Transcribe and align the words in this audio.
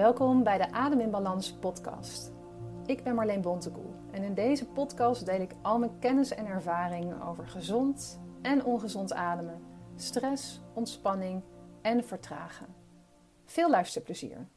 Welkom 0.00 0.42
bij 0.42 0.58
de 0.58 0.72
Adem 0.72 1.00
in 1.00 1.10
Balans 1.10 1.52
podcast. 1.58 2.32
Ik 2.86 3.04
ben 3.04 3.14
Marleen 3.14 3.40
Bontekoe 3.40 3.94
en 4.12 4.22
in 4.22 4.34
deze 4.34 4.66
podcast 4.66 5.26
deel 5.26 5.40
ik 5.40 5.52
al 5.62 5.78
mijn 5.78 5.98
kennis 5.98 6.30
en 6.30 6.46
ervaring 6.46 7.22
over 7.22 7.48
gezond 7.48 8.20
en 8.42 8.64
ongezond 8.64 9.12
ademen, 9.12 9.62
stress, 9.96 10.60
ontspanning 10.74 11.44
en 11.82 12.04
vertragen. 12.04 12.66
Veel 13.46 13.70
luisterplezier. 13.70 14.48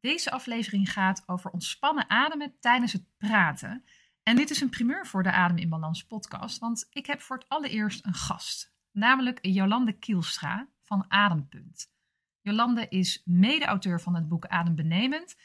Deze 0.00 0.30
aflevering 0.30 0.92
gaat 0.92 1.22
over 1.26 1.50
ontspannen 1.50 2.10
ademen 2.10 2.54
tijdens 2.58 2.92
het 2.92 3.04
praten. 3.18 3.84
En 4.22 4.36
dit 4.36 4.50
is 4.50 4.60
een 4.60 4.70
primeur 4.70 5.06
voor 5.06 5.22
de 5.22 5.32
Adem 5.32 5.58
in 5.58 5.68
Balans 5.68 6.04
podcast, 6.06 6.58
want 6.58 6.86
ik 6.90 7.06
heb 7.06 7.20
voor 7.20 7.36
het 7.36 7.48
allereerst 7.48 8.06
een 8.06 8.14
gast, 8.14 8.74
namelijk 8.90 9.38
Jolande 9.42 9.92
Kielstra 9.92 10.68
van 10.82 11.04
Adempunt. 11.08 11.98
Jolande 12.42 12.88
is 12.88 13.22
mede-auteur 13.24 14.00
van 14.00 14.14
het 14.14 14.28
boek 14.28 14.46
Adembenemend 14.46 15.36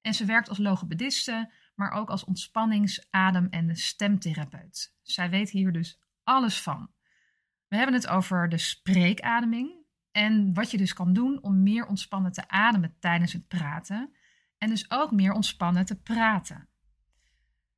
en 0.00 0.14
ze 0.14 0.24
werkt 0.24 0.48
als 0.48 0.58
logopediste, 0.58 1.52
maar 1.74 1.90
ook 1.90 2.10
als 2.10 2.24
ontspannings-, 2.24 3.06
adem- 3.10 3.48
en 3.50 3.76
stemtherapeut. 3.76 4.96
Zij 5.02 5.30
weet 5.30 5.50
hier 5.50 5.72
dus 5.72 6.00
alles 6.24 6.62
van. 6.62 6.90
We 7.68 7.76
hebben 7.76 7.94
het 7.94 8.08
over 8.08 8.48
de 8.48 8.58
spreekademing 8.58 9.84
en 10.10 10.54
wat 10.54 10.70
je 10.70 10.76
dus 10.76 10.92
kan 10.92 11.12
doen 11.12 11.42
om 11.42 11.62
meer 11.62 11.86
ontspannen 11.86 12.32
te 12.32 12.48
ademen 12.48 12.96
tijdens 12.98 13.32
het 13.32 13.48
praten 13.48 14.14
en 14.58 14.68
dus 14.68 14.90
ook 14.90 15.10
meer 15.10 15.32
ontspannen 15.32 15.84
te 15.84 16.00
praten. 16.00 16.56
En 16.56 16.66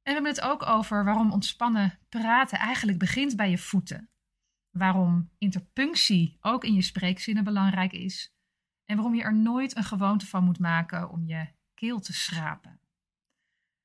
we 0.03 0.13
hebben 0.13 0.31
het 0.31 0.41
ook 0.41 0.67
over 0.67 1.05
waarom 1.05 1.33
ontspannen 1.33 1.99
praten 2.09 2.59
eigenlijk 2.59 2.99
begint 2.99 3.37
bij 3.37 3.51
je 3.51 3.59
voeten. 3.59 4.11
Waarom 4.71 5.31
interpunctie 5.39 6.37
ook 6.41 6.65
in 6.65 6.75
je 6.75 6.83
spreekzinnen 6.83 7.45
belangrijk 7.45 7.93
is 7.93 8.36
en 8.87 8.97
waarom 8.97 9.15
je 9.15 9.23
er 9.23 9.35
nooit 9.35 9.77
een 9.77 9.85
gewoonte 9.85 10.27
van 10.27 10.45
moet 10.45 10.59
maken 10.59 11.11
om 11.11 11.27
je 11.27 11.47
keel 11.75 12.01
te 12.01 12.13
schrapen. 12.13 12.81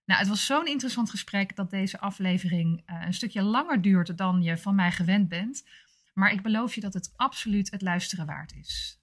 Nou, 0.05 0.19
het 0.19 0.29
was 0.29 0.45
zo'n 0.45 0.67
interessant 0.67 1.09
gesprek 1.09 1.55
dat 1.55 1.69
deze 1.69 1.99
aflevering 1.99 2.83
uh, 2.89 3.05
een 3.05 3.13
stukje 3.13 3.41
langer 3.41 3.81
duurt 3.81 4.17
dan 4.17 4.41
je 4.41 4.57
van 4.57 4.75
mij 4.75 4.91
gewend 4.91 5.29
bent. 5.29 5.63
Maar 6.13 6.31
ik 6.31 6.41
beloof 6.41 6.75
je 6.75 6.81
dat 6.81 6.93
het 6.93 7.13
absoluut 7.15 7.71
het 7.71 7.81
luisteren 7.81 8.25
waard 8.25 8.53
is. 8.53 8.99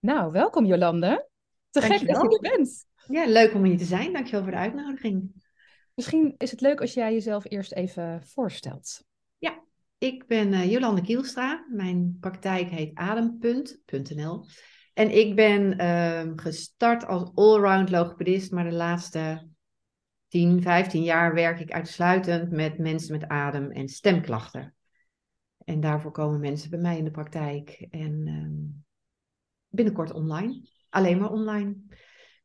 Nou, 0.00 0.32
welkom 0.32 0.64
Jolande. 0.64 1.28
Te 1.70 1.80
gek 1.80 2.06
dat 2.06 2.22
je 2.22 2.38
er 2.38 2.56
bent. 2.56 2.86
Ja, 3.08 3.26
leuk 3.26 3.54
om 3.54 3.64
hier 3.64 3.78
te 3.78 3.84
zijn. 3.84 4.12
Dankjewel 4.12 4.42
voor 4.42 4.50
de 4.50 4.56
uitnodiging. 4.56 5.44
Misschien 5.94 6.34
is 6.38 6.50
het 6.50 6.60
leuk 6.60 6.80
als 6.80 6.94
jij 6.94 7.12
jezelf 7.12 7.44
eerst 7.48 7.72
even 7.72 8.22
voorstelt. 8.26 9.04
Ja, 9.38 9.62
ik 9.98 10.26
ben 10.26 10.52
uh, 10.52 10.70
Jolande 10.70 11.00
Kielstra. 11.00 11.66
Mijn 11.68 12.16
praktijk 12.20 12.68
heet 12.68 12.94
adempunt.nl. 12.94 14.46
En 14.94 15.16
ik 15.16 15.36
ben 15.36 15.80
uh, 15.80 16.32
gestart 16.36 17.06
als 17.06 17.30
allround 17.34 17.90
logopedist, 17.90 18.52
maar 18.52 18.64
de 18.64 18.76
laatste 18.76 19.48
10, 20.28 20.62
15 20.62 21.02
jaar 21.02 21.34
werk 21.34 21.60
ik 21.60 21.72
uitsluitend 21.72 22.50
met 22.50 22.78
mensen 22.78 23.12
met 23.12 23.28
adem- 23.28 23.70
en 23.70 23.88
stemklachten. 23.88 24.74
En 25.64 25.80
daarvoor 25.80 26.12
komen 26.12 26.40
mensen 26.40 26.70
bij 26.70 26.78
mij 26.78 26.98
in 26.98 27.04
de 27.04 27.10
praktijk 27.10 27.86
en 27.90 28.28
um, 28.28 28.84
binnenkort 29.68 30.12
online. 30.12 30.68
Alleen 30.88 31.18
maar 31.18 31.30
online. 31.30 31.76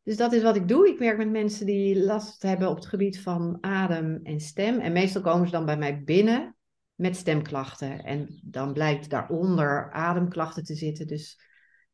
Dus 0.04 0.18
dat 0.18 0.34
is 0.34 0.44
wat 0.44 0.56
ik 0.56 0.68
doe. 0.68 0.88
Ik 0.88 1.00
werk 1.00 1.18
met 1.18 1.32
mensen 1.32 1.66
die 1.66 2.04
last 2.04 2.42
hebben 2.42 2.70
op 2.70 2.76
het 2.76 2.86
gebied 2.86 3.20
van 3.20 3.58
adem 3.62 4.20
en 4.24 4.40
stem. 4.40 4.80
En 4.80 4.92
meestal 4.92 5.22
komen 5.22 5.46
ze 5.46 5.52
dan 5.52 5.66
bij 5.66 5.78
mij 5.78 6.04
binnen 6.04 6.56
met 6.96 7.16
stemklachten. 7.16 8.04
En 8.04 8.40
dan 8.44 8.74
blijkt 8.74 9.10
daaronder 9.10 9.92
ademklachten 9.92 10.64
te 10.64 10.76
zitten. 10.76 11.08
Dus 11.08 11.40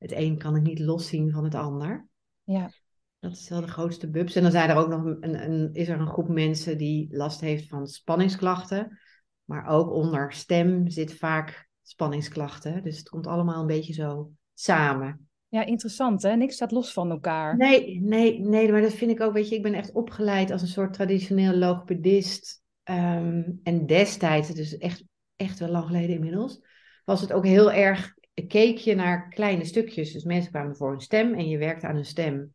het 0.01 0.11
een 0.11 0.37
kan 0.37 0.55
ik 0.55 0.61
niet 0.61 0.79
loszien 0.79 1.31
van 1.31 1.43
het 1.43 1.55
ander. 1.55 2.07
Ja. 2.43 2.71
Dat 3.19 3.31
is 3.31 3.49
wel 3.49 3.61
de 3.61 3.67
grootste 3.67 4.09
bubs. 4.09 4.35
En 4.35 4.41
dan 4.41 4.51
zijn 4.51 4.69
er 4.69 4.75
ook 4.75 4.87
nog 4.87 5.03
een, 5.03 5.51
een, 5.51 5.73
is 5.73 5.87
er 5.87 5.99
een 5.99 6.07
groep 6.07 6.27
mensen 6.27 6.77
die 6.77 7.15
last 7.15 7.41
heeft 7.41 7.67
van 7.67 7.87
spanningsklachten. 7.87 8.99
Maar 9.43 9.67
ook 9.67 9.91
onder 9.91 10.33
stem 10.33 10.89
zit 10.89 11.13
vaak 11.13 11.69
spanningsklachten. 11.81 12.83
Dus 12.83 12.97
het 12.97 13.09
komt 13.09 13.27
allemaal 13.27 13.61
een 13.61 13.67
beetje 13.67 13.93
zo 13.93 14.31
samen. 14.53 15.29
Ja, 15.47 15.65
interessant 15.65 16.21
hè? 16.21 16.35
Niks 16.35 16.55
staat 16.55 16.71
los 16.71 16.93
van 16.93 17.11
elkaar. 17.11 17.57
Nee, 17.57 18.01
nee, 18.01 18.39
nee, 18.39 18.71
maar 18.71 18.81
dat 18.81 18.93
vind 18.93 19.11
ik 19.11 19.21
ook, 19.21 19.33
weet 19.33 19.49
je, 19.49 19.55
ik 19.55 19.63
ben 19.63 19.73
echt 19.73 19.91
opgeleid 19.91 20.51
als 20.51 20.61
een 20.61 20.67
soort 20.67 20.93
traditioneel 20.93 21.53
logopedist. 21.53 22.61
Um, 22.83 23.59
en 23.63 23.85
destijds, 23.85 24.51
is 24.51 24.77
echt, 24.77 25.03
echt 25.35 25.59
wel 25.59 25.69
lang 25.69 25.85
geleden 25.85 26.15
inmiddels, 26.15 26.61
was 27.05 27.21
het 27.21 27.33
ook 27.33 27.45
heel 27.45 27.71
erg, 27.71 28.13
keek 28.47 28.77
je 28.77 28.95
naar 28.95 29.29
kleine 29.29 29.65
stukjes. 29.65 30.13
Dus 30.13 30.23
mensen 30.23 30.51
kwamen 30.51 30.75
voor 30.75 30.89
hun 30.89 30.99
stem 30.99 31.33
en 31.33 31.49
je 31.49 31.57
werkte 31.57 31.87
aan 31.87 31.95
hun 31.95 32.05
stem. 32.05 32.53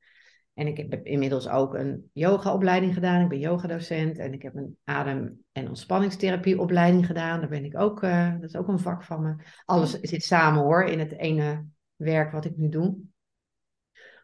En 0.54 0.66
ik 0.66 0.76
heb 0.76 1.06
inmiddels 1.06 1.48
ook 1.48 1.74
een 1.74 2.10
yogaopleiding 2.12 2.94
gedaan. 2.94 3.22
Ik 3.22 3.28
ben 3.28 3.38
yogadocent 3.38 4.18
en 4.18 4.32
ik 4.32 4.42
heb 4.42 4.54
een 4.54 4.76
adem- 4.84 5.44
en 5.52 5.68
ontspanningstherapieopleiding 5.68 7.06
gedaan. 7.06 7.40
Daar 7.40 7.48
ben 7.48 7.64
ik 7.64 7.78
ook, 7.78 8.02
uh, 8.02 8.32
dat 8.32 8.48
is 8.48 8.56
ook 8.56 8.68
een 8.68 8.78
vak 8.78 9.04
van 9.04 9.22
me. 9.22 9.34
Alles 9.64 10.00
zit 10.00 10.22
samen 10.22 10.62
hoor, 10.62 10.84
in 10.84 10.98
het 10.98 11.12
ene 11.18 11.64
werk 11.96 12.32
wat 12.32 12.44
ik 12.44 12.56
nu 12.56 12.68
doe. 12.68 12.96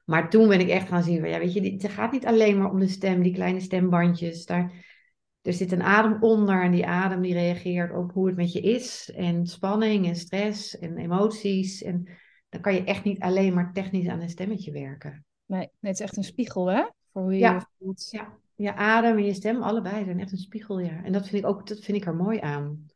Maar 0.05 0.31
toen 0.31 0.49
ben 0.49 0.61
ik 0.61 0.69
echt 0.69 0.89
gaan 0.89 1.03
zien, 1.03 1.25
ja, 1.25 1.39
weet 1.39 1.53
je, 1.53 1.73
het 1.73 1.89
gaat 1.89 2.13
niet 2.13 2.27
alleen 2.27 2.59
maar 2.59 2.71
om 2.71 2.79
de 2.79 2.89
stem, 2.89 3.23
die 3.23 3.35
kleine 3.35 3.61
stembandjes. 3.61 4.45
Daar, 4.45 4.73
er 5.43 5.53
zit 5.53 5.73
een 5.73 5.83
adem 5.83 6.23
onder 6.23 6.63
en 6.63 6.71
die 6.71 6.87
adem 6.87 7.23
die 7.23 7.33
reageert 7.33 7.97
op 7.97 8.13
hoe 8.13 8.27
het 8.27 8.37
met 8.37 8.53
je 8.53 8.61
is. 8.61 9.13
En 9.15 9.47
spanning 9.47 10.07
en 10.07 10.17
stress 10.17 10.79
en 10.79 10.97
emoties. 10.97 11.83
En 11.83 12.09
dan 12.49 12.61
kan 12.61 12.75
je 12.75 12.85
echt 12.85 13.05
niet 13.05 13.21
alleen 13.21 13.55
maar 13.55 13.73
technisch 13.73 14.09
aan 14.09 14.21
een 14.21 14.29
stemmetje 14.29 14.73
werken. 14.73 15.25
Nee, 15.47 15.59
nee 15.59 15.71
het 15.81 16.01
is 16.01 16.01
echt 16.01 16.17
een 16.17 16.25
spiegel, 16.25 16.71
hè? 16.71 16.85
Voor 17.13 17.23
hoe 17.23 17.33
je 17.33 17.39
ja. 17.39 17.55
je 17.55 17.67
voelt. 17.79 18.09
Ja, 18.11 18.39
je 18.55 18.75
adem 18.75 19.17
en 19.17 19.25
je 19.25 19.35
stem, 19.35 19.63
allebei 19.63 20.05
zijn 20.05 20.21
echt 20.21 20.33
een 20.33 20.39
spiegel, 20.39 20.79
ja. 20.79 21.05
En 21.05 21.13
dat 21.13 21.29
vind 21.29 21.43
ik 21.43 21.49
ook, 21.51 21.67
dat 21.67 21.81
vind 21.81 21.97
ik 21.97 22.07
er 22.07 22.17
mooi 22.17 22.41
aan. 22.41 22.87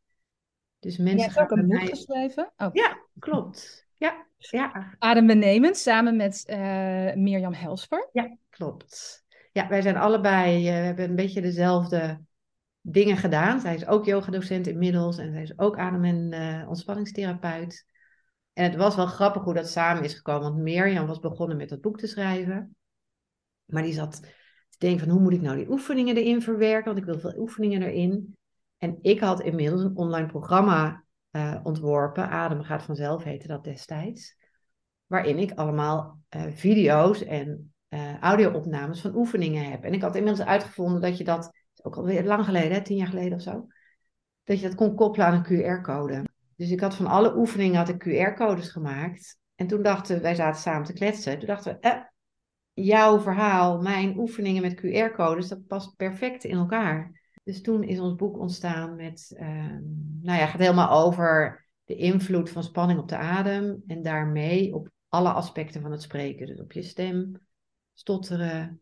Dus 0.79 0.97
mensen 0.97 1.19
Jij 1.19 1.27
hebt 1.27 1.39
ook 1.39 1.59
een 1.59 1.67
boek 1.67 1.79
mij... 1.79 1.87
geschreven? 1.87 2.53
Oh. 2.56 2.69
Ja, 2.73 2.99
klopt. 3.19 3.87
Ja, 3.95 4.27
ja. 4.37 4.95
Adembenemend, 4.99 5.77
samen 5.77 6.17
met 6.17 6.45
uh, 6.51 6.56
Mirjam 7.15 7.53
Helsper. 7.53 8.09
Ja, 8.12 8.37
klopt. 8.51 9.25
Ja, 9.53 9.69
wij 9.69 9.83
zijn 9.83 9.97
allebei, 9.97 10.59
uh, 10.59 10.65
we 10.65 10.71
hebben 10.71 11.09
een 11.09 11.17
beetje 11.17 11.41
dezelfde 11.41 12.21
dingen 12.89 13.17
gedaan. 13.17 13.61
Zij 13.61 13.75
is 13.75 13.87
ook 13.87 14.05
yogadocent 14.05 14.67
inmiddels 14.67 15.19
en 15.19 15.33
zij 15.33 15.43
is 15.43 15.59
ook 15.59 15.79
adem- 15.79 16.05
en 16.05 16.33
uh, 16.33 16.69
ontspanningstherapeut. 16.69 17.87
En 18.53 18.65
het 18.65 18.77
was 18.77 18.97
wel 18.97 19.07
grappig 19.07 19.43
hoe 19.43 19.55
dat 19.55 19.69
samen 19.69 20.05
is 20.05 20.15
gekomen, 20.15 20.43
want 20.43 20.63
Mirjam 20.63 21.07
was 21.07 21.19
begonnen 21.19 21.57
met 21.57 21.69
dat 21.69 21.81
boek 21.81 21.99
te 21.99 22.07
schrijven. 22.07 22.77
Maar 23.65 23.83
die 23.83 23.93
zat 23.93 24.23
te 24.69 24.79
denken 24.79 25.01
van 25.01 25.09
hoe 25.09 25.21
moet 25.21 25.33
ik 25.33 25.41
nou 25.41 25.57
die 25.57 25.71
oefeningen 25.71 26.17
erin 26.17 26.43
verwerken, 26.43 26.85
want 26.85 26.99
ik 26.99 27.05
wil 27.05 27.19
veel 27.19 27.39
oefeningen 27.39 27.83
erin. 27.83 28.37
En 28.79 28.99
ik 29.01 29.21
had 29.21 29.41
inmiddels 29.41 29.83
een 29.83 29.97
online 29.97 30.27
programma 30.27 31.05
uh, 31.31 31.61
ontworpen, 31.63 32.29
Adem 32.29 32.63
gaat 32.63 32.83
vanzelf 32.83 33.25
heette 33.25 33.47
dat 33.47 33.65
destijds. 33.65 34.37
Waarin 35.07 35.39
ik 35.39 35.53
allemaal 35.53 36.21
uh, 36.37 36.43
video's 36.49 37.25
en 37.25 37.71
audio-opnames 38.21 39.01
van 39.01 39.17
oefeningen 39.17 39.71
heb. 39.71 39.85
En 39.85 39.93
ik 39.93 40.03
had 40.03 40.17
inmiddels 40.17 40.47
uitgevonden 40.47 41.01
dat 41.01 41.19
je 41.19 41.25
dat, 41.25 41.56
ook 41.87 41.97
alweer 41.97 42.25
lang 42.25 42.45
geleden, 42.45 42.73
hè, 42.73 42.83
tien 42.83 42.97
jaar 42.97 43.07
geleden 43.07 43.35
of 43.35 43.43
zo, 43.43 43.67
dat 44.45 44.61
je 44.61 44.67
dat 44.67 44.77
kon 44.77 44.95
koppelen 44.95 45.27
aan 45.27 45.35
een 45.35 45.81
QR-code. 45.81 46.25
Dus 46.57 46.71
ik 46.71 46.81
had 46.81 46.95
van 46.95 47.07
alle 47.07 47.37
oefeningen 47.37 47.77
had 47.77 47.89
ik 47.89 48.05
QR-codes 48.05 48.69
gemaakt. 48.69 49.39
En 49.55 49.67
toen 49.67 49.83
dachten 49.83 50.23
wij 50.23 50.35
zaten 50.35 50.61
samen 50.61 50.87
te 50.87 50.93
kletsen. 50.93 51.39
Toen 51.39 51.49
dachten 51.49 51.73
we, 51.73 51.79
eh, 51.81 52.01
jouw 52.73 53.21
verhaal, 53.21 53.81
mijn 53.81 54.19
oefeningen 54.19 54.63
met 54.63 54.81
QR-codes, 54.81 55.49
dat 55.49 55.67
past 55.67 55.97
perfect 55.97 56.45
in 56.45 56.57
elkaar. 56.57 57.25
Dus 57.45 57.63
toen 57.63 57.83
is 57.83 58.01
ons 58.01 58.15
boek 58.15 58.39
ontstaan 58.39 58.97
met, 58.97 59.35
uh, 59.41 59.49
nou 60.23 60.39
ja, 60.39 60.47
gaat 60.47 60.61
helemaal 60.61 61.05
over 61.05 61.65
de 61.85 61.97
invloed 61.97 62.51
van 62.51 62.63
spanning 62.63 62.99
op 62.99 63.09
de 63.09 63.17
adem 63.17 63.83
en 63.87 64.03
daarmee 64.03 64.75
op 64.75 64.89
alle 65.09 65.31
aspecten 65.31 65.81
van 65.81 65.91
het 65.91 66.03
spreken. 66.03 66.47
Dus 66.47 66.61
op 66.61 66.73
je 66.73 66.83
stem, 66.83 67.41
stotteren, 67.93 68.81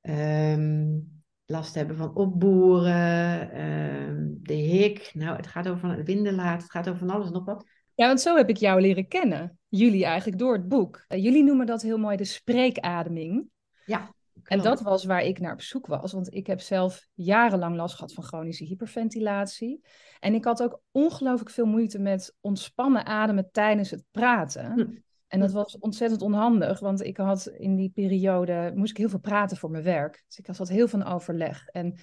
um, 0.00 1.13
last 1.46 1.74
hebben 1.74 1.96
van 1.96 2.14
opboeren, 2.14 3.60
um, 3.60 4.38
de 4.42 4.54
hik. 4.54 5.10
Nou, 5.14 5.36
het 5.36 5.46
gaat 5.46 5.68
over 5.68 5.96
het 5.96 6.06
windenlaat, 6.06 6.62
het 6.62 6.70
gaat 6.70 6.88
over 6.88 6.98
van 6.98 7.10
alles 7.10 7.26
en 7.26 7.32
nog 7.32 7.44
wat. 7.44 7.64
Ja, 7.94 8.06
want 8.06 8.20
zo 8.20 8.36
heb 8.36 8.48
ik 8.48 8.56
jou 8.56 8.80
leren 8.80 9.08
kennen. 9.08 9.58
Jullie 9.68 10.04
eigenlijk 10.04 10.38
door 10.38 10.52
het 10.52 10.68
boek. 10.68 11.04
Uh, 11.08 11.22
jullie 11.22 11.44
noemen 11.44 11.66
dat 11.66 11.82
heel 11.82 11.98
mooi 11.98 12.16
de 12.16 12.24
spreekademing. 12.24 13.48
Ja. 13.86 14.14
En 14.44 14.62
dat 14.62 14.80
was 14.80 15.04
waar 15.04 15.22
ik 15.22 15.40
naar 15.40 15.52
op 15.52 15.60
zoek 15.60 15.86
was, 15.86 16.12
want 16.12 16.34
ik 16.34 16.46
heb 16.46 16.60
zelf 16.60 17.06
jarenlang 17.14 17.76
last 17.76 17.94
gehad 17.94 18.12
van 18.12 18.24
chronische 18.24 18.64
hyperventilatie. 18.64 19.80
En 20.20 20.34
ik 20.34 20.44
had 20.44 20.62
ook 20.62 20.80
ongelooflijk 20.90 21.50
veel 21.50 21.66
moeite 21.66 21.98
met 21.98 22.34
ontspannen 22.40 23.06
ademen 23.06 23.48
tijdens 23.52 23.90
het 23.90 24.04
praten. 24.10 24.72
Hm. 24.72 24.86
En 25.34 25.40
dat 25.40 25.52
was 25.52 25.78
ontzettend 25.78 26.22
onhandig, 26.22 26.80
want 26.80 27.02
ik 27.02 27.16
had 27.16 27.46
in 27.46 27.76
die 27.76 27.90
periode, 27.90 28.72
moest 28.74 28.90
ik 28.90 28.96
heel 28.96 29.08
veel 29.08 29.18
praten 29.18 29.56
voor 29.56 29.70
mijn 29.70 29.84
werk. 29.84 30.24
Dus 30.26 30.38
ik 30.38 30.46
had 30.46 30.68
heel 30.68 30.88
veel 30.88 31.04
overleg. 31.04 31.66
En 31.66 31.94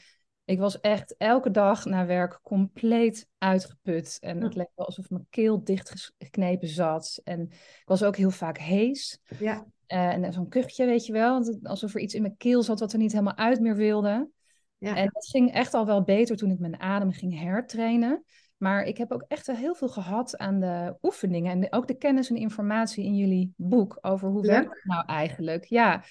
ik 0.45 0.59
was 0.59 0.79
echt 0.79 1.15
elke 1.17 1.51
dag 1.51 1.85
na 1.85 2.05
werk 2.05 2.39
compleet 2.43 3.27
uitgeput. 3.37 4.17
En 4.19 4.41
het 4.41 4.55
leek 4.55 4.69
wel 4.75 4.85
alsof 4.85 5.09
mijn 5.09 5.27
keel 5.29 5.63
dichtgeknepen 5.63 6.67
zat. 6.67 7.21
En 7.23 7.41
ik 7.51 7.81
was 7.85 8.03
ook 8.03 8.15
heel 8.15 8.31
vaak 8.31 8.57
hees. 8.57 9.19
Ja. 9.39 9.65
Uh, 9.87 10.13
en 10.13 10.33
zo'n 10.33 10.49
kuchje, 10.49 10.85
weet 10.85 11.05
je 11.05 11.13
wel. 11.13 11.59
Alsof 11.63 11.93
er 11.93 12.01
iets 12.01 12.13
in 12.13 12.21
mijn 12.21 12.37
keel 12.37 12.63
zat 12.63 12.79
wat 12.79 12.93
er 12.93 12.99
niet 12.99 13.11
helemaal 13.11 13.37
uit 13.37 13.59
meer 13.59 13.75
wilde. 13.75 14.29
Ja. 14.77 14.95
En 14.95 15.09
dat 15.13 15.27
ging 15.27 15.53
echt 15.53 15.73
al 15.73 15.85
wel 15.85 16.03
beter 16.03 16.35
toen 16.35 16.51
ik 16.51 16.59
mijn 16.59 16.79
adem 16.79 17.11
ging 17.11 17.39
hertrainen. 17.39 18.23
Maar 18.61 18.83
ik 18.83 18.97
heb 18.97 19.11
ook 19.11 19.25
echt 19.27 19.47
heel 19.47 19.75
veel 19.75 19.89
gehad 19.89 20.37
aan 20.37 20.59
de 20.59 20.95
oefeningen. 21.01 21.51
En 21.51 21.73
ook 21.73 21.87
de 21.87 21.97
kennis 21.97 22.29
en 22.29 22.35
informatie 22.35 23.05
in 23.05 23.15
jullie 23.15 23.53
boek 23.55 23.97
over 24.01 24.29
hoe 24.29 24.41
werkt 24.41 24.73
het 24.73 24.83
nou 24.83 25.05
eigenlijk. 25.05 25.65
Ja, 25.65 26.03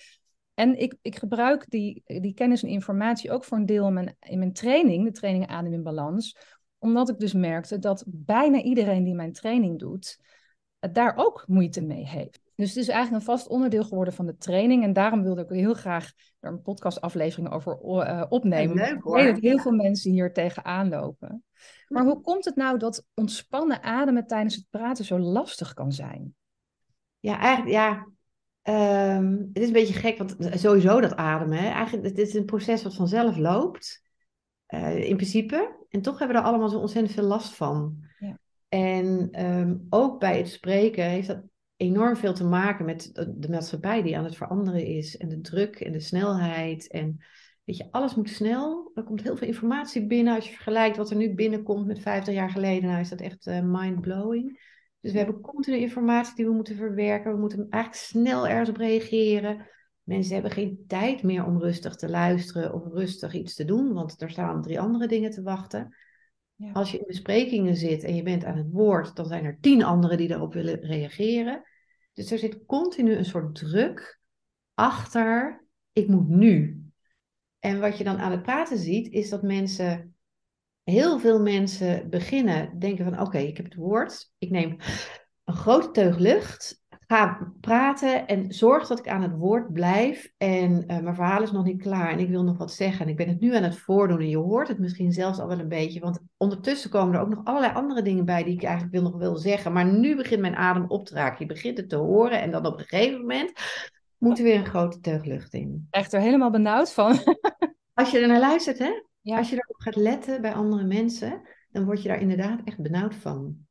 en 0.54 0.78
ik, 0.78 0.96
ik 1.02 1.16
gebruik 1.16 1.64
die, 1.68 2.02
die 2.04 2.34
kennis 2.34 2.62
en 2.62 2.68
informatie 2.68 3.30
ook 3.30 3.44
voor 3.44 3.58
een 3.58 3.66
deel 3.66 3.86
in 3.86 3.92
mijn, 3.92 4.16
in 4.20 4.38
mijn 4.38 4.52
training, 4.52 5.04
de 5.04 5.12
training 5.12 5.46
Adem 5.46 5.72
in 5.72 5.82
Balans. 5.82 6.36
Omdat 6.78 7.08
ik 7.08 7.18
dus 7.18 7.32
merkte 7.32 7.78
dat 7.78 8.04
bijna 8.06 8.62
iedereen 8.62 9.04
die 9.04 9.14
mijn 9.14 9.32
training 9.32 9.78
doet, 9.78 10.18
daar 10.78 11.12
ook 11.16 11.44
moeite 11.46 11.82
mee 11.82 12.06
heeft. 12.06 12.49
Dus 12.60 12.68
het 12.68 12.78
is 12.78 12.88
eigenlijk 12.88 13.20
een 13.20 13.32
vast 13.32 13.48
onderdeel 13.48 13.84
geworden 13.84 14.14
van 14.14 14.26
de 14.26 14.36
training. 14.36 14.82
En 14.82 14.92
daarom 14.92 15.22
wilde 15.22 15.42
ik 15.42 15.48
heel 15.48 15.74
graag 15.74 16.12
er 16.40 16.50
een 16.50 16.62
podcastaflevering 16.62 17.50
over 17.50 17.78
uh, 17.82 18.24
opnemen. 18.28 18.76
Leuk, 18.76 18.96
ik 18.96 19.02
weet 19.02 19.34
dat 19.34 19.42
heel 19.42 19.58
veel 19.58 19.72
mensen 19.72 20.10
hier 20.10 20.32
tegenaan 20.32 20.88
lopen. 20.88 21.44
Maar 21.88 22.04
hoe 22.04 22.20
komt 22.20 22.44
het 22.44 22.56
nou 22.56 22.78
dat 22.78 23.06
ontspannen 23.14 23.82
ademen 23.82 24.26
tijdens 24.26 24.54
het 24.54 24.66
praten 24.70 25.04
zo 25.04 25.18
lastig 25.18 25.74
kan 25.74 25.92
zijn? 25.92 26.34
Ja, 27.18 27.38
eigenlijk, 27.38 27.74
ja. 27.74 28.08
Ehm, 28.62 29.36
het 29.52 29.58
is 29.58 29.66
een 29.66 29.72
beetje 29.72 29.94
gek, 29.94 30.18
want 30.18 30.36
sowieso 30.60 31.00
dat 31.00 31.16
ademen. 31.16 31.58
Hè, 31.58 31.68
eigenlijk, 31.68 32.08
het 32.08 32.18
is 32.18 32.34
een 32.34 32.44
proces 32.44 32.82
wat 32.82 32.94
vanzelf 32.94 33.36
loopt. 33.36 34.02
Uh, 34.68 35.08
in 35.08 35.16
principe. 35.16 35.76
En 35.88 36.02
toch 36.02 36.18
hebben 36.18 36.36
we 36.36 36.42
er 36.42 36.48
allemaal 36.48 36.68
zo 36.68 36.78
ontzettend 36.78 37.14
veel 37.14 37.24
last 37.24 37.54
van. 37.54 38.04
Ja. 38.18 38.38
En 38.68 39.28
ehm, 39.30 39.76
ook 39.88 40.20
bij 40.20 40.38
het 40.38 40.48
spreken 40.48 41.04
heeft 41.04 41.26
dat 41.26 41.42
enorm 41.80 42.16
veel 42.16 42.34
te 42.34 42.44
maken 42.44 42.84
met 42.84 43.10
de 43.36 43.48
maatschappij 43.50 44.02
die 44.02 44.16
aan 44.16 44.24
het 44.24 44.36
veranderen 44.36 44.86
is. 44.86 45.16
En 45.16 45.28
de 45.28 45.40
druk 45.40 45.80
en 45.80 45.92
de 45.92 46.00
snelheid. 46.00 46.90
En 46.90 47.24
weet 47.64 47.76
je, 47.76 47.88
alles 47.90 48.14
moet 48.14 48.30
snel. 48.30 48.90
Er 48.94 49.04
komt 49.04 49.22
heel 49.22 49.36
veel 49.36 49.46
informatie 49.46 50.06
binnen. 50.06 50.34
Als 50.34 50.46
je 50.46 50.54
vergelijkt 50.54 50.96
wat 50.96 51.10
er 51.10 51.16
nu 51.16 51.34
binnenkomt 51.34 51.86
met 51.86 52.00
50 52.00 52.34
jaar 52.34 52.50
geleden, 52.50 52.88
nou 52.88 53.00
is 53.00 53.08
dat 53.08 53.20
echt 53.20 53.46
uh, 53.46 53.60
mind-blowing. 53.62 54.60
Dus 55.00 55.12
we 55.12 55.18
hebben 55.18 55.40
continu 55.40 55.76
informatie 55.76 56.34
die 56.34 56.46
we 56.46 56.52
moeten 56.52 56.76
verwerken. 56.76 57.32
We 57.32 57.38
moeten 57.38 57.66
eigenlijk 57.68 58.04
snel 58.04 58.48
ergens 58.48 58.68
op 58.68 58.76
reageren. 58.76 59.66
Mensen 60.02 60.32
hebben 60.32 60.52
geen 60.52 60.84
tijd 60.86 61.22
meer 61.22 61.44
om 61.44 61.58
rustig 61.58 61.96
te 61.96 62.08
luisteren 62.08 62.74
of 62.74 62.84
rustig 62.92 63.32
iets 63.32 63.54
te 63.54 63.64
doen, 63.64 63.92
want 63.92 64.22
er 64.22 64.30
staan 64.30 64.62
drie 64.62 64.80
andere 64.80 65.06
dingen 65.06 65.30
te 65.30 65.42
wachten. 65.42 65.96
Ja. 66.54 66.72
Als 66.72 66.90
je 66.90 66.98
in 66.98 67.06
besprekingen 67.06 67.76
zit 67.76 68.04
en 68.04 68.14
je 68.14 68.22
bent 68.22 68.44
aan 68.44 68.56
het 68.56 68.70
woord, 68.70 69.16
dan 69.16 69.26
zijn 69.26 69.44
er 69.44 69.58
tien 69.60 69.82
anderen 69.82 70.16
die 70.16 70.28
daarop 70.28 70.52
willen 70.52 70.80
reageren. 70.80 71.62
Dus 72.20 72.30
er 72.30 72.38
zit 72.38 72.66
continu 72.66 73.14
een 73.14 73.24
soort 73.24 73.54
druk 73.54 74.20
achter, 74.74 75.64
ik 75.92 76.08
moet 76.08 76.28
nu. 76.28 76.82
En 77.58 77.80
wat 77.80 77.98
je 77.98 78.04
dan 78.04 78.18
aan 78.18 78.30
het 78.30 78.42
praten 78.42 78.78
ziet, 78.78 79.12
is 79.12 79.28
dat 79.28 79.42
mensen, 79.42 80.16
heel 80.82 81.18
veel 81.18 81.40
mensen 81.42 82.10
beginnen 82.10 82.78
denken 82.78 83.04
van 83.04 83.20
oké, 83.20 83.38
ik 83.38 83.56
heb 83.56 83.66
het 83.66 83.74
woord, 83.74 84.32
ik 84.38 84.50
neem 84.50 84.76
een 85.44 85.54
grote 85.54 85.90
teug 85.90 86.18
lucht 86.18 86.79
ga 87.10 87.52
praten 87.60 88.26
en 88.26 88.52
zorg 88.52 88.86
dat 88.86 88.98
ik 88.98 89.08
aan 89.08 89.22
het 89.22 89.36
woord 89.36 89.72
blijf. 89.72 90.32
En 90.36 90.72
uh, 90.72 90.98
mijn 90.98 91.14
verhaal 91.14 91.42
is 91.42 91.50
nog 91.50 91.64
niet 91.64 91.82
klaar 91.82 92.10
en 92.10 92.18
ik 92.18 92.28
wil 92.28 92.42
nog 92.42 92.58
wat 92.58 92.72
zeggen. 92.72 93.04
En 93.04 93.10
ik 93.10 93.16
ben 93.16 93.28
het 93.28 93.40
nu 93.40 93.54
aan 93.54 93.62
het 93.62 93.78
voordoen 93.78 94.18
en 94.18 94.28
je 94.28 94.36
hoort 94.36 94.68
het 94.68 94.78
misschien 94.78 95.12
zelfs 95.12 95.38
al 95.38 95.48
wel 95.48 95.58
een 95.58 95.68
beetje. 95.68 96.00
Want 96.00 96.20
ondertussen 96.36 96.90
komen 96.90 97.14
er 97.14 97.20
ook 97.20 97.28
nog 97.28 97.44
allerlei 97.44 97.72
andere 97.74 98.02
dingen 98.02 98.24
bij 98.24 98.44
die 98.44 98.54
ik 98.54 98.62
eigenlijk 98.62 98.92
wil 98.92 99.02
nog 99.02 99.16
wil 99.16 99.36
zeggen. 99.36 99.72
Maar 99.72 99.86
nu 99.86 100.16
begint 100.16 100.40
mijn 100.40 100.56
adem 100.56 100.84
op 100.88 101.06
te 101.06 101.14
raken. 101.14 101.36
Je 101.38 101.52
begint 101.52 101.76
het 101.76 101.88
te 101.88 101.96
horen 101.96 102.40
en 102.40 102.50
dan 102.50 102.66
op 102.66 102.78
een 102.78 102.84
gegeven 102.86 103.20
moment 103.20 103.52
moet 104.18 104.38
er 104.38 104.44
weer 104.44 104.58
een 104.58 104.66
grote 104.66 105.00
teug 105.00 105.24
lucht 105.24 105.54
in. 105.54 105.86
Echt 105.90 106.12
er 106.12 106.20
helemaal 106.20 106.50
benauwd 106.50 106.92
van. 106.92 107.18
Als 107.94 108.10
je 108.10 108.18
er 108.18 108.28
naar 108.28 108.40
luistert, 108.40 108.78
hè? 108.78 108.90
Als 109.22 109.50
je 109.50 109.56
erop 109.56 109.80
gaat 109.80 109.96
letten 109.96 110.40
bij 110.40 110.52
andere 110.52 110.84
mensen, 110.84 111.42
dan 111.70 111.84
word 111.84 112.02
je 112.02 112.08
daar 112.08 112.20
inderdaad 112.20 112.60
echt 112.64 112.82
benauwd 112.82 113.14
van. 113.14 113.68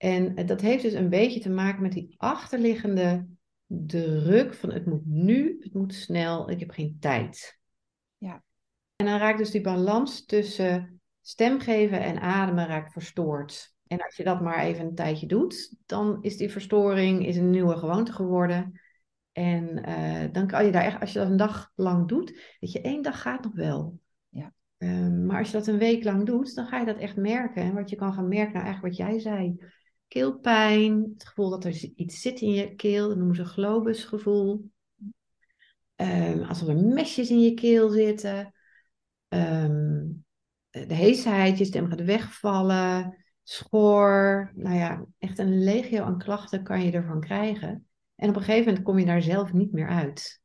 En 0.00 0.46
dat 0.46 0.60
heeft 0.60 0.82
dus 0.82 0.92
een 0.92 1.08
beetje 1.08 1.40
te 1.40 1.50
maken 1.50 1.82
met 1.82 1.92
die 1.92 2.14
achterliggende 2.16 3.26
druk 3.66 4.54
van 4.54 4.72
het 4.72 4.86
moet 4.86 5.06
nu, 5.06 5.56
het 5.60 5.74
moet 5.74 5.94
snel, 5.94 6.50
ik 6.50 6.60
heb 6.60 6.70
geen 6.70 6.96
tijd. 7.00 7.58
Ja. 8.16 8.42
En 8.96 9.06
dan 9.06 9.18
raakt 9.18 9.38
dus 9.38 9.50
die 9.50 9.60
balans 9.60 10.24
tussen 10.24 11.00
stem 11.20 11.60
geven 11.60 12.00
en 12.00 12.20
ademen 12.20 12.66
raakt 12.66 12.92
verstoord. 12.92 13.74
En 13.86 14.02
als 14.02 14.16
je 14.16 14.24
dat 14.24 14.40
maar 14.40 14.58
even 14.58 14.84
een 14.84 14.94
tijdje 14.94 15.26
doet, 15.26 15.76
dan 15.86 16.18
is 16.20 16.36
die 16.36 16.50
verstoring 16.50 17.26
is 17.26 17.36
een 17.36 17.50
nieuwe 17.50 17.76
gewoonte 17.76 18.12
geworden. 18.12 18.80
En 19.32 19.88
uh, 19.88 20.32
dan 20.32 20.46
kan 20.46 20.64
je 20.64 20.72
daar 20.72 20.84
echt, 20.84 21.00
als 21.00 21.12
je 21.12 21.18
dat 21.18 21.28
een 21.28 21.36
dag 21.36 21.72
lang 21.74 22.08
doet, 22.08 22.56
weet 22.60 22.72
je, 22.72 22.80
één 22.80 23.02
dag 23.02 23.22
gaat 23.22 23.44
nog 23.44 23.54
wel. 23.54 24.00
Ja. 24.28 24.52
Um, 24.78 25.26
maar 25.26 25.38
als 25.38 25.50
je 25.50 25.56
dat 25.56 25.66
een 25.66 25.78
week 25.78 26.04
lang 26.04 26.26
doet, 26.26 26.54
dan 26.54 26.66
ga 26.66 26.78
je 26.78 26.86
dat 26.86 26.98
echt 26.98 27.16
merken. 27.16 27.62
En 27.62 27.74
wat 27.74 27.90
je 27.90 27.96
kan 27.96 28.12
gaan 28.12 28.28
merken, 28.28 28.52
nou 28.52 28.64
eigenlijk 28.64 28.96
wat 28.96 29.06
jij 29.06 29.18
zei, 29.18 29.58
keelpijn, 30.10 31.10
het 31.12 31.26
gevoel 31.26 31.50
dat 31.50 31.64
er 31.64 31.72
iets 31.94 32.20
zit 32.20 32.40
in 32.40 32.52
je 32.52 32.74
keel, 32.74 33.08
dat 33.08 33.16
noemen 33.16 33.36
ze 33.36 33.44
globusgevoel. 33.44 34.70
Um, 35.96 36.42
alsof 36.42 36.68
er 36.68 36.76
mesjes 36.76 37.30
in 37.30 37.40
je 37.40 37.54
keel 37.54 37.90
zitten. 37.90 38.54
Ehm, 39.28 40.06
de 40.70 40.94
heesheid, 40.94 41.58
je 41.58 41.64
stem 41.64 41.88
gaat 41.88 42.04
wegvallen, 42.04 43.24
schor. 43.42 44.52
Nou 44.54 44.76
ja, 44.76 45.04
echt 45.18 45.38
een 45.38 45.64
legio 45.64 46.02
aan 46.02 46.18
klachten 46.18 46.62
kan 46.62 46.84
je 46.84 46.92
ervan 46.92 47.20
krijgen. 47.20 47.86
En 48.14 48.28
op 48.28 48.36
een 48.36 48.42
gegeven 48.42 48.66
moment 48.66 48.84
kom 48.84 48.98
je 48.98 49.06
daar 49.06 49.22
zelf 49.22 49.52
niet 49.52 49.72
meer 49.72 49.88
uit. 49.88 50.40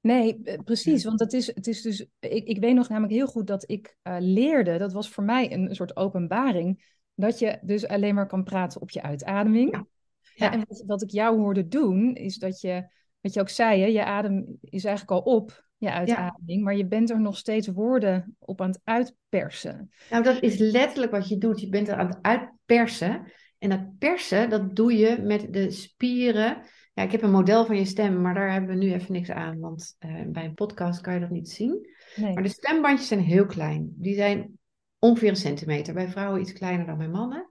Nee, 0.00 0.42
eh, 0.42 0.62
precies. 0.64 1.04
Want 1.04 1.20
het 1.20 1.32
is, 1.32 1.46
het 1.46 1.66
is 1.66 1.82
dus. 1.82 2.06
Ik, 2.18 2.44
ik 2.46 2.58
weet 2.60 2.74
nog 2.74 2.88
namelijk 2.88 3.12
heel 3.12 3.26
goed 3.26 3.46
dat 3.46 3.70
ik 3.70 3.96
uh, 4.02 4.16
leerde. 4.20 4.78
Dat 4.78 4.92
was 4.92 5.08
voor 5.08 5.24
mij 5.24 5.52
een 5.52 5.74
soort 5.74 5.96
openbaring 5.96 6.94
dat 7.14 7.38
je 7.38 7.58
dus 7.62 7.88
alleen 7.88 8.14
maar 8.14 8.26
kan 8.26 8.44
praten 8.44 8.80
op 8.80 8.90
je 8.90 9.02
uitademing. 9.02 9.72
Ja. 9.72 9.86
ja. 10.34 10.52
en 10.52 10.64
wat, 10.68 10.82
wat, 10.86 11.02
ik 11.02 11.10
jou 11.10 11.38
hoorde 11.38 11.68
doen, 11.68 12.14
is 12.14 12.36
dat 12.38 12.60
je, 12.60 12.88
wat 13.20 13.34
je 13.34 13.40
ook 13.40 13.48
zei, 13.48 13.80
hè, 13.80 13.86
je 13.86 14.04
adem 14.04 14.58
is 14.60 14.84
eigenlijk 14.84 15.26
al 15.26 15.32
op, 15.32 15.64
je 15.76 15.92
uitademing, 15.92 16.62
maar 16.62 16.76
je 16.76 16.86
bent 16.86 17.10
er 17.10 17.20
nog 17.20 17.36
steeds 17.36 17.68
woorden 17.68 18.36
op 18.38 18.60
aan 18.60 18.68
het 18.68 18.80
uitpersen. 18.84 19.90
Nou, 20.10 20.22
dat 20.22 20.42
is 20.42 20.58
letterlijk 20.58 21.12
wat 21.12 21.28
je 21.28 21.38
doet. 21.38 21.60
Je 21.60 21.68
bent 21.68 21.88
er 21.88 21.94
aan 21.94 22.06
het 22.06 22.18
uitpersen. 22.22 23.32
En 23.58 23.70
dat 23.70 23.98
persen, 23.98 24.50
dat 24.50 24.76
doe 24.76 24.96
je 24.96 25.18
met 25.22 25.52
de 25.52 25.70
spieren. 25.70 26.62
Ja, 26.92 27.02
ik 27.02 27.12
heb 27.12 27.22
een 27.22 27.30
model 27.30 27.66
van 27.66 27.76
je 27.76 27.84
stem, 27.84 28.20
maar 28.20 28.34
daar 28.34 28.52
hebben 28.52 28.70
we 28.70 28.84
nu 28.84 28.92
even 28.92 29.12
niks 29.12 29.30
aan, 29.30 29.58
want 29.58 29.96
uh, 30.06 30.22
bij 30.26 30.44
een 30.44 30.54
podcast 30.54 31.00
kan 31.00 31.14
je 31.14 31.20
dat 31.20 31.30
niet 31.30 31.48
zien. 31.48 31.88
Nee. 32.16 32.32
Maar 32.32 32.42
de 32.42 32.48
stembandjes 32.48 33.08
zijn 33.08 33.20
heel 33.20 33.46
klein. 33.46 33.92
Die 33.96 34.14
zijn 34.14 34.58
ongeveer 35.04 35.28
een 35.28 35.36
centimeter. 35.36 35.94
Bij 35.94 36.08
vrouwen 36.08 36.40
iets 36.40 36.52
kleiner 36.52 36.86
dan 36.86 36.98
bij 36.98 37.08
mannen. 37.08 37.48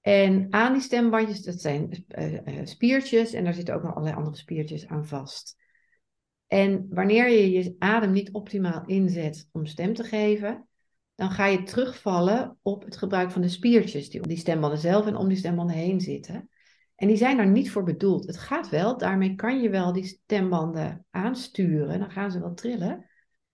En 0.00 0.46
aan 0.50 0.72
die 0.72 0.82
stembandjes, 0.82 1.42
dat 1.42 1.60
zijn 1.60 2.04
uh, 2.18 2.60
spiertjes 2.64 3.32
en 3.32 3.44
daar 3.44 3.54
zitten 3.54 3.74
ook 3.74 3.82
nog 3.82 3.94
allerlei 3.94 4.16
andere 4.16 4.36
spiertjes 4.36 4.86
aan 4.86 5.06
vast. 5.06 5.56
En 6.46 6.86
wanneer 6.90 7.28
je 7.28 7.50
je 7.50 7.76
adem 7.78 8.12
niet 8.12 8.32
optimaal 8.32 8.82
inzet 8.86 9.48
om 9.52 9.66
stem 9.66 9.94
te 9.94 10.04
geven, 10.04 10.68
dan 11.14 11.30
ga 11.30 11.46
je 11.46 11.62
terugvallen 11.62 12.58
op 12.62 12.84
het 12.84 12.96
gebruik 12.96 13.30
van 13.30 13.42
de 13.42 13.48
spiertjes 13.48 14.10
die 14.10 14.22
om 14.22 14.28
die 14.28 14.36
stembanden 14.36 14.78
zelf 14.78 15.06
en 15.06 15.16
om 15.16 15.28
die 15.28 15.36
stembanden 15.36 15.76
heen 15.76 16.00
zitten. 16.00 16.50
En 16.94 17.08
die 17.08 17.16
zijn 17.16 17.36
daar 17.36 17.48
niet 17.48 17.70
voor 17.70 17.82
bedoeld. 17.82 18.26
Het 18.26 18.38
gaat 18.38 18.68
wel, 18.68 18.98
daarmee 18.98 19.34
kan 19.34 19.60
je 19.60 19.70
wel 19.70 19.92
die 19.92 20.04
stembanden 20.04 21.06
aansturen, 21.10 21.98
dan 21.98 22.10
gaan 22.10 22.30
ze 22.30 22.40
wel 22.40 22.54
trillen. 22.54 23.10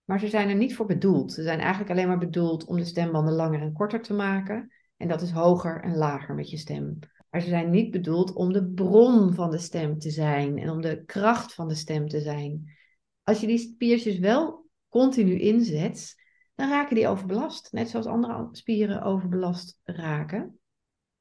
Maar 0.08 0.20
ze 0.20 0.28
zijn 0.28 0.48
er 0.48 0.54
niet 0.54 0.74
voor 0.74 0.86
bedoeld. 0.86 1.32
Ze 1.32 1.42
zijn 1.42 1.58
eigenlijk 1.58 1.90
alleen 1.90 2.06
maar 2.08 2.18
bedoeld 2.18 2.64
om 2.64 2.76
de 2.76 2.84
stembanden 2.84 3.34
langer 3.34 3.60
en 3.60 3.72
korter 3.72 4.02
te 4.02 4.14
maken. 4.14 4.72
En 4.96 5.08
dat 5.08 5.22
is 5.22 5.30
hoger 5.30 5.82
en 5.82 5.96
lager 5.96 6.34
met 6.34 6.50
je 6.50 6.56
stem. 6.56 6.98
Maar 7.30 7.40
ze 7.40 7.48
zijn 7.48 7.70
niet 7.70 7.90
bedoeld 7.90 8.32
om 8.32 8.52
de 8.52 8.66
bron 8.66 9.34
van 9.34 9.50
de 9.50 9.58
stem 9.58 9.98
te 9.98 10.10
zijn 10.10 10.58
en 10.58 10.70
om 10.70 10.80
de 10.80 11.04
kracht 11.04 11.54
van 11.54 11.68
de 11.68 11.74
stem 11.74 12.08
te 12.08 12.20
zijn. 12.20 12.76
Als 13.22 13.40
je 13.40 13.46
die 13.46 13.58
spiertjes 13.58 14.18
wel 14.18 14.66
continu 14.88 15.38
inzet, 15.38 16.14
dan 16.54 16.68
raken 16.68 16.94
die 16.94 17.08
overbelast. 17.08 17.72
Net 17.72 17.88
zoals 17.88 18.06
andere 18.06 18.48
spieren 18.52 19.02
overbelast 19.02 19.80
raken. 19.84 20.58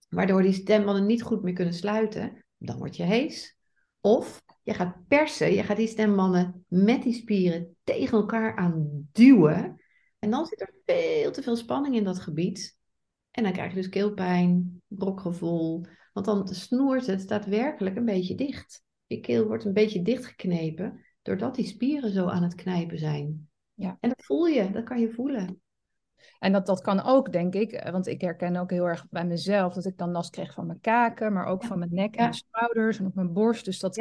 Waardoor 0.10 0.42
die 0.42 0.54
stembanden 0.54 1.06
niet 1.06 1.24
goed 1.24 1.44
meer 1.44 1.54
kunnen 1.54 1.74
sluiten. 1.74 2.46
Dan 2.58 2.78
word 2.78 2.96
je 2.96 3.04
hees. 3.04 3.58
Of 4.02 4.44
je 4.68 4.74
gaat 4.74 5.08
persen, 5.08 5.54
je 5.54 5.64
gaat 5.64 5.78
die 5.78 5.88
stembanden 5.88 6.66
met 6.68 7.04
die 7.04 7.14
spieren 7.14 7.76
tegen 7.84 8.18
elkaar 8.18 8.56
aan 8.56 9.08
duwen. 9.12 9.82
En 10.20 10.30
dan 10.30 10.46
zit 10.46 10.62
er 10.62 10.74
veel 10.86 11.32
te 11.32 11.42
veel 11.42 11.56
spanning 11.56 11.96
in 11.96 12.04
dat 12.04 12.20
gebied. 12.20 12.78
En 13.32 13.44
dan 13.44 13.52
krijg 13.52 13.70
je 13.70 13.76
dus 13.76 13.90
keelpijn, 13.90 14.82
brokgevoel. 14.88 15.86
Want 16.14 16.26
dan 16.26 16.48
snoert 16.48 17.06
het 17.06 17.28
daadwerkelijk 17.28 17.96
een 17.96 18.06
beetje 18.06 18.36
dicht. 18.36 18.84
Je 19.06 19.20
keel 19.20 19.48
wordt 19.48 19.66
een 19.66 19.74
beetje 19.74 20.02
dichtgeknepen 20.02 21.06
doordat 21.22 21.56
die 21.56 21.68
spieren 21.68 22.12
zo 22.12 22.28
aan 22.28 22.44
het 22.44 22.56
knijpen 22.56 22.98
zijn. 22.98 23.50
Ja. 23.74 23.98
En 24.00 24.10
dat 24.10 24.26
voel 24.26 24.46
je, 24.46 24.72
dat 24.72 24.84
kan 24.84 25.00
je 25.00 25.12
voelen. 25.12 25.62
En 26.40 26.52
dat, 26.52 26.66
dat 26.66 26.82
kan 26.82 27.04
ook, 27.04 27.32
denk 27.32 27.54
ik, 27.54 27.72
eh, 27.72 27.92
want 27.92 28.08
ik 28.08 28.22
herken 28.22 28.56
ook 28.56 28.72
heel 28.72 28.86
erg 28.86 29.06
bij 29.10 29.26
mezelf 29.26 29.74
dat 29.74 29.86
ik 29.86 29.98
dan 29.98 30.12
last 30.12 30.30
kreeg 30.30 30.54
van 30.54 30.66
mijn 30.66 30.80
kaken, 30.80 31.34
maar 31.34 31.46
ook 31.46 31.64
van 31.64 31.80
mijn 31.80 31.94
nek 31.94 32.16
en 32.16 32.22
mijn 32.22 32.34
schouders 32.34 33.00
en 33.00 33.06
op 33.06 33.16
mijn 33.16 33.34
borst. 33.34 33.66
Dus 33.66 33.80
dat 33.80 33.96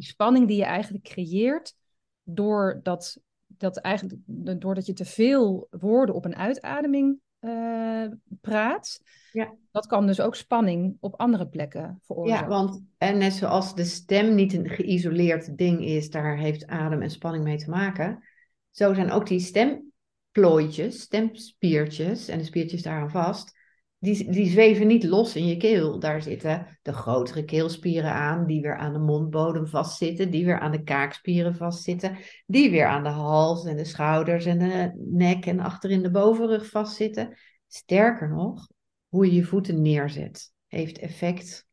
Die 0.00 0.08
spanning 0.08 0.46
die 0.46 0.56
je 0.56 0.64
eigenlijk 0.64 1.04
creëert 1.04 1.74
doordat, 2.22 3.20
dat 3.46 3.76
eigenlijk, 3.76 4.18
doordat 4.60 4.86
je 4.86 4.92
te 4.92 5.04
veel 5.04 5.66
woorden 5.70 6.14
op 6.14 6.24
een 6.24 6.36
uitademing 6.36 7.20
uh, 7.40 8.06
praat. 8.40 9.00
Ja. 9.32 9.54
Dat 9.70 9.86
kan 9.86 10.06
dus 10.06 10.20
ook 10.20 10.34
spanning 10.34 10.96
op 11.00 11.20
andere 11.20 11.48
plekken 11.48 11.98
veroorzaken. 12.02 12.42
Ja, 12.42 12.48
want 12.48 12.82
en 12.98 13.18
net 13.18 13.32
zoals 13.32 13.74
de 13.74 13.84
stem 13.84 14.34
niet 14.34 14.52
een 14.52 14.68
geïsoleerd 14.68 15.58
ding 15.58 15.84
is, 15.84 16.10
daar 16.10 16.38
heeft 16.38 16.66
adem 16.66 17.02
en 17.02 17.10
spanning 17.10 17.44
mee 17.44 17.58
te 17.58 17.70
maken. 17.70 18.24
Zo 18.70 18.94
zijn 18.94 19.10
ook 19.10 19.26
die 19.26 19.40
stemplooitjes, 19.40 21.00
stemspiertjes 21.00 22.28
en 22.28 22.38
de 22.38 22.44
spiertjes 22.44 22.82
daaraan 22.82 23.10
vast, 23.10 23.58
die, 24.00 24.30
die 24.30 24.50
zweven 24.50 24.86
niet 24.86 25.04
los 25.04 25.36
in 25.36 25.46
je 25.46 25.56
keel. 25.56 25.98
Daar 25.98 26.22
zitten 26.22 26.78
de 26.82 26.92
grotere 26.92 27.44
keelspieren 27.44 28.12
aan, 28.12 28.46
die 28.46 28.60
weer 28.60 28.76
aan 28.76 28.92
de 28.92 28.98
mondbodem 28.98 29.66
vastzitten, 29.66 30.30
die 30.30 30.44
weer 30.44 30.58
aan 30.58 30.72
de 30.72 30.82
kaakspieren 30.82 31.54
vastzitten, 31.54 32.18
die 32.46 32.70
weer 32.70 32.86
aan 32.86 33.02
de 33.02 33.08
hals 33.08 33.64
en 33.64 33.76
de 33.76 33.84
schouders 33.84 34.44
en 34.44 34.58
de 34.58 34.92
nek 35.10 35.46
en 35.46 35.60
achterin 35.60 36.02
de 36.02 36.10
bovenrug 36.10 36.66
vastzitten. 36.66 37.36
Sterker 37.66 38.28
nog, 38.28 38.68
hoe 39.08 39.26
je 39.26 39.34
je 39.34 39.44
voeten 39.44 39.82
neerzet, 39.82 40.52
heeft 40.66 40.98
effect 40.98 41.66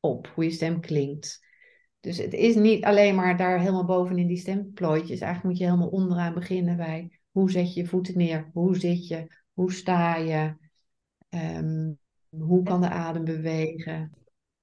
op 0.00 0.32
hoe 0.34 0.44
je 0.44 0.50
stem 0.50 0.80
klinkt. 0.80 1.48
Dus 2.00 2.18
het 2.18 2.32
is 2.32 2.54
niet 2.54 2.84
alleen 2.84 3.14
maar 3.14 3.36
daar 3.36 3.58
helemaal 3.58 3.84
bovenin 3.84 4.26
die 4.26 4.36
stemplooitjes. 4.36 5.20
Eigenlijk 5.20 5.42
moet 5.42 5.58
je 5.58 5.64
helemaal 5.64 5.88
onderaan 5.88 6.34
beginnen 6.34 6.76
bij 6.76 7.20
hoe 7.30 7.50
zet 7.50 7.74
je 7.74 7.80
je 7.80 7.86
voeten 7.86 8.16
neer, 8.16 8.50
hoe 8.52 8.76
zit 8.76 9.08
je, 9.08 9.26
hoe 9.52 9.72
sta 9.72 10.16
je, 10.16 10.54
um, 11.34 11.98
hoe 12.28 12.62
kan 12.62 12.80
de 12.80 12.88
adem 12.88 13.24
bewegen. 13.24 14.14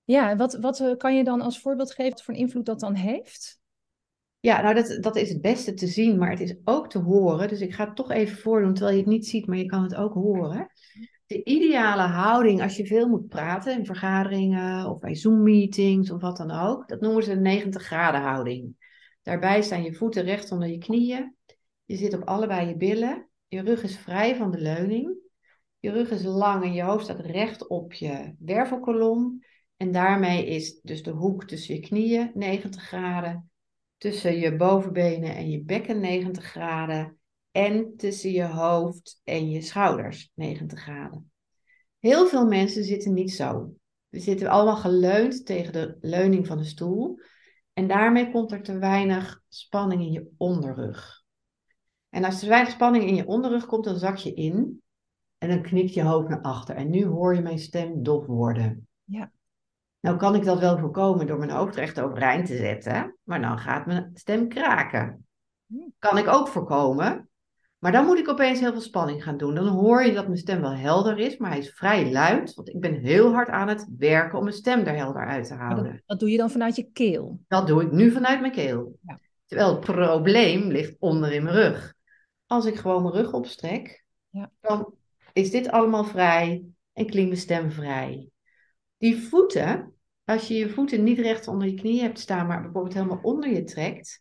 Ja, 0.03 0.35
wat, 0.35 0.53
wat 0.53 0.79
eh, 0.79 0.97
kan 0.97 1.15
je 1.15 1.23
dan 1.23 1.41
als 1.41 1.59
voorbeeld 1.59 1.93
geven 1.93 2.11
wat 2.11 2.23
voor 2.23 2.33
invloed 2.33 2.65
dat 2.65 2.79
dan 2.79 2.95
heeft? 2.95 3.59
Ja, 4.39 4.61
nou 4.61 4.75
dat, 4.75 4.97
dat 5.01 5.15
is 5.15 5.29
het 5.29 5.41
beste 5.41 5.73
te 5.73 5.87
zien, 5.87 6.17
maar 6.17 6.29
het 6.29 6.39
is 6.39 6.55
ook 6.63 6.89
te 6.89 6.99
horen. 6.99 7.47
Dus 7.47 7.61
ik 7.61 7.73
ga 7.73 7.85
het 7.85 7.95
toch 7.95 8.11
even 8.11 8.37
voordoen, 8.37 8.73
terwijl 8.73 8.95
je 8.97 9.03
het 9.03 9.11
niet 9.11 9.27
ziet, 9.27 9.47
maar 9.47 9.57
je 9.57 9.65
kan 9.65 9.83
het 9.83 9.95
ook 9.95 10.13
horen 10.13 10.71
de 11.27 11.43
ideale 11.43 12.01
houding 12.01 12.61
als 12.61 12.77
je 12.77 12.85
veel 12.85 13.07
moet 13.07 13.27
praten 13.27 13.77
in 13.77 13.85
vergaderingen 13.85 14.89
of 14.89 14.99
bij 14.99 15.15
Zoom-meetings 15.15 16.11
of 16.11 16.21
wat 16.21 16.37
dan 16.37 16.51
ook, 16.51 16.87
dat 16.87 17.01
noemen 17.01 17.23
ze 17.23 17.31
een 17.31 17.41
90 17.41 17.83
graden 17.83 18.21
houding. 18.21 18.75
Daarbij 19.21 19.61
staan 19.61 19.83
je 19.83 19.93
voeten 19.93 20.23
recht 20.23 20.51
onder 20.51 20.67
je 20.67 20.77
knieën. 20.77 21.35
Je 21.85 21.95
zit 21.95 22.13
op 22.13 22.23
allebei 22.23 22.67
je 22.67 22.77
billen. 22.77 23.29
Je 23.47 23.61
rug 23.61 23.83
is 23.83 23.97
vrij 23.97 24.35
van 24.35 24.51
de 24.51 24.59
leuning. 24.59 25.15
Je 25.79 25.91
rug 25.91 26.09
is 26.09 26.23
lang 26.23 26.63
en 26.63 26.73
je 26.73 26.83
hoofd 26.83 27.03
staat 27.03 27.19
recht 27.19 27.67
op 27.67 27.93
je 27.93 28.35
wervelkolom. 28.39 29.43
En 29.77 29.91
daarmee 29.91 30.45
is 30.45 30.79
dus 30.81 31.03
de 31.03 31.11
hoek 31.11 31.45
tussen 31.45 31.75
je 31.75 31.81
knieën 31.81 32.31
90 32.33 32.83
graden, 32.83 33.51
tussen 33.97 34.37
je 34.37 34.55
bovenbenen 34.55 35.35
en 35.35 35.49
je 35.49 35.63
bekken 35.63 35.99
90 35.99 36.43
graden 36.43 37.17
en 37.51 37.93
tussen 37.97 38.31
je 38.31 38.45
hoofd 38.45 39.21
en 39.23 39.49
je 39.49 39.61
schouders 39.61 40.31
90 40.33 40.79
graden. 40.79 41.31
Heel 41.99 42.27
veel 42.27 42.45
mensen 42.45 42.83
zitten 42.83 43.13
niet 43.13 43.33
zo. 43.33 43.73
We 44.07 44.19
zitten 44.19 44.47
allemaal 44.47 44.75
geleund 44.75 45.45
tegen 45.45 45.73
de 45.73 45.97
leuning 46.01 46.47
van 46.47 46.57
de 46.57 46.63
stoel. 46.63 47.19
En 47.73 47.87
daarmee 47.87 48.31
komt 48.31 48.51
er 48.51 48.63
te 48.63 48.77
weinig 48.77 49.41
spanning 49.47 50.01
in 50.01 50.11
je 50.11 50.29
onderrug. 50.37 51.23
En 52.09 52.23
als 52.23 52.33
er 52.33 52.39
te 52.39 52.47
weinig 52.47 52.71
spanning 52.71 53.03
in 53.03 53.15
je 53.15 53.27
onderrug 53.27 53.65
komt, 53.65 53.83
dan 53.83 53.97
zak 53.97 54.17
je 54.17 54.33
in. 54.33 54.81
En 55.37 55.49
dan 55.49 55.61
knikt 55.61 55.93
je 55.93 56.03
hoofd 56.03 56.29
naar 56.29 56.41
achter. 56.41 56.75
En 56.75 56.89
nu 56.89 57.05
hoor 57.05 57.35
je 57.35 57.41
mijn 57.41 57.59
stem 57.59 58.03
dof 58.03 58.25
worden. 58.25 58.87
Ja. 59.03 59.31
Nou 59.99 60.17
kan 60.17 60.35
ik 60.35 60.43
dat 60.43 60.59
wel 60.59 60.77
voorkomen 60.77 61.27
door 61.27 61.37
mijn 61.37 61.51
hoofd 61.51 61.75
recht 61.75 61.99
overeind 61.99 62.45
te 62.45 62.57
zetten. 62.57 63.17
Maar 63.23 63.41
dan 63.41 63.59
gaat 63.59 63.85
mijn 63.85 64.11
stem 64.13 64.47
kraken. 64.47 65.25
Hm. 65.67 65.89
Kan 65.99 66.17
ik 66.17 66.27
ook 66.27 66.47
voorkomen 66.47 67.29
maar 67.77 67.91
dan 67.91 68.05
moet 68.05 68.17
ik 68.17 68.29
opeens 68.29 68.59
heel 68.59 68.71
veel 68.71 68.81
spanning 68.81 69.23
gaan 69.23 69.37
doen. 69.37 69.55
Dan 69.55 69.67
hoor 69.67 70.03
je 70.03 70.13
dat 70.13 70.25
mijn 70.25 70.37
stem 70.37 70.61
wel 70.61 70.75
helder 70.75 71.17
is, 71.17 71.37
maar 71.37 71.49
hij 71.49 71.59
is 71.59 71.69
vrij 71.69 72.11
luid. 72.11 72.53
Want 72.53 72.69
ik 72.69 72.79
ben 72.79 72.93
heel 72.93 73.33
hard 73.33 73.49
aan 73.49 73.67
het 73.67 73.87
werken 73.97 74.37
om 74.37 74.43
mijn 74.43 74.55
stem 74.55 74.79
er 74.79 74.95
helder 74.95 75.25
uit 75.25 75.47
te 75.47 75.53
houden. 75.53 76.03
Dat, 76.05 76.19
doe 76.19 76.29
je 76.29 76.37
dan 76.37 76.49
vanuit 76.49 76.75
je 76.75 76.89
keel? 76.91 77.39
Dat 77.47 77.67
doe 77.67 77.81
ik 77.81 77.91
nu 77.91 78.11
vanuit 78.11 78.39
mijn 78.39 78.51
keel. 78.51 78.97
Ja. 79.01 79.19
Terwijl 79.45 79.69
het 79.69 79.79
probleem 79.79 80.67
ligt 80.67 80.95
onder 80.99 81.31
in 81.31 81.43
mijn 81.43 81.55
rug. 81.55 81.93
Als 82.45 82.65
ik 82.65 82.75
gewoon 82.75 83.01
mijn 83.01 83.15
rug 83.15 83.33
opstrek, 83.33 84.05
ja. 84.29 84.51
dan 84.61 84.93
is 85.37 85.51
dit 85.51 85.69
allemaal 85.69 86.03
vrij 86.03 86.65
en 86.93 87.05
klinkt 87.05 87.45
vrij. 87.67 88.29
Die 88.97 89.17
voeten, 89.17 89.93
als 90.23 90.47
je 90.47 90.53
je 90.53 90.69
voeten 90.69 91.03
niet 91.03 91.19
recht 91.19 91.47
onder 91.47 91.67
je 91.67 91.73
knieën 91.73 92.03
hebt 92.03 92.19
staan, 92.19 92.47
maar 92.47 92.61
bijvoorbeeld 92.61 92.93
helemaal 92.93 93.19
onder 93.21 93.49
je 93.49 93.63
trekt 93.63 94.19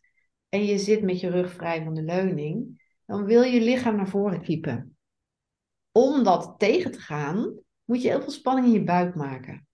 en 0.49 0.65
je 0.65 0.77
zit 0.77 1.01
met 1.01 1.19
je 1.19 1.29
rug 1.29 1.51
vrij 1.51 1.83
van 1.83 1.93
de 1.93 2.03
leuning, 2.03 2.85
dan 3.05 3.25
wil 3.25 3.41
je 3.41 3.61
lichaam 3.61 3.95
naar 3.95 4.09
voren 4.09 4.41
kiepen. 4.41 4.97
Om 5.91 6.23
dat 6.23 6.55
tegen 6.57 6.91
te 6.91 6.99
gaan, 6.99 7.59
moet 7.83 8.01
je 8.01 8.09
heel 8.09 8.21
veel 8.21 8.31
spanning 8.31 8.67
in 8.67 8.73
je 8.73 8.83
buik 8.83 9.15
maken. 9.15 9.67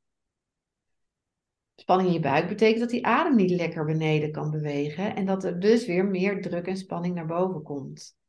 Spanning 1.76 2.08
in 2.08 2.16
je 2.16 2.22
buik 2.22 2.48
betekent 2.48 2.80
dat 2.80 2.90
die 2.90 3.06
adem 3.06 3.36
niet 3.36 3.52
lekker 3.52 3.86
beneden 3.86 4.32
kan 4.32 4.52
bewegen 4.52 5.16
en 5.16 5.26
dat 5.26 5.44
er 5.44 5.60
dus 5.60 5.86
weer 5.86 6.06
meer 6.06 6.42
druk 6.42 6.68
en 6.68 6.78
spanning 6.78 7.16
naar 7.16 7.26
boven 7.26 7.64
komt. 7.64 8.22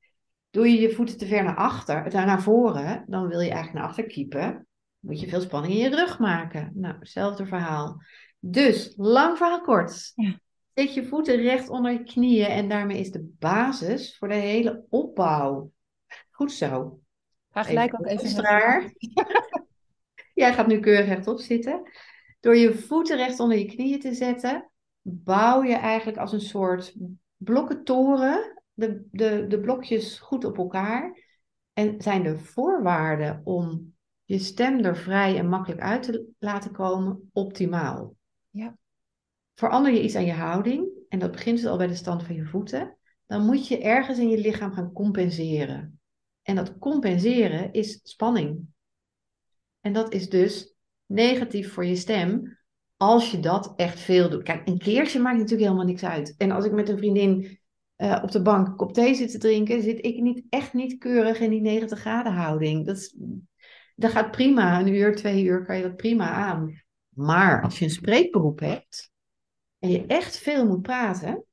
Doe 0.54 0.68
je 0.68 0.80
je 0.80 0.90
voeten 0.90 1.18
te 1.18 1.26
ver 1.26 1.44
naar 1.44 1.56
achter, 1.56 2.12
naar 2.12 2.42
voren, 2.42 3.04
dan 3.06 3.28
wil 3.28 3.40
je 3.40 3.50
eigenlijk 3.50 3.74
naar 3.74 3.88
achter 3.88 4.06
kiepen. 4.06 4.66
Moet 4.98 5.20
je 5.20 5.28
veel 5.28 5.40
spanning 5.40 5.74
in 5.74 5.80
je 5.80 5.88
rug 5.88 6.18
maken. 6.18 6.70
Nou, 6.74 6.98
hetzelfde 6.98 7.46
verhaal. 7.46 8.02
Dus, 8.38 8.94
lang 8.96 9.36
verhaal 9.36 9.60
kort. 9.60 10.12
Ja. 10.14 10.40
Zet 10.74 10.94
je 10.94 11.04
voeten 11.04 11.36
recht 11.36 11.68
onder 11.68 11.92
je 11.92 12.02
knieën 12.02 12.46
en 12.46 12.68
daarmee 12.68 12.98
is 12.98 13.10
de 13.10 13.34
basis 13.38 14.16
voor 14.18 14.28
de 14.28 14.34
hele 14.34 14.84
opbouw. 14.88 15.70
Goed 16.30 16.52
zo. 16.52 17.00
Ga 17.50 17.62
gelijk 17.62 17.94
ook 17.94 18.06
even. 18.06 18.28
Straar. 18.28 18.92
Jij 20.34 20.52
gaat 20.52 20.66
nu 20.66 20.80
keurig 20.80 21.06
rechtop 21.06 21.40
zitten. 21.40 21.90
Door 22.40 22.56
je 22.56 22.74
voeten 22.74 23.16
recht 23.16 23.40
onder 23.40 23.58
je 23.58 23.66
knieën 23.66 24.00
te 24.00 24.14
zetten, 24.14 24.70
bouw 25.00 25.62
je 25.62 25.74
eigenlijk 25.74 26.18
als 26.18 26.32
een 26.32 26.40
soort 26.40 26.94
blokkentoren 27.36 28.53
de, 28.74 29.06
de, 29.10 29.46
de 29.46 29.60
blokjes 29.60 30.18
goed 30.18 30.44
op 30.44 30.58
elkaar. 30.58 31.22
En 31.72 32.00
zijn 32.00 32.22
de 32.22 32.38
voorwaarden 32.38 33.40
om 33.44 33.94
je 34.24 34.38
stem 34.38 34.78
er 34.78 34.96
vrij 34.96 35.38
en 35.38 35.48
makkelijk 35.48 35.80
uit 35.80 36.02
te 36.02 36.26
laten 36.38 36.72
komen 36.72 37.30
optimaal. 37.32 38.16
Ja 38.50 38.76
verander 39.54 39.92
je 39.92 40.02
iets 40.02 40.14
aan 40.14 40.24
je 40.24 40.32
houding, 40.32 40.88
en 41.08 41.18
dat 41.18 41.32
begint 41.32 41.56
dus 41.56 41.66
al 41.66 41.76
bij 41.76 41.86
de 41.86 41.94
stand 41.94 42.22
van 42.22 42.34
je 42.34 42.44
voeten, 42.44 42.96
dan 43.26 43.44
moet 43.44 43.68
je 43.68 43.82
ergens 43.82 44.18
in 44.18 44.28
je 44.28 44.38
lichaam 44.38 44.72
gaan 44.72 44.92
compenseren. 44.92 46.00
En 46.42 46.54
dat 46.54 46.78
compenseren 46.78 47.72
is 47.72 48.00
spanning. 48.02 48.66
En 49.80 49.92
dat 49.92 50.12
is 50.12 50.28
dus 50.28 50.74
negatief 51.06 51.72
voor 51.72 51.84
je 51.84 51.96
stem 51.96 52.58
als 52.96 53.30
je 53.30 53.40
dat 53.40 53.72
echt 53.76 54.00
veel 54.00 54.30
doet. 54.30 54.42
Kijk, 54.42 54.68
een 54.68 54.78
keertje 54.78 55.20
maakt 55.20 55.36
natuurlijk 55.36 55.62
helemaal 55.62 55.86
niks 55.86 56.04
uit. 56.04 56.34
En 56.36 56.50
als 56.50 56.64
ik 56.64 56.72
met 56.72 56.88
een 56.88 56.98
vriendin 56.98 57.60
uh, 58.04 58.20
op 58.22 58.30
de 58.30 58.42
bank 58.42 58.66
een 58.66 58.76
kop 58.76 58.92
thee 58.92 59.14
zit 59.14 59.30
te 59.30 59.38
drinken, 59.38 59.82
zit 59.82 60.04
ik 60.04 60.20
niet, 60.20 60.44
echt 60.48 60.72
niet 60.72 60.98
keurig 60.98 61.40
in 61.40 61.50
die 61.50 61.60
90 61.60 61.98
graden 61.98 62.32
houding. 62.32 62.86
Dat, 62.86 63.14
dat 63.94 64.10
gaat 64.10 64.30
prima. 64.30 64.80
Een 64.80 64.94
uur, 64.94 65.16
twee 65.16 65.44
uur 65.44 65.64
kan 65.64 65.76
je 65.76 65.82
dat 65.82 65.96
prima 65.96 66.30
aan. 66.30 66.82
Maar 67.08 67.62
als 67.62 67.78
je 67.78 67.84
een 67.84 67.90
spreekberoep 67.90 68.60
hebt, 68.60 69.12
en 69.78 69.90
je 69.90 70.06
echt 70.06 70.36
veel 70.36 70.66
moet 70.66 70.82
praten, 70.82 71.44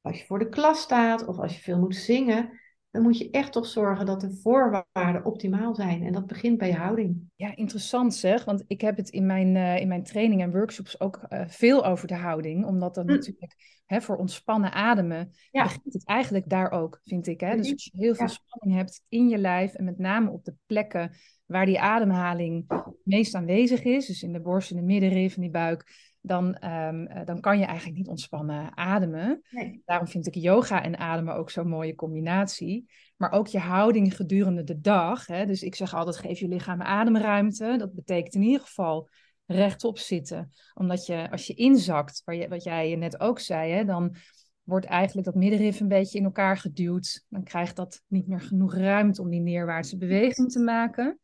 als 0.00 0.18
je 0.18 0.26
voor 0.26 0.38
de 0.38 0.48
klas 0.48 0.80
staat 0.80 1.26
of 1.26 1.38
als 1.38 1.54
je 1.54 1.62
veel 1.62 1.78
moet 1.78 1.96
zingen, 1.96 2.60
dan 2.90 3.02
moet 3.02 3.18
je 3.18 3.30
echt 3.30 3.52
toch 3.52 3.66
zorgen 3.66 4.06
dat 4.06 4.20
de 4.20 4.32
voorwaarden 4.42 5.24
optimaal 5.24 5.74
zijn. 5.74 6.02
En 6.02 6.12
dat 6.12 6.26
begint 6.26 6.58
bij 6.58 6.68
je 6.68 6.74
houding. 6.74 7.30
Ja, 7.36 7.56
interessant 7.56 8.14
zeg. 8.14 8.44
Want 8.44 8.64
ik 8.66 8.80
heb 8.80 8.96
het 8.96 9.08
in 9.08 9.26
mijn, 9.26 9.54
uh, 9.54 9.76
in 9.76 9.88
mijn 9.88 10.02
training 10.02 10.42
en 10.42 10.50
workshops 10.50 11.00
ook 11.00 11.20
uh, 11.28 11.42
veel 11.46 11.84
over 11.86 12.08
de 12.08 12.14
houding. 12.14 12.64
Omdat 12.64 12.94
dat 12.94 13.06
hm. 13.06 13.12
natuurlijk 13.12 13.56
hè, 13.86 14.00
voor 14.00 14.16
ontspannen 14.16 14.72
ademen 14.72 15.32
ja. 15.50 15.62
begint 15.62 15.92
het 15.92 16.06
eigenlijk 16.06 16.48
daar 16.48 16.70
ook, 16.70 17.00
vind 17.04 17.26
ik. 17.26 17.40
Hè? 17.40 17.56
Dus 17.56 17.72
als 17.72 17.84
je 17.84 17.90
heel 17.92 18.14
veel 18.14 18.28
spanning 18.28 18.78
hebt 18.78 19.02
in 19.08 19.28
je 19.28 19.38
lijf 19.38 19.74
en 19.74 19.84
met 19.84 19.98
name 19.98 20.30
op 20.30 20.44
de 20.44 20.54
plekken 20.66 21.12
waar 21.46 21.66
die 21.66 21.80
ademhaling 21.80 22.66
meest 23.04 23.34
aanwezig 23.34 23.84
is, 23.84 24.06
dus 24.06 24.22
in 24.22 24.32
de 24.32 24.40
borst, 24.40 24.70
in 24.70 24.76
de 24.76 24.82
middenrif, 24.82 25.36
in 25.36 25.42
die 25.42 25.50
buik, 25.50 26.07
dan, 26.20 26.54
ehm, 26.54 27.04
eh, 27.04 27.24
dan 27.24 27.40
kan 27.40 27.58
je 27.58 27.64
eigenlijk 27.64 27.96
niet 27.96 28.08
ontspannen 28.08 28.76
ademen. 28.76 29.42
Daarom 29.84 30.08
vind 30.08 30.26
ik 30.26 30.34
yoga 30.34 30.82
en 30.82 30.98
ademen 30.98 31.34
ook 31.34 31.50
zo'n 31.50 31.68
mooie 31.68 31.94
combinatie. 31.94 32.90
Maar 33.16 33.32
ook 33.32 33.46
je 33.46 33.58
houding 33.58 34.16
gedurende 34.16 34.64
de 34.64 34.80
dag. 34.80 35.26
Hè? 35.26 35.46
Dus 35.46 35.62
ik 35.62 35.74
zeg 35.74 35.94
altijd, 35.94 36.16
geef 36.16 36.38
je 36.38 36.48
lichaam 36.48 36.82
ademruimte. 36.82 37.74
Dat 37.78 37.94
betekent 37.94 38.34
in 38.34 38.42
ieder 38.42 38.60
geval 38.60 39.08
rechtop 39.46 39.98
zitten. 39.98 40.52
Omdat 40.74 41.06
je, 41.06 41.30
als 41.30 41.46
je 41.46 41.54
inzakt, 41.54 42.22
waar 42.24 42.34
je, 42.34 42.48
wat 42.48 42.62
jij 42.62 42.94
net 42.94 43.20
ook 43.20 43.38
zei, 43.38 43.72
hè, 43.72 43.84
dan 43.84 44.16
wordt 44.62 44.86
eigenlijk 44.86 45.26
dat 45.26 45.34
middenrif 45.34 45.80
een 45.80 45.88
beetje 45.88 46.18
in 46.18 46.24
elkaar 46.24 46.56
geduwd. 46.56 47.24
Dan 47.28 47.42
krijgt 47.42 47.76
dat 47.76 48.02
niet 48.06 48.26
meer 48.26 48.40
genoeg 48.40 48.74
ruimte 48.74 49.22
om 49.22 49.30
die 49.30 49.40
neerwaartse 49.40 49.96
beweging 49.96 50.52
te 50.52 50.60
maken. 50.60 51.18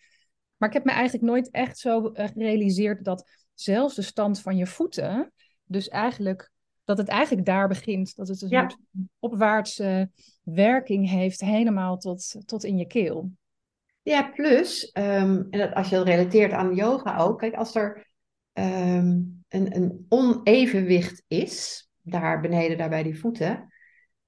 Maar 0.56 0.68
ik 0.68 0.74
heb 0.74 0.84
me 0.84 0.92
eigenlijk 0.92 1.24
nooit 1.24 1.50
echt 1.50 1.78
zo 1.78 2.10
gerealiseerd 2.12 3.04
dat 3.04 3.43
zelfs 3.54 3.94
de 3.94 4.02
stand 4.02 4.40
van 4.40 4.56
je 4.56 4.66
voeten 4.66 5.32
dus 5.64 5.88
eigenlijk 5.88 6.50
dat 6.84 6.98
het 6.98 7.08
eigenlijk 7.08 7.46
daar 7.46 7.68
begint. 7.68 8.16
Dat 8.16 8.28
het 8.28 8.42
een 8.42 8.48
Ja. 8.48 8.60
soort 8.68 8.76
opwaartse 9.18 10.10
werking 10.42 11.08
heeft, 11.10 11.40
helemaal 11.40 11.98
tot, 11.98 12.34
tot 12.44 12.64
in 12.64 12.78
je 12.78 12.86
keel. 12.86 13.30
Ja, 14.02 14.22
plus, 14.22 14.90
ehm, 14.90 15.42
en 15.50 15.58
dat, 15.58 15.74
als 15.74 15.88
je 15.88 15.96
dat 15.96 16.06
relateert 16.06 16.52
aan 16.52 16.74
yoga 16.74 17.18
ook, 17.18 17.38
kijk, 17.38 17.54
als 17.54 17.74
er 17.74 18.12
ehm, 18.52 19.20
een, 19.48 19.76
een 19.76 20.06
onevenwicht 20.08 21.22
is, 21.28 21.88
daar 22.00 22.40
beneden, 22.40 22.78
daar 22.78 22.88
bij 22.88 23.02
die 23.02 23.18
voeten, 23.18 23.72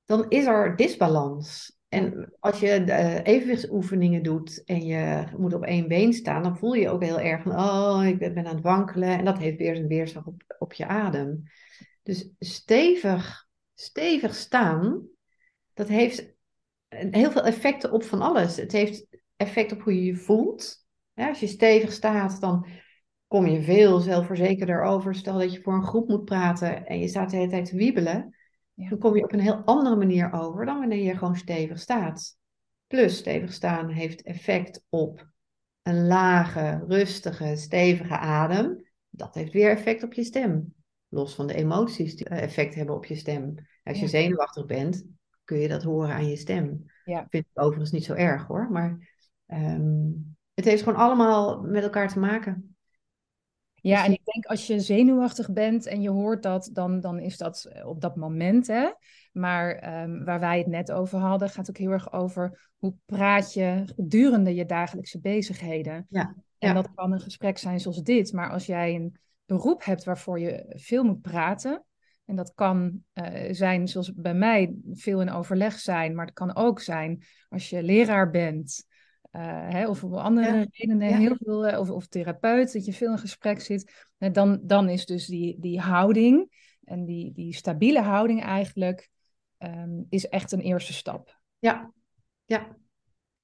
dan 0.05 0.29
is 0.29 0.47
er 0.47 0.77
disbalans. 0.77 1.76
En 1.89 2.33
als 2.41 2.61
je 2.61 2.85
de 2.85 3.21
evenwichtsoefeningen 3.23 4.23
doet 4.23 4.65
en 4.65 4.87
je 4.87 5.25
moet 5.37 5.55
op 5.55 5.65
één 5.65 5.89
been 5.89 6.13
staan, 6.13 6.43
dan 6.43 6.59
voel 6.59 6.73
je 6.73 6.81
je 6.81 6.91
ook 6.91 7.03
heel 7.03 7.21
erg 7.21 7.43
van, 7.43 7.53
oh, 7.53 8.05
ik 8.07 8.19
ben 8.19 8.39
aan 8.39 8.55
het 8.55 8.65
wankelen. 8.65 9.19
En 9.19 9.25
dat 9.25 9.39
heeft 9.39 9.59
weer 9.59 9.75
zijn 9.75 9.89
weerslag 9.89 10.27
op, 10.27 10.43
op 10.59 10.73
je 10.73 10.87
adem. 10.87 11.43
Dus 12.03 12.31
stevig, 12.39 13.49
stevig 13.75 14.35
staan, 14.35 15.09
dat 15.75 15.89
heeft 15.89 16.35
heel 16.89 17.31
veel 17.31 17.45
effecten 17.45 17.93
op 17.93 18.03
van 18.03 18.21
alles. 18.21 18.57
Het 18.57 18.73
heeft 18.73 19.07
effect 19.37 19.73
op 19.73 19.83
hoe 19.83 19.95
je 19.95 20.05
je 20.05 20.17
voelt. 20.17 20.87
Ja, 21.15 21.29
als 21.29 21.41
je 21.41 21.47
stevig 21.47 21.93
staat, 21.93 22.41
dan 22.41 22.67
kom 23.27 23.47
je 23.47 23.63
veel 23.63 24.01
zelfverzekerder 24.01 24.83
over. 24.83 25.15
Stel 25.15 25.39
dat 25.39 25.53
je 25.53 25.63
voor 25.63 25.75
een 25.75 25.87
groep 25.87 26.09
moet 26.09 26.25
praten 26.25 26.87
en 26.87 26.99
je 26.99 27.09
staat 27.09 27.31
de 27.31 27.37
hele 27.37 27.51
tijd 27.51 27.65
te 27.65 27.77
wiebelen. 27.77 28.36
Dan 28.77 28.99
kom 28.99 29.17
je 29.17 29.25
op 29.25 29.33
een 29.33 29.41
heel 29.41 29.63
andere 29.65 29.97
manier 29.97 30.33
over 30.33 30.67
dan 30.67 30.79
wanneer 30.79 31.03
je 31.05 31.17
gewoon 31.17 31.37
stevig 31.37 31.79
staat. 31.79 32.37
Plus, 32.87 33.17
stevig 33.17 33.53
staan 33.53 33.89
heeft 33.89 34.23
effect 34.23 34.85
op 34.89 35.27
een 35.83 36.07
lage, 36.07 36.85
rustige, 36.89 37.57
stevige 37.57 38.19
adem. 38.19 38.85
Dat 39.09 39.35
heeft 39.35 39.53
weer 39.53 39.71
effect 39.71 40.03
op 40.03 40.13
je 40.13 40.25
stem. 40.25 40.75
Los 41.09 41.35
van 41.35 41.47
de 41.47 41.55
emoties 41.55 42.17
die 42.17 42.29
eh, 42.29 42.43
effect 42.43 42.75
hebben 42.75 42.95
op 42.95 43.05
je 43.05 43.15
stem. 43.15 43.55
Als 43.83 43.97
je 43.97 44.03
Ja. 44.03 44.09
zenuwachtig 44.11 44.67
bent, 44.67 45.05
kun 45.45 45.59
je 45.59 45.69
dat 45.69 45.83
horen 45.83 46.15
aan 46.15 46.29
je 46.29 46.37
stem. 46.37 46.85
Ja. 47.05 47.27
Vind 47.31 47.45
ik 47.53 47.63
overigens 47.63 47.91
niet 47.91 48.05
zo 48.05 48.15
erg 48.15 48.47
hoor. 48.47 48.71
Maar 48.71 49.15
ehm, 49.47 50.09
het 50.55 50.65
heeft 50.65 50.83
gewoon 50.83 50.99
allemaal 50.99 51.61
met 51.61 51.83
elkaar 51.83 52.09
te 52.09 52.19
maken. 52.19 52.76
Ja, 53.81 54.05
en 54.05 54.13
ik 54.13 54.25
denk 54.25 54.47
als 54.47 54.67
je 54.67 54.81
zenuwachtig 54.81 55.53
bent 55.53 55.87
en 55.87 56.03
je 56.03 56.11
hoort 56.11 56.43
dat, 56.43 56.71
dan, 56.73 57.01
dan 57.01 57.19
is 57.19 57.37
dat 57.37 57.65
eh, 57.65 57.87
op 57.87 58.01
dat 58.01 58.17
moment, 58.17 58.67
hè. 58.67 58.91
Maar 59.33 59.71
ehm, 59.71 60.25
waar 60.25 60.41
wij 60.41 60.59
het 60.59 60.67
net 60.67 60.93
over 60.93 61.19
hadden, 61.19 61.49
gaat 61.51 61.71
ook 61.71 61.79
heel 61.79 61.91
erg 61.91 62.13
over 62.13 62.71
hoe 62.79 62.95
praat 63.05 63.53
je 63.55 63.83
gedurende 63.97 64.55
je 64.55 64.67
dagelijkse 64.67 65.21
bezigheden. 65.21 66.07
Ja, 66.09 66.35
En 66.59 66.69
ja. 66.69 66.75
dat 66.75 66.95
kan 66.95 67.13
een 67.13 67.21
gesprek 67.21 67.59
zijn 67.59 67.81
zoals 67.81 68.03
dit, 68.03 68.33
maar 68.33 68.51
als 68.51 68.67
jij 68.67 68.95
een 68.95 69.17
beroep 69.45 69.85
hebt 69.85 70.05
waarvoor 70.05 70.41
je 70.41 70.65
veel 70.69 71.05
moet 71.05 71.21
praten, 71.21 71.85
en 72.25 72.37
dat 72.37 72.55
kan 72.55 73.03
eh, 73.13 73.53
zijn 73.55 73.89
zoals 73.89 74.13
bij 74.15 74.35
mij 74.35 74.75
veel 74.93 75.21
in 75.21 75.31
overleg 75.31 75.79
zijn, 75.79 76.15
maar 76.15 76.27
het 76.27 76.35
kan 76.35 76.57
ook 76.57 76.81
zijn 76.81 77.23
als 77.49 77.71
je 77.71 77.83
leraar 77.83 78.31
bent. 78.31 78.87
Eh, 79.37 79.69
hè, 79.69 79.89
of 79.89 80.05
om 80.05 80.15
andere 80.15 80.47
Ja, 80.57 80.67
redenen 80.71 81.09
ja. 81.09 81.17
heel 81.19 81.37
veel, 81.37 81.67
eh, 81.67 81.79
of, 81.81 81.91
of 81.91 82.07
therapeut, 82.07 82.73
dat 82.73 82.85
je 82.85 82.93
veel 82.93 83.11
in 83.11 83.19
gesprek 83.19 83.61
zit. 83.61 84.07
Dan, 84.33 84.61
dan 84.63 84.89
is 84.89 85.07
dus 85.07 85.27
die, 85.27 85.57
die 85.61 85.81
houding 85.81 86.51
en 86.85 87.05
die, 87.05 87.33
die 87.33 87.55
stabiele 87.55 88.01
houding 88.01 88.43
eigenlijk, 88.43 89.09
ehm, 89.59 90.03
is 90.09 90.29
echt 90.29 90.53
een 90.53 90.61
eerste 90.61 90.93
stap. 90.93 91.41
Ja, 91.59 91.93
ja, 92.45 92.77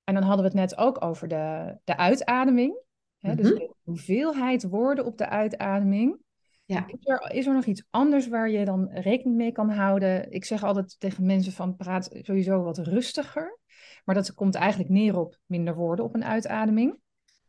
En 0.05 0.15
dan 0.15 0.23
hadden 0.23 0.45
we 0.45 0.51
het 0.51 0.71
net 0.71 0.77
ook 0.79 1.05
over 1.05 1.29
de, 1.29 1.77
de 1.85 1.97
uitademing. 1.97 2.81
Hè, 3.19 3.35
Dus 3.35 3.47
Mhm. 3.49 3.59
de 3.59 3.75
hoeveelheid 3.83 4.63
woorden 4.63 5.05
op 5.05 5.19
de 5.19 5.29
uitademing. 5.29 6.19
ja. 6.65 6.87
Is 6.87 6.97
er, 7.07 7.31
is 7.33 7.47
er 7.47 7.55
nog 7.55 7.65
iets 7.65 7.85
anders 7.91 8.29
waar 8.29 8.51
je 8.51 8.65
dan 8.65 8.89
rekening 8.93 9.37
mee 9.37 9.53
kan 9.53 9.71
houden? 9.71 10.31
Ik 10.31 10.45
zeg 10.45 10.63
altijd 10.63 11.01
tegen 11.01 11.27
mensen 11.27 11.53
van 11.53 11.77
praat 11.77 12.09
sowieso 12.13 12.63
wat 12.63 12.79
rustiger. 12.79 13.59
Maar 14.05 14.15
dat 14.15 14.35
komt 14.35 14.55
eigenlijk 14.55 14.91
neer 14.91 15.19
op 15.19 15.38
minder 15.47 15.75
woorden 15.75 16.05
op 16.05 16.15
een 16.15 16.25
uitademing. 16.25 17.01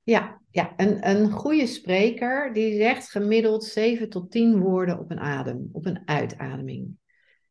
Ja, 0.04 0.42
ja. 0.50 0.74
Een, 0.78 1.10
een 1.10 1.32
goede 1.32 1.68
spreker 1.68 2.54
die 2.54 2.76
zegt 2.76 3.10
gemiddeld 3.10 3.64
7 3.64 4.10
tot 4.10 4.32
10 4.32 4.60
woorden 4.60 5.00
op 5.00 5.12
een 5.12 5.20
adem, 5.20 5.70
op 5.72 5.86
een 5.86 6.02
uitademing. 6.06 6.98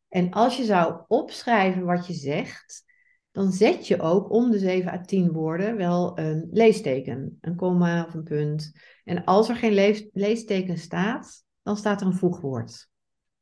En 0.07 0.31
als 0.31 0.57
je 0.57 0.63
zou 0.63 1.03
opschrijven 1.07 1.85
wat 1.85 2.07
je 2.07 2.13
zegt, 2.13 2.83
dan 3.31 3.51
zet 3.51 3.87
je 3.87 4.01
ook 4.01 4.31
om 4.31 4.51
de 4.51 4.59
7 4.59 4.91
à 4.91 5.01
10 5.01 5.31
woorden 5.31 5.77
wel 5.77 6.19
een 6.19 6.47
leesteken, 6.51 7.37
een 7.41 7.55
komma 7.55 8.05
of 8.05 8.13
een 8.13 8.23
punt. 8.23 8.71
En 9.03 9.23
als 9.23 9.49
er 9.49 9.55
geen 9.55 9.73
lees- 9.73 10.07
leesteken 10.11 10.77
staat, 10.77 11.43
dan 11.61 11.77
staat 11.77 12.01
er 12.01 12.07
een 12.07 12.13
voegwoord. 12.13 12.89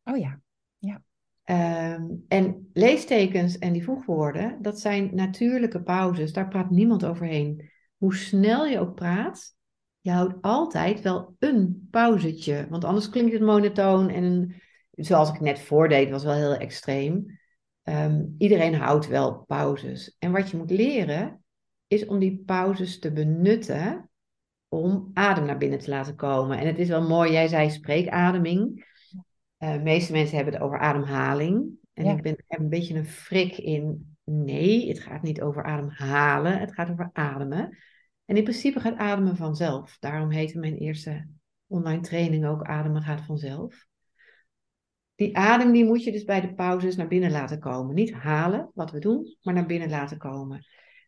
Oh 0.04 0.17
ja, 0.17 0.39
Ehm, 1.43 2.04
en 2.27 2.69
leestekens 2.73 3.58
en 3.58 3.73
die 3.73 3.84
voegwoorden, 3.84 4.62
dat 4.62 4.80
zijn 4.80 5.15
natuurlijke 5.15 5.84
pauzes. 5.84 6.34
Daar 6.34 6.47
praat 6.47 6.69
niemand 6.69 7.06
overheen. 7.06 7.69
Hoe 7.97 8.15
snel 8.15 8.65
je 8.65 8.80
ook 8.80 8.95
praat, 8.95 9.56
je 9.99 10.12
houdt 10.12 10.41
altijd 10.41 11.01
wel 11.01 11.36
een 11.39 11.88
pauzetje. 11.91 12.67
Want 12.69 12.84
anders 12.84 13.10
klinkt 13.10 13.34
het 13.34 13.41
monotoon 13.41 14.10
en 14.10 14.56
zoals 14.91 15.30
ik 15.30 15.39
net 15.39 15.60
voordeed, 15.60 16.10
was 16.10 16.23
wel 16.23 16.34
heel 16.34 16.56
extreem. 16.56 17.39
Ehm, 17.84 18.25
iedereen 18.38 18.75
houdt 18.75 19.08
wel 19.08 19.43
pauzes. 19.47 20.15
En 20.19 20.32
wat 20.32 20.49
je 20.49 20.58
moet 20.58 20.71
leren, 20.71 21.43
is 21.88 22.06
om 22.06 22.19
die 22.19 22.43
pauzes 22.45 22.99
te 22.99 23.12
benutten 23.12 24.10
om 24.67 25.12
adem 25.13 25.45
naar 25.45 25.58
binnen 25.58 25.80
te 25.80 25.89
laten 25.89 26.15
komen. 26.15 26.58
En 26.58 26.67
het 26.67 26.80
is 26.80 26.88
wel 26.88 27.08
mooi, 27.08 27.32
jij 27.32 27.47
zei 27.47 27.69
spreekademing. 27.69 28.89
Eh, 29.62 29.74
de 29.74 29.80
meeste 29.80 30.12
mensen 30.12 30.36
hebben 30.36 30.54
het 30.54 30.63
over 30.63 30.80
ademhaling. 30.80 31.69
En 31.93 32.06
Ja. 32.06 32.12
ik 32.12 32.21
ben 32.21 32.36
er 32.47 32.60
een 32.60 32.69
beetje 32.69 32.95
een 32.95 33.06
frik 33.06 33.58
in. 33.58 34.15
Nee, 34.24 34.88
het 34.88 35.00
gaat 35.00 35.21
niet 35.21 35.41
over 35.41 35.63
ademhalen, 35.63 36.60
het 36.60 36.74
gaat 36.74 36.89
over 36.89 37.10
ademen. 37.13 37.78
En 38.26 38.36
in 38.38 38.43
principe 38.43 38.80
gaat 38.80 38.97
ademen 38.97 39.36
vanzelf. 39.36 39.97
Daarom 40.00 40.30
heette 40.32 40.60
mijn 40.60 40.78
eerste 40.78 41.28
online 41.67 42.02
training 42.02 42.45
ook 42.45 42.63
Ademen 42.63 43.02
gaat 43.02 43.21
vanzelf. 43.21 43.86
Die 45.15 45.38
adem 45.38 45.71
die 45.71 45.86
moet 45.86 46.04
je 46.04 46.12
dus 46.12 46.24
bij 46.24 46.41
de 46.41 46.54
pauzes 46.54 46.95
naar 46.95 47.08
binnen 47.08 47.32
laten 47.32 47.60
komen. 47.60 47.95
Niet 47.95 48.13
halen, 48.13 48.71
wat 48.74 48.91
we 48.91 49.00
doen, 49.00 49.38
maar 49.41 49.54
naar 49.54 49.65
binnen 49.65 49.89
laten 49.89 50.17
komen. 50.17 50.65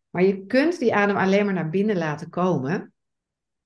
Maar 0.09 0.23
je 0.23 0.45
kunt 0.45 0.79
die 0.79 0.95
adem 0.95 1.15
alleen 1.17 1.45
maar 1.45 1.53
naar 1.53 1.69
binnen 1.69 1.97
laten 1.97 2.29
komen 2.29 2.93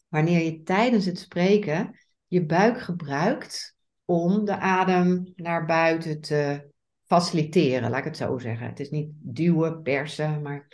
wanneer 0.07 0.43
je 0.43 0.63
tijdens 0.63 1.05
het 1.05 1.19
spreken 1.19 1.99
je 2.27 2.45
buik 2.45 2.79
gebruikt 2.81 3.76
om 4.07 4.45
de 4.45 4.57
adem 4.57 5.33
naar 5.35 5.65
buiten 5.65 6.21
te 6.21 6.71
faciliteren, 7.05 7.89
laat 7.89 7.99
ik 7.99 8.05
het 8.05 8.17
zo 8.17 8.37
zeggen. 8.37 8.67
Het 8.67 8.79
is 8.79 8.89
niet 8.89 9.09
duwen, 9.13 9.81
persen, 9.81 10.41
maar 10.41 10.67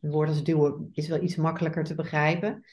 een 0.00 0.10
woord 0.10 0.28
als 0.28 0.44
duwen 0.44 0.88
is 0.92 1.08
wel 1.08 1.22
iets 1.22 1.36
makkelijker 1.36 1.84
te 1.84 1.94
begrijpen. 1.94 2.64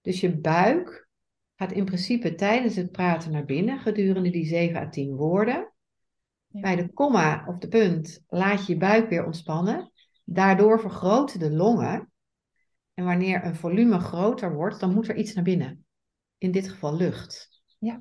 Dus 0.00 0.20
je 0.20 0.36
buik 0.36 1.08
gaat 1.56 1.72
in 1.72 1.84
principe 1.84 2.34
tijdens 2.34 2.76
het 2.76 2.92
praten 2.92 3.32
naar 3.32 3.44
binnen 3.44 3.78
gedurende 3.78 4.30
die 4.30 4.46
7 4.46 4.80
à 4.80 4.88
10 4.88 5.14
woorden. 5.14 5.72
Ja. 6.46 6.60
Bij 6.60 6.76
de 6.76 6.92
komma 6.92 7.44
of 7.46 7.58
de 7.58 7.68
punt 7.68 8.24
laat 8.28 8.66
je 8.66 8.72
je 8.72 8.78
buik 8.78 9.08
weer 9.08 9.24
ontspannen. 9.24 9.92
Daardoor 10.24 10.80
vergroten 10.80 11.38
de 11.38 11.50
longen. 11.50 12.12
En 12.94 13.04
wanneer 13.04 13.44
een 13.44 13.56
volume 13.56 13.98
groter 13.98 14.54
wordt, 14.54 14.80
dan 14.80 14.94
moet 14.94 15.08
er 15.08 15.16
iets 15.16 15.34
naar 15.34 15.44
binnen. 15.44 15.84
In 16.38 16.50
dit 16.50 16.68
geval 16.68 16.96
lucht. 16.96 17.62
Ja. 17.78 18.00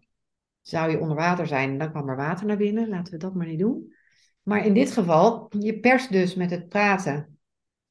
Zou 0.67 0.91
je 0.91 0.99
onder 0.99 1.15
water 1.15 1.47
zijn, 1.47 1.77
dan 1.77 1.89
kwam 1.89 2.09
er 2.09 2.15
water 2.15 2.45
naar 2.45 2.57
binnen. 2.57 2.89
Laten 2.89 3.13
we 3.13 3.19
dat 3.19 3.33
maar 3.35 3.47
niet 3.47 3.59
doen. 3.59 3.93
Maar 4.41 4.65
in 4.65 4.73
dit 4.73 4.91
geval, 4.91 5.51
je 5.59 5.79
perst 5.79 6.11
dus 6.11 6.35
met 6.35 6.49
het 6.49 6.67
praten. 6.67 7.39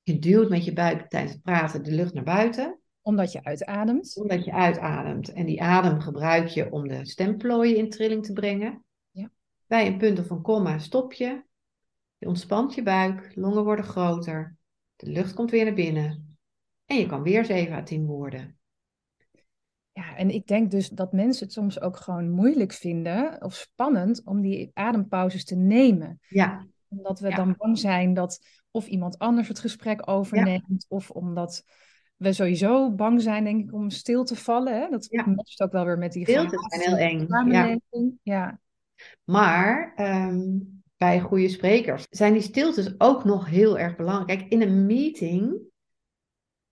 Je 0.02 0.18
duwt 0.18 0.48
met 0.48 0.64
je 0.64 0.72
buik 0.72 1.08
tijdens 1.08 1.32
het 1.32 1.42
praten 1.42 1.82
de 1.82 1.92
lucht 1.92 2.14
naar 2.14 2.24
buiten 2.24 2.80
omdat 3.06 3.32
je 3.32 3.44
uitademt. 3.44 4.16
omdat 4.16 4.44
je 4.44 4.52
uitademt. 4.52 5.32
En 5.32 5.46
die 5.46 5.62
adem 5.62 6.00
gebruik 6.00 6.48
je 6.48 6.70
om 6.70 6.88
de 6.88 7.06
stemplooien 7.06 7.76
in 7.76 7.90
trilling 7.90 8.24
te 8.24 8.32
brengen. 8.32 8.84
Ja. 9.10 9.30
Bij 9.66 9.86
een 9.86 9.98
punt 9.98 10.18
of 10.18 10.30
een 10.30 10.42
komma 10.42 10.78
stop 10.78 11.12
je. 11.12 11.44
Je 12.18 12.26
ontspant 12.26 12.74
je 12.74 12.82
buik, 12.82 13.32
longen 13.34 13.64
worden 13.64 13.84
groter. 13.84 14.56
De 14.96 15.10
lucht 15.10 15.34
komt 15.34 15.50
weer 15.50 15.64
naar 15.64 15.74
binnen. 15.74 16.38
En 16.84 16.96
je 16.96 17.06
kan 17.06 17.22
weer 17.22 17.44
7 17.44 17.74
à 17.74 17.82
10 17.82 18.06
woorden. 18.06 18.58
En 20.16 20.30
ik 20.30 20.46
denk 20.46 20.70
dus 20.70 20.88
dat 20.88 21.12
mensen 21.12 21.44
het 21.44 21.52
soms 21.54 21.80
ook 21.80 21.96
gewoon 21.96 22.30
moeilijk 22.30 22.72
vinden 22.72 23.42
of 23.42 23.54
spannend 23.54 24.22
om 24.24 24.40
die 24.40 24.70
adempauzes 24.74 25.44
te 25.44 25.54
nemen. 25.56 26.20
Ja, 26.28 26.66
Omdat 26.88 27.20
we 27.20 27.28
Ja. 27.28 27.36
dan 27.36 27.54
bang 27.58 27.78
zijn 27.78 28.14
dat 28.14 28.38
of 28.70 28.86
iemand 28.86 29.18
anders 29.18 29.48
het 29.48 29.58
gesprek 29.58 30.08
overneemt, 30.08 30.86
of 30.88 31.10
omdat 31.10 31.64
we 32.16 32.32
sowieso 32.32 32.90
bang 32.92 33.22
zijn, 33.22 33.44
denk 33.44 33.60
ik, 33.64 33.72
om 33.72 33.90
stil 33.90 34.24
te 34.24 34.36
vallen. 34.36 34.80
Hè? 34.80 34.88
Dat 34.88 35.06
Ja. 35.10 35.26
matcht 35.26 35.60
ook 35.60 35.72
wel 35.72 35.84
weer 35.84 35.98
met 35.98 36.12
die 36.12 36.24
stiltes 36.28 36.66
zijn 36.68 36.80
heel 36.80 36.96
eng. 36.96 37.50
Ja. 37.52 37.78
Ja. 38.22 38.60
Maar 39.24 39.92
ehm, 39.96 40.58
bij 40.96 41.20
goede 41.20 41.48
sprekers 41.48 42.06
zijn 42.10 42.32
die 42.32 42.42
stiltes 42.42 42.94
ook 42.98 43.24
nog 43.24 43.46
heel 43.48 43.78
erg 43.78 43.96
belangrijk. 43.96 44.38
Kijk, 44.38 44.52
in 44.52 44.62
een 44.62 44.86
meeting 44.86 45.58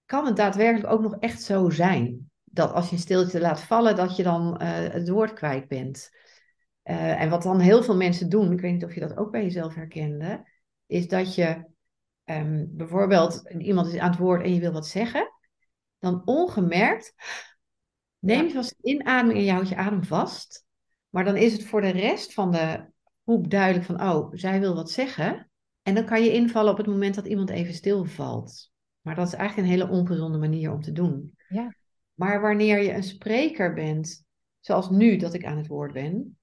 kan 0.04 0.26
het 0.26 0.36
daadwerkelijk 0.36 0.92
ook 0.92 1.02
nog 1.02 1.16
echt 1.20 1.42
zo 1.42 1.70
zijn. 1.70 2.30
Dat 2.54 2.72
als 2.72 2.88
je 2.88 2.92
een 2.92 3.02
stilte 3.02 3.40
laat 3.40 3.60
vallen, 3.60 3.96
dat 3.96 4.16
je 4.16 4.22
dan 4.22 4.56
eh, 4.56 4.92
het 4.92 5.08
woord 5.08 5.32
kwijt 5.32 5.68
bent. 5.68 6.10
Eh, 6.82 7.20
en 7.20 7.30
wat 7.30 7.42
dan 7.42 7.60
heel 7.60 7.82
veel 7.82 7.96
mensen 7.96 8.28
doen, 8.28 8.52
ik 8.52 8.60
weet 8.60 8.72
niet 8.72 8.84
of 8.84 8.94
je 8.94 9.00
dat 9.00 9.16
ook 9.16 9.30
bij 9.30 9.42
jezelf 9.42 9.74
herkende, 9.74 10.48
is 10.86 11.08
dat 11.08 11.34
je 11.34 11.64
ehm, 12.24 12.64
bijvoorbeeld 12.68 13.50
iemand 13.58 13.86
is 13.86 13.98
aan 13.98 14.10
het 14.10 14.18
woord 14.18 14.42
en 14.42 14.54
je 14.54 14.60
wil 14.60 14.72
wat 14.72 14.86
zeggen, 14.86 15.32
dan 15.98 16.22
ongemerkt 16.24 17.14
neem 18.18 18.46
je 18.46 18.52
vast 18.52 18.74
inademing 18.82 19.38
en 19.38 19.44
je 19.44 19.52
houdt 19.52 19.68
je 19.68 19.76
adem 19.76 20.04
vast. 20.04 20.64
Maar 21.08 21.24
dan 21.24 21.36
is 21.36 21.52
het 21.52 21.64
voor 21.64 21.80
de 21.80 21.90
rest 21.90 22.34
van 22.34 22.52
de 22.52 22.86
groep 23.24 23.50
duidelijk 23.50 23.84
van, 23.84 24.02
oh, 24.02 24.32
zij 24.32 24.60
wil 24.60 24.74
wat 24.74 24.90
zeggen. 24.90 25.50
En 25.82 25.94
dan 25.94 26.04
kan 26.04 26.22
je 26.24 26.32
invallen 26.32 26.72
op 26.72 26.76
het 26.76 26.86
moment 26.86 27.14
dat 27.14 27.26
iemand 27.26 27.50
even 27.50 27.74
stilvalt. 27.74 28.72
Maar 29.00 29.14
dat 29.14 29.26
is 29.26 29.32
eigenlijk 29.32 29.68
een 29.68 29.74
hele 29.74 29.90
ongezonde 29.90 30.38
manier 30.38 30.72
om 30.72 30.80
te 30.80 30.92
doen. 30.92 31.36
Ja. 31.48 31.74
Maar 32.14 32.40
wanneer 32.40 32.82
je 32.82 32.92
een 32.92 33.02
spreker 33.02 33.74
bent, 33.74 34.24
zoals 34.60 34.90
nu 34.90 35.16
dat 35.16 35.34
ik 35.34 35.44
aan 35.44 35.56
het 35.56 35.66
woord 35.66 35.92
ben, 35.92 36.38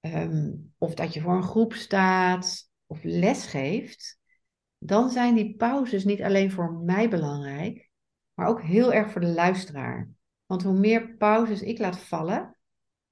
ehm, 0.00 0.52
of 0.78 0.94
dat 0.94 1.14
je 1.14 1.20
voor 1.20 1.36
een 1.36 1.42
groep 1.42 1.72
staat 1.72 2.70
of 2.86 2.98
les 3.02 3.46
geeft, 3.46 4.18
dan 4.78 5.10
zijn 5.10 5.34
die 5.34 5.56
pauzes 5.56 6.04
niet 6.04 6.22
alleen 6.22 6.50
voor 6.50 6.72
mij 6.72 7.08
belangrijk, 7.08 7.90
maar 8.34 8.46
ook 8.46 8.62
heel 8.62 8.92
erg 8.92 9.10
voor 9.10 9.20
de 9.20 9.32
luisteraar. 9.32 10.08
Want 10.46 10.62
hoe 10.62 10.78
meer 10.78 11.16
pauzes 11.16 11.62
ik 11.62 11.78
laat 11.78 11.98
vallen, 11.98 12.56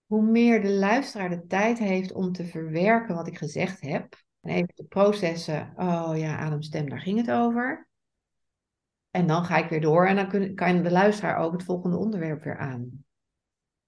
hoe 0.07 0.23
meer 0.23 0.63
de 0.63 0.71
luisteraar 0.71 1.31
de 1.31 1.47
tijd 1.47 1.79
heeft 1.79 2.13
om 2.13 2.33
te 2.33 2.45
verwerken 2.45 3.15
wat 3.15 3.27
ik 3.27 3.39
gezegd 3.39 3.81
heb. 3.81 4.23
En 4.41 4.55
even 4.55 4.75
te 4.75 4.85
processen, 4.85 5.73
oh 5.77 6.13
ja, 6.15 6.37
ademstem, 6.37 6.89
daar 6.89 7.01
ging 7.01 7.19
het 7.19 7.31
over. 7.31 7.88
En 9.19 9.27
dan 9.27 9.45
ga 9.45 9.57
ik 9.57 9.69
weer 9.69 9.81
door 9.81 10.07
en 10.07 10.17
dan 10.17 10.29
kun, 10.29 10.55
kan 10.55 10.83
de 10.83 10.91
luisteraar 10.91 11.37
ook 11.37 11.53
het 11.53 11.65
volgende 11.65 11.97
onderwerp 11.97 12.43
weer 12.43 12.59
aan. 12.59 13.05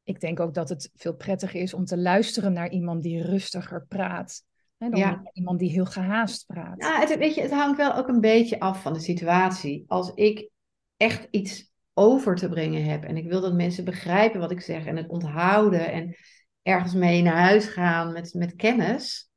Ik 0.03 0.21
denk 0.21 0.41
ook 0.41 0.55
dat 0.55 0.69
het 0.69 0.91
veel 0.95 1.15
prettiger 1.15 1.61
is 1.61 1.75
om 1.75 1.85
te 1.85 1.99
luisteren 1.99 2.53
naar 2.53 2.71
iemand 2.71 3.03
die 3.03 3.23
rustiger 3.23 3.87
praat. 3.89 4.43
Hè, 4.77 4.89
dan 4.89 5.31
iemand 5.33 5.59
die 5.59 5.71
heel 5.71 5.87
gehaast 5.87 6.47
praat. 6.47 6.83
Ja, 6.83 7.01
het, 7.01 7.19
weet 7.19 7.35
je, 7.35 7.41
het 7.41 7.51
hangt 7.51 7.77
wel 7.77 7.95
ook 7.95 8.09
een 8.09 8.21
beetje 8.21 8.61
af 8.61 8.83
van 8.83 8.93
de 8.93 9.01
situatie. 9.01 9.85
Als 9.87 10.13
ik 10.15 10.51
echt 10.97 11.29
iets 11.31 11.73
over 11.95 12.37
te 12.37 12.49
brengen 12.49 12.85
heb 12.85 13.05
en 13.05 13.17
ik 13.17 13.29
wil 13.29 13.41
dat 13.41 13.55
mensen 13.55 13.85
begrijpen 13.85 14.41
wat 14.41 14.51
ik 14.51 14.61
zeg 14.61 14.87
en 14.87 14.97
het 14.97 15.09
onthouden 15.09 15.93
en 15.93 16.17
ergens 16.63 16.95
mee 16.95 17.23
naar 17.23 17.41
huis 17.41 17.67
gaan 17.67 18.13
met, 18.13 18.35
met 18.35 18.57
kennis, 18.57 19.31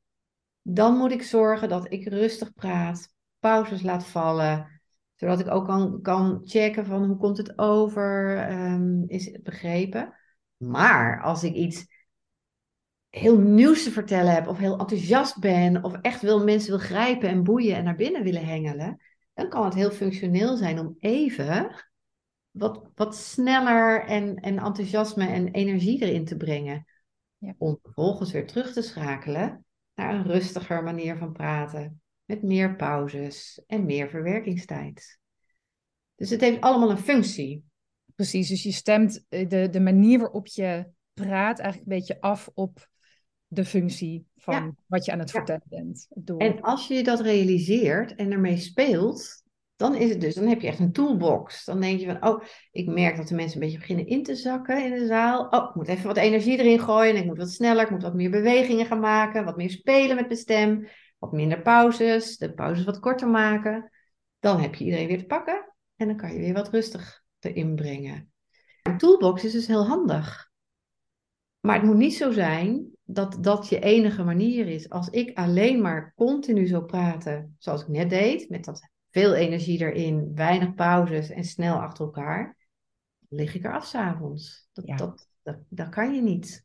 dan 0.62 0.96
moet 0.96 1.12
ik 1.12 1.22
zorgen 1.22 1.68
dat 1.68 1.92
ik 1.92 2.08
rustig 2.08 2.52
praat, 2.52 3.08
pauzes 3.38 3.82
laat 3.82 4.06
vallen, 4.06 4.73
zodat 5.14 5.40
ik 5.40 5.50
ook 5.50 5.64
kan, 5.64 6.00
kan 6.02 6.40
checken 6.44 6.86
van 6.86 7.04
hoe 7.04 7.16
komt 7.16 7.36
het 7.36 7.58
over, 7.58 8.38
um, 8.52 9.04
is 9.06 9.26
het 9.26 9.42
begrepen. 9.42 10.14
Maar 10.56 11.22
als 11.22 11.44
ik 11.44 11.54
iets 11.54 11.86
heel 13.08 13.38
nieuws 13.38 13.82
te 13.82 13.90
vertellen 13.90 14.34
heb, 14.34 14.46
of 14.46 14.58
heel 14.58 14.78
enthousiast 14.78 15.38
ben, 15.38 15.84
of 15.84 15.92
echt 16.00 16.20
wil 16.20 16.44
mensen 16.44 16.70
wil 16.70 16.78
grijpen 16.86 17.28
en 17.28 17.44
boeien 17.44 17.76
en 17.76 17.84
naar 17.84 17.96
binnen 17.96 18.22
willen 18.22 18.46
hengelen, 18.46 19.00
dan 19.34 19.48
kan 19.48 19.64
het 19.64 19.74
heel 19.74 19.90
functioneel 19.90 20.56
zijn 20.56 20.78
om 20.78 20.96
even 21.00 21.84
wat, 22.50 22.90
wat 22.94 23.16
sneller 23.16 24.04
en, 24.04 24.36
en 24.36 24.58
enthousiasme 24.58 25.26
en 25.26 25.48
energie 25.48 26.02
erin 26.02 26.24
te 26.24 26.36
brengen. 26.36 26.86
Ja. 27.38 27.54
Om 27.58 27.78
vervolgens 27.82 28.32
weer 28.32 28.46
terug 28.46 28.72
te 28.72 28.82
schakelen 28.82 29.64
naar 29.94 30.14
een 30.14 30.26
rustiger 30.26 30.82
manier 30.82 31.16
van 31.16 31.32
praten. 31.32 32.02
Met 32.24 32.42
meer 32.42 32.76
pauzes 32.76 33.62
en 33.66 33.84
meer 33.84 34.08
verwerkingstijd. 34.08 35.18
Dus 36.14 36.30
het 36.30 36.40
heeft 36.40 36.60
allemaal 36.60 36.90
een 36.90 36.98
functie. 36.98 37.64
Precies, 38.14 38.48
dus 38.48 38.62
je 38.62 38.72
stemt 38.72 39.24
eh, 39.28 39.48
de, 39.48 39.68
de 39.70 39.80
manier 39.80 40.18
waarop 40.18 40.46
je 40.46 40.86
praat 41.14 41.58
eigenlijk 41.58 41.90
een 41.90 41.98
beetje 41.98 42.20
af 42.20 42.50
op 42.54 42.88
de 43.46 43.64
functie 43.64 44.26
van 44.36 44.76
wat 44.86 45.04
je 45.04 45.12
aan 45.12 45.18
het 45.18 45.30
vertellen 45.30 45.66
bent. 45.68 46.06
Door... 46.10 46.38
En 46.38 46.60
als 46.60 46.88
je 46.88 47.02
dat 47.02 47.20
realiseert 47.20 48.14
en 48.14 48.32
ermee 48.32 48.56
speelt, 48.56 49.42
dan 49.76 49.94
is 49.94 50.10
het 50.10 50.20
dus, 50.20 50.34
dan 50.34 50.46
heb 50.46 50.60
je 50.60 50.66
echt 50.66 50.78
een 50.78 50.92
toolbox. 50.92 51.64
Dan 51.64 51.80
denk 51.80 52.00
je 52.00 52.06
van, 52.06 52.26
oh, 52.26 52.42
ik 52.70 52.86
merk 52.86 53.16
dat 53.16 53.28
de 53.28 53.34
mensen 53.34 53.54
een 53.54 53.64
beetje 53.64 53.78
beginnen 53.78 54.06
in 54.06 54.22
te 54.22 54.34
zakken 54.34 54.84
in 54.84 54.98
de 54.98 55.06
zaal. 55.06 55.48
Oh, 55.48 55.68
ik 55.68 55.74
moet 55.74 55.88
even 55.88 56.06
wat 56.06 56.16
energie 56.16 56.58
erin 56.58 56.80
gooien. 56.80 57.16
Ik 57.16 57.24
moet 57.24 57.38
wat 57.38 57.50
sneller, 57.50 57.84
ik 57.84 57.90
moet 57.90 58.02
wat 58.02 58.14
meer 58.14 58.30
bewegingen 58.30 58.86
gaan 58.86 59.00
maken. 59.00 59.44
Wat 59.44 59.56
meer 59.56 59.70
spelen 59.70 60.16
met 60.16 60.26
mijn 60.26 60.38
stem. 60.38 60.88
Wat 61.24 61.32
minder 61.32 61.62
pauzes. 61.62 62.36
De 62.36 62.54
pauzes 62.54 62.84
wat 62.84 63.00
korter 63.00 63.28
maken. 63.28 63.90
Dan 64.38 64.60
heb 64.60 64.74
je 64.74 64.84
iedereen 64.84 65.06
weer 65.06 65.18
te 65.18 65.26
pakken. 65.26 65.74
En 65.96 66.06
dan 66.06 66.16
kan 66.16 66.32
je 66.32 66.38
weer 66.38 66.52
wat 66.52 66.68
rustig 66.68 67.22
erin 67.40 67.74
brengen. 67.74 68.32
Een 68.82 68.98
toolbox 68.98 69.44
is 69.44 69.52
dus 69.52 69.66
heel 69.66 69.86
handig. 69.86 70.50
Maar 71.60 71.74
het 71.74 71.84
moet 71.84 71.96
niet 71.96 72.14
zo 72.14 72.30
zijn 72.30 72.90
dat 73.02 73.36
dat 73.40 73.68
je 73.68 73.80
enige 73.80 74.24
manier 74.24 74.66
is. 74.68 74.90
Als 74.90 75.08
ik 75.08 75.38
alleen 75.38 75.80
maar 75.80 76.12
continu 76.16 76.66
zou 76.66 76.84
praten, 76.84 77.56
zoals 77.58 77.82
ik 77.82 77.88
net 77.88 78.10
deed, 78.10 78.48
met 78.48 78.64
dat 78.64 78.90
veel 79.10 79.34
energie 79.34 79.80
erin, 79.80 80.34
weinig 80.34 80.74
pauzes 80.74 81.30
en 81.30 81.44
snel 81.44 81.76
achter 81.76 82.04
elkaar, 82.04 82.56
lig 83.28 83.54
ik 83.54 83.64
eraf 83.64 83.86
s'avonds. 83.86 84.68
Dat, 84.72 84.86
dat, 84.98 85.28
dat, 85.42 85.56
dat 85.68 85.88
kan 85.88 86.14
je 86.14 86.22
niet. 86.22 86.63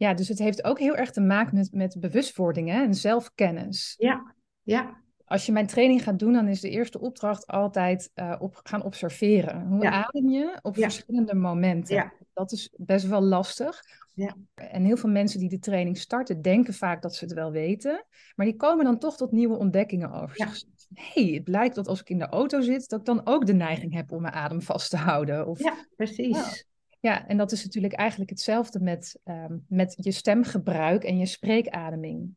Ja, 0.00 0.14
dus 0.14 0.28
het 0.28 0.38
heeft 0.38 0.64
ook 0.64 0.78
heel 0.78 0.96
erg 0.96 1.10
te 1.10 1.20
maken 1.20 1.56
met, 1.56 1.72
met 1.72 2.00
bewustwording 2.00 2.68
hè? 2.68 2.82
en 2.82 2.94
zelfkennis. 2.94 3.94
Ja, 3.98 4.34
ja. 4.62 5.02
Als 5.24 5.46
je 5.46 5.52
mijn 5.52 5.66
training 5.66 6.02
gaat 6.02 6.18
doen, 6.18 6.32
dan 6.32 6.48
is 6.48 6.60
de 6.60 6.70
eerste 6.70 7.00
opdracht 7.00 7.46
altijd 7.46 8.10
uh, 8.14 8.36
op, 8.38 8.60
gaan 8.62 8.82
observeren. 8.82 9.66
Hoe 9.66 9.90
adem 9.90 10.28
je 10.28 10.58
op 10.62 10.76
verschillende 10.76 11.34
momenten? 11.34 11.94
Ja. 11.94 12.12
Dat 12.32 12.52
is 12.52 12.74
best 12.76 13.06
wel 13.06 13.20
lastig. 13.20 13.80
Ja. 14.14 14.36
En 14.54 14.84
heel 14.84 14.96
veel 14.96 15.10
mensen 15.10 15.40
die 15.40 15.48
de 15.48 15.58
training 15.58 15.98
starten, 15.98 16.42
denken 16.42 16.74
vaak 16.74 17.02
dat 17.02 17.14
ze 17.14 17.24
het 17.24 17.34
wel 17.34 17.50
weten. 17.50 18.06
Maar 18.34 18.46
die 18.46 18.56
komen 18.56 18.84
dan 18.84 18.98
toch 18.98 19.16
tot 19.16 19.32
nieuwe 19.32 19.56
ontdekkingen 19.56 20.12
over 20.12 20.36
zichzelf 20.36 20.80
hey, 20.94 21.24
het 21.24 21.48
lijkt 21.48 21.74
dat 21.74 21.88
als 21.88 22.00
ik 22.00 22.10
in 22.10 22.18
de 22.18 22.28
auto 22.28 22.60
zit, 22.60 22.88
dat 22.88 23.00
ik 23.00 23.06
dan 23.06 23.26
ook 23.26 23.46
de 23.46 23.54
neiging 23.54 23.94
heb 23.94 24.12
om 24.12 24.22
mijn 24.22 24.34
adem 24.34 24.62
vast 24.62 24.90
te 24.90 24.96
houden. 24.96 25.46
Of, 25.46 25.58
ja, 25.58 25.74
precies. 25.96 26.66
Ja. 27.00 27.26
en 27.26 27.36
dat 27.36 27.52
is 27.52 27.64
natuurlijk 27.64 27.94
eigenlijk 27.94 28.30
hetzelfde 28.30 28.80
met, 28.80 29.20
um, 29.24 29.64
met 29.68 29.94
je 29.98 30.12
stemgebruik 30.12 31.04
en 31.04 31.18
je 31.18 31.26
spreekademing. 31.26 32.34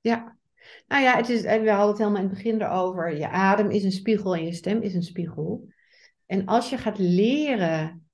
Ja, 0.00 0.36
nou 0.86 1.02
ja, 1.02 1.16
het 1.16 1.28
is, 1.28 1.42
we 1.42 1.48
hadden 1.48 1.88
het 1.88 1.98
helemaal 1.98 2.22
in 2.22 2.28
het 2.28 2.34
begin 2.34 2.60
erover. 2.60 3.16
Je 3.16 3.28
adem 3.28 3.70
is 3.70 3.84
een 3.84 3.92
spiegel 3.92 4.34
en 4.34 4.44
je 4.44 4.52
stem 4.52 4.82
is 4.82 4.94
een 4.94 5.02
spiegel. 5.02 5.68
En 6.26 6.46
als 6.46 6.70
je 6.70 6.78
gaat 6.78 6.98
leren 6.98 8.08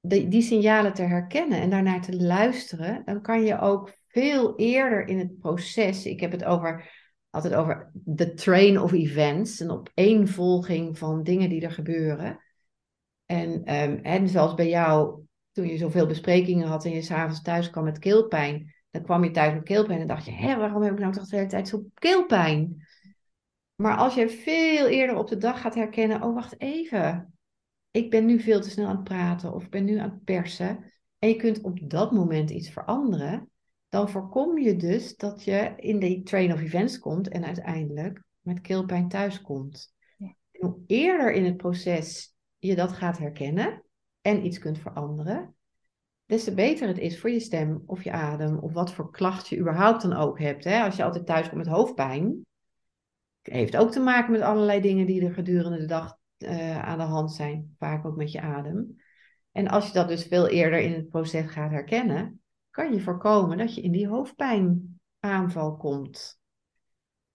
die, 0.00 0.28
die 0.28 0.42
signalen 0.42 0.94
te 0.94 1.02
herkennen 1.02 1.60
en 1.60 1.70
daarnaar 1.70 2.02
te 2.02 2.16
luisteren, 2.16 3.02
dan 3.04 3.22
kan 3.22 3.42
je 3.42 3.58
ook 3.58 3.92
veel 4.08 4.58
eerder 4.58 5.06
in 5.06 5.18
het 5.18 5.38
proces, 5.38 6.06
ik 6.06 6.20
heb 6.20 6.32
het 6.32 6.44
over 6.44 6.98
altijd 7.30 7.54
over 7.54 7.90
de 7.92 8.34
train 8.34 8.80
of 8.80 8.92
events, 8.92 9.60
een 9.60 9.70
opeenvolging 9.70 10.98
van 10.98 11.22
dingen 11.22 11.48
die 11.48 11.60
er 11.60 11.70
gebeuren. 11.70 12.40
En, 13.30 13.64
en 14.02 14.28
zoals 14.28 14.54
bij 14.54 14.68
jou, 14.68 15.22
toen 15.52 15.66
je 15.66 15.76
zoveel 15.76 16.06
besprekingen 16.06 16.66
had 16.66 16.84
en 16.84 16.90
je 16.90 17.02
s'avonds 17.02 17.42
thuis 17.42 17.70
kwam 17.70 17.84
met 17.84 17.98
keelpijn, 17.98 18.74
dan 18.90 19.02
kwam 19.02 19.24
je 19.24 19.30
thuis 19.30 19.54
met 19.54 19.62
keelpijn 19.62 20.00
en 20.00 20.06
dacht 20.06 20.24
je, 20.24 20.32
hé, 20.32 20.56
waarom 20.56 20.82
heb 20.82 20.92
ik 20.92 20.98
nou 20.98 21.12
toch 21.12 21.26
de 21.26 21.36
hele 21.36 21.48
tijd 21.48 21.68
zo 21.68 21.84
keelpijn? 21.94 22.86
Maar 23.74 23.96
als 23.96 24.14
je 24.14 24.28
veel 24.28 24.86
eerder 24.86 25.16
op 25.16 25.28
de 25.28 25.36
dag 25.36 25.60
gaat 25.60 25.74
herkennen, 25.74 26.22
oh 26.22 26.34
wacht 26.34 26.60
even, 26.60 27.34
ik 27.90 28.10
ben 28.10 28.26
nu 28.26 28.40
veel 28.40 28.60
te 28.60 28.70
snel 28.70 28.86
aan 28.86 28.94
het 28.94 29.04
praten 29.04 29.54
of 29.54 29.64
ik 29.64 29.70
ben 29.70 29.84
nu 29.84 29.98
aan 29.98 30.10
het 30.10 30.24
persen. 30.24 30.92
En 31.18 31.28
je 31.28 31.36
kunt 31.36 31.60
op 31.60 31.90
dat 31.90 32.12
moment 32.12 32.50
iets 32.50 32.70
veranderen 32.70 33.50
dan 33.88 34.08
voorkom 34.08 34.58
je 34.58 34.76
dus 34.76 35.16
dat 35.16 35.44
je 35.44 35.72
in 35.76 35.98
die 35.98 36.22
train 36.22 36.52
of 36.52 36.60
events 36.60 36.98
komt 36.98 37.28
en 37.28 37.44
uiteindelijk 37.44 38.22
met 38.40 38.60
keelpijn 38.60 39.08
thuiskomt. 39.08 39.94
Ja. 40.16 40.34
hoe 40.50 40.82
eerder 40.86 41.32
in 41.32 41.44
het 41.44 41.56
proces 41.56 42.34
je 42.60 42.74
dat 42.74 42.92
gaat 42.92 43.18
herkennen 43.18 43.82
en 44.20 44.44
iets 44.44 44.58
kunt 44.58 44.78
veranderen, 44.78 45.54
des 46.26 46.44
te 46.44 46.54
beter 46.54 46.88
het 46.88 46.98
is 46.98 47.20
voor 47.20 47.30
je 47.30 47.40
stem 47.40 47.82
of 47.86 48.04
je 48.04 48.12
adem 48.12 48.58
of 48.58 48.72
wat 48.72 48.92
voor 48.92 49.10
klacht 49.10 49.48
je 49.48 49.58
überhaupt 49.58 50.02
dan 50.02 50.12
ook 50.12 50.38
hebt. 50.38 50.64
Hè? 50.64 50.82
Als 50.82 50.96
je 50.96 51.04
altijd 51.04 51.26
thuis 51.26 51.48
komt 51.48 51.64
met 51.64 51.74
hoofdpijn, 51.74 52.46
heeft 53.42 53.76
ook 53.76 53.90
te 53.90 54.00
maken 54.00 54.32
met 54.32 54.40
allerlei 54.40 54.80
dingen 54.80 55.06
die 55.06 55.24
er 55.24 55.32
gedurende 55.32 55.78
de 55.78 55.86
dag 55.86 56.18
uh, 56.38 56.82
aan 56.82 56.98
de 56.98 57.04
hand 57.04 57.32
zijn, 57.32 57.74
vaak 57.78 58.06
ook 58.06 58.16
met 58.16 58.32
je 58.32 58.40
adem. 58.40 58.96
En 59.52 59.68
als 59.68 59.86
je 59.86 59.92
dat 59.92 60.08
dus 60.08 60.24
veel 60.24 60.48
eerder 60.48 60.78
in 60.78 60.92
het 60.92 61.08
proces 61.08 61.50
gaat 61.50 61.70
herkennen, 61.70 62.42
kan 62.70 62.92
je 62.92 63.00
voorkomen 63.00 63.58
dat 63.58 63.74
je 63.74 63.80
in 63.80 63.92
die 63.92 64.08
hoofdpijnaanval 64.08 65.76
komt. 65.76 66.40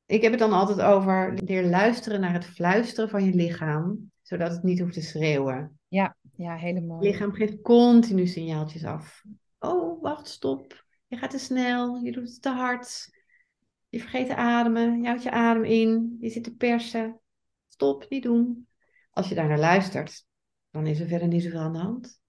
Ik 0.06 0.22
heb 0.22 0.32
het 0.32 0.40
dan 0.40 0.54
altijd 0.54 0.82
over 0.82 1.40
luisteren 1.70 2.22
naar 2.22 2.34
het 2.34 2.46
fluisteren 2.46 3.10
van 3.10 3.26
je 3.26 3.34
lichaam, 3.34 4.12
zodat 4.26 4.52
het 4.52 4.64
niet 4.64 4.80
hoeft 4.80 4.94
te 4.94 5.02
schreeuwen. 5.02 5.80
Ja, 5.88 6.18
ja, 6.36 6.56
helemaal. 6.56 7.04
Je 7.04 7.10
lichaam 7.10 7.34
geeft 7.34 7.62
continu 7.62 8.28
signaaltjes 8.28 8.84
af. 8.84 9.24
Oh, 9.60 10.02
wacht, 10.02 10.28
stop. 10.28 10.86
Je 11.08 11.18
gaat 11.18 11.30
te 11.30 11.40
snel, 11.40 11.96
je 11.96 12.12
doet 12.12 12.30
het 12.30 12.42
te 12.42 12.50
hard. 12.50 13.10
Je 13.90 14.00
vergeet 14.00 14.28
te 14.28 14.36
ademen, 14.36 15.02
je 15.02 15.08
houdt 15.08 15.24
je 15.24 15.32
adem 15.32 15.64
in, 15.64 16.18
je 16.20 16.30
zit 16.30 16.44
te 16.44 16.56
persen. 16.56 17.20
Stop, 17.68 18.06
niet 18.10 18.24
doen. 18.24 18.68
Als 19.12 19.30
je 19.30 19.36
daar 19.36 19.48
naar 19.48 19.60
luistert, 19.60 20.26
dan 20.72 20.88
is 20.88 21.00
er 21.00 21.08
verder 21.08 21.28
niet 21.28 21.44
zoveel 21.44 21.60
aan 21.60 21.74
de 21.74 21.80
hand. 21.80 22.20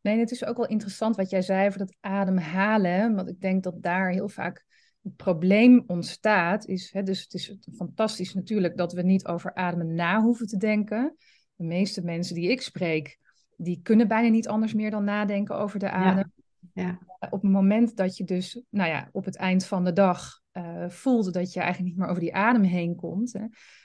Nee, 0.00 0.18
het 0.18 0.30
is 0.30 0.44
ook 0.44 0.56
wel 0.56 0.66
interessant 0.66 1.16
wat 1.16 1.30
jij 1.30 1.42
zei 1.42 1.66
over 1.66 1.78
dat 1.78 1.96
ademhalen. 2.00 3.14
Want 3.14 3.28
ik 3.28 3.40
denk 3.40 3.62
dat 3.62 3.82
daar 3.82 4.10
heel 4.10 4.28
vaak 4.28 4.64
het 5.06 5.16
probleem 5.16 5.84
ontstaat. 5.86 6.66
Is, 6.66 6.92
hè, 6.92 7.02
dus 7.02 7.22
het 7.22 7.34
is 7.34 7.56
fantastisch 7.76 8.34
natuurlijk 8.34 8.76
dat 8.76 8.92
we 8.92 9.02
niet 9.02 9.26
over 9.26 9.54
ademen 9.54 9.94
na 9.94 10.20
hoeven 10.20 10.46
te 10.46 10.56
denken. 10.56 11.16
De 11.54 11.64
meeste 11.64 12.04
mensen 12.04 12.34
die 12.34 12.50
ik 12.50 12.62
spreek, 12.62 13.18
die 13.56 13.80
kunnen 13.82 14.08
bijna 14.08 14.28
niet 14.28 14.48
anders 14.48 14.74
meer 14.74 14.90
dan 14.90 15.04
nadenken 15.04 15.56
over 15.56 15.78
de 15.78 15.90
adem. 15.90 16.32
Ja. 16.72 16.98
Op 17.30 17.42
het 17.42 17.50
moment 17.50 17.96
dat 17.96 18.16
je 18.16 18.24
dus, 18.24 18.62
nou 18.70 18.88
ja, 18.88 19.08
op 19.12 19.24
het 19.24 19.36
eind 19.36 19.66
van 19.66 19.84
de 19.84 19.92
dag 19.92 20.40
uh, 20.52 20.88
voelt 20.88 21.32
dat 21.32 21.52
je 21.52 21.60
eigenlijk 21.60 21.90
niet 21.90 22.00
meer 22.00 22.08
over 22.08 22.22
die 22.22 22.34
adem 22.34 22.62
heen 22.62 22.94
komt, 22.94 23.32
hè, 23.32 23.44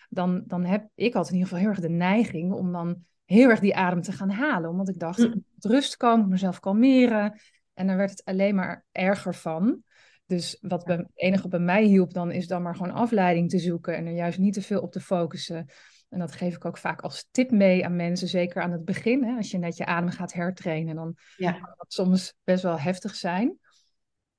dan, 0.10 0.44
dan 0.48 0.66
heb 0.66 0.90
ik 0.96 1.16
altijd 1.16 1.34
in 1.34 1.40
ieder 1.40 1.48
geval 1.48 1.60
heel 1.60 1.70
erg 1.70 1.80
de 1.80 1.96
neiging 1.96 2.54
om 2.54 2.72
dan 2.72 3.06
heel 3.26 3.50
erg 3.50 3.60
die 3.60 3.76
adem 3.76 4.02
te 4.02 4.12
gaan 4.12 4.30
halen. 4.30 4.70
Omdat 4.70 4.90
ik 4.90 5.00
dacht, 5.00 5.20
ik 5.20 5.34
moet 5.34 5.66
rust 5.66 5.98
komen, 5.98 6.30
mezelf 6.30 6.60
kalmeren. 6.60 7.40
En 7.74 7.88
dan 7.88 7.96
werd 7.96 8.10
het 8.10 8.26
alleen 8.26 8.56
maar 8.56 8.86
erger 8.92 9.36
van. 9.36 9.84
Dus 10.32 10.58
wat 10.62 10.84
bij, 10.84 10.96
het 10.96 11.12
enige 11.14 11.42
wat 11.42 11.52
bij 11.52 11.60
mij 11.60 11.84
hielp 11.84 12.14
dan, 12.14 12.32
is 12.32 12.48
dan 12.48 12.62
maar 12.62 12.76
gewoon 12.76 12.92
afleiding 12.92 13.50
te 13.50 13.60
zoeken 13.60 13.96
en 13.96 14.06
er 14.06 14.14
juist 14.14 14.40
niet 14.40 14.54
te 14.54 14.62
veel 14.62 14.82
op 14.82 14.92
te 14.92 15.00
focussen. 15.00 15.66
En 16.10 16.20
dat 16.20 16.32
geef 16.32 16.56
ik 16.56 16.66
ook 16.66 16.78
vaak 16.78 17.02
als 17.02 17.28
tip 17.32 17.52
mee 17.52 17.86
aan 17.86 17.96
mensen, 17.96 18.28
zeker 18.28 18.62
aan 18.62 18.72
het 18.72 18.86
begin. 18.86 19.24
Hè? 19.24 19.36
Als 19.36 19.52
je 19.52 19.58
net 19.58 19.78
je 19.78 19.86
adem 19.86 20.10
gaat 20.10 20.34
hertrainen, 20.34 20.96
dan 20.96 21.16
ja. 21.38 21.52
kan 21.52 21.74
dat 21.78 21.94
soms 21.94 22.34
best 22.44 22.64
wel 22.64 22.80
heftig 22.80 23.16
zijn. 23.16 23.58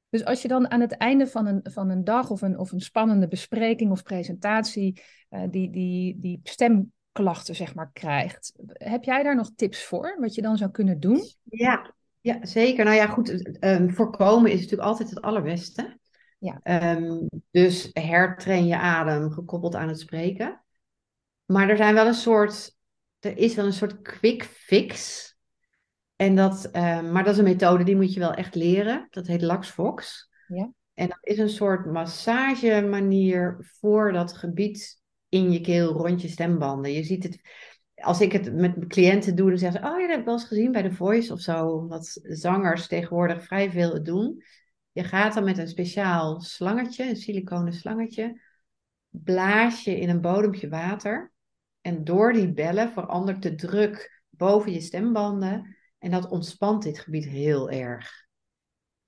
Dus 0.09 0.25
als 0.25 0.43
je 0.43 0.49
dan 0.49 0.71
aan 0.71 0.81
het 0.81 0.97
einde 0.97 1.27
van 1.27 1.47
een, 1.47 1.61
van 1.63 1.91
een 1.91 2.05
dag 2.05 2.31
of 2.31 2.43
een, 2.43 2.59
of 2.59 2.73
een 2.73 2.81
spannende 2.81 3.29
bespreking 3.29 3.91
of 3.91 4.03
presentatie 4.03 5.03
uh, 5.31 5.43
die, 5.51 5.71
die, 5.71 6.21
die 6.21 6.41
stemklachten 6.43 7.55
zeg 7.55 7.75
maar 7.75 7.91
krijgt, 7.93 8.53
heb 8.73 9.05
jij 9.05 9.23
daar 9.23 9.37
nog 9.37 9.51
tips 9.57 9.85
voor, 9.85 10.17
wat 10.21 10.35
je 10.35 10.43
dan 10.43 10.57
zou 10.57 10.71
kunnen 10.71 11.01
doen? 11.01 11.21
Ja, 11.43 11.95
ja 12.23 12.47
zeker. 12.47 12.85
Nou 12.85 12.97
ja, 12.97 13.07
goed, 13.07 13.57
um, 13.65 13.91
voorkomen 13.91 14.51
is 14.51 14.61
natuurlijk 14.61 14.89
altijd 14.89 15.11
het 15.11 15.23
allerbeste. 15.23 15.99
Ja. 16.39 16.61
Um, 16.97 17.29
dus 17.51 17.91
hertrain 17.93 18.67
je 18.67 18.77
adem 18.77 19.31
gekoppeld 19.31 19.75
aan 19.75 19.89
het 19.89 20.01
spreken. 20.01 20.63
Maar 21.45 21.69
er 21.69 21.77
zijn 21.77 21.95
wel 21.95 22.07
een 22.07 22.15
soort, 22.15 22.77
er 23.19 23.37
is 23.37 23.55
wel 23.55 23.67
een 23.67 23.73
soort 23.73 24.03
quick 24.03 24.45
fix 24.45 25.31
en 26.23 26.35
dat, 26.35 26.71
ehm, 26.71 27.13
maar 27.13 27.25
dat 27.25 27.33
is 27.33 27.39
een 27.39 27.45
methode 27.45 27.85
die 27.85 27.97
moet 27.97 28.15
je 28.15 28.21
wel 28.21 28.35
echt 28.35 28.55
leren. 28.55 29.07
Dat 29.11 29.27
heet 29.27 29.43
LaxFox. 29.43 30.31
Ja. 30.47 30.73
En 30.95 31.09
dat 31.09 31.19
is 31.21 31.39
een 31.39 31.49
soort 31.49 31.87
massagemanier 31.87 33.57
voor 33.81 34.13
dat 34.13 34.33
gebied 34.33 35.01
in 35.29 35.53
je 35.53 35.61
keel 35.61 35.93
rond 35.93 36.23
je 36.23 36.29
stembanden. 36.29 36.93
Je 36.93 37.03
ziet 37.03 37.23
het, 37.23 37.41
als 38.03 38.21
ik 38.21 38.33
het 38.33 38.55
met 38.55 38.87
cliënten 38.87 39.37
doe, 39.37 39.49
dan 39.49 39.59
zeggen 39.59 39.81
ze, 39.81 39.87
oh 39.87 39.95
ja, 39.95 40.01
dat 40.01 40.11
heb 40.11 40.19
ik 40.19 40.25
wel 40.25 40.35
eens 40.35 40.45
gezien 40.45 40.73
bij 40.73 40.83
The 40.83 40.93
Voice 40.93 41.33
of 41.33 41.41
zo. 41.41 41.69
Omdat 41.69 42.21
zangers 42.23 42.87
tegenwoordig 42.87 43.45
vrij 43.45 43.71
veel 43.71 43.93
het 43.93 44.05
doen. 44.05 44.43
Je 44.93 45.05
gaat 45.05 45.35
dan 45.35 45.45
met 45.45 45.59
een 45.59 45.69
speciaal 45.69 46.41
slangetje, 46.41 47.09
een 47.09 47.17
siliconen 47.17 47.73
slangetje, 47.73 48.41
blaas 49.09 49.85
je 49.85 49.99
in 49.99 50.09
een 50.09 50.21
bodempje 50.21 50.69
water. 50.69 51.33
En 51.81 52.05
door 52.05 52.33
die 52.33 52.53
bellen 52.53 52.93
verandert 52.93 53.43
de 53.43 53.55
druk 53.55 54.23
boven 54.31 54.73
je 54.73 54.81
stembanden 54.81 55.77
en 55.99 56.11
dat 56.11 56.29
ontspant 56.31 56.83
dit 56.83 56.99
gebied 56.99 57.25
heel 57.25 57.71
erg. 57.71 58.27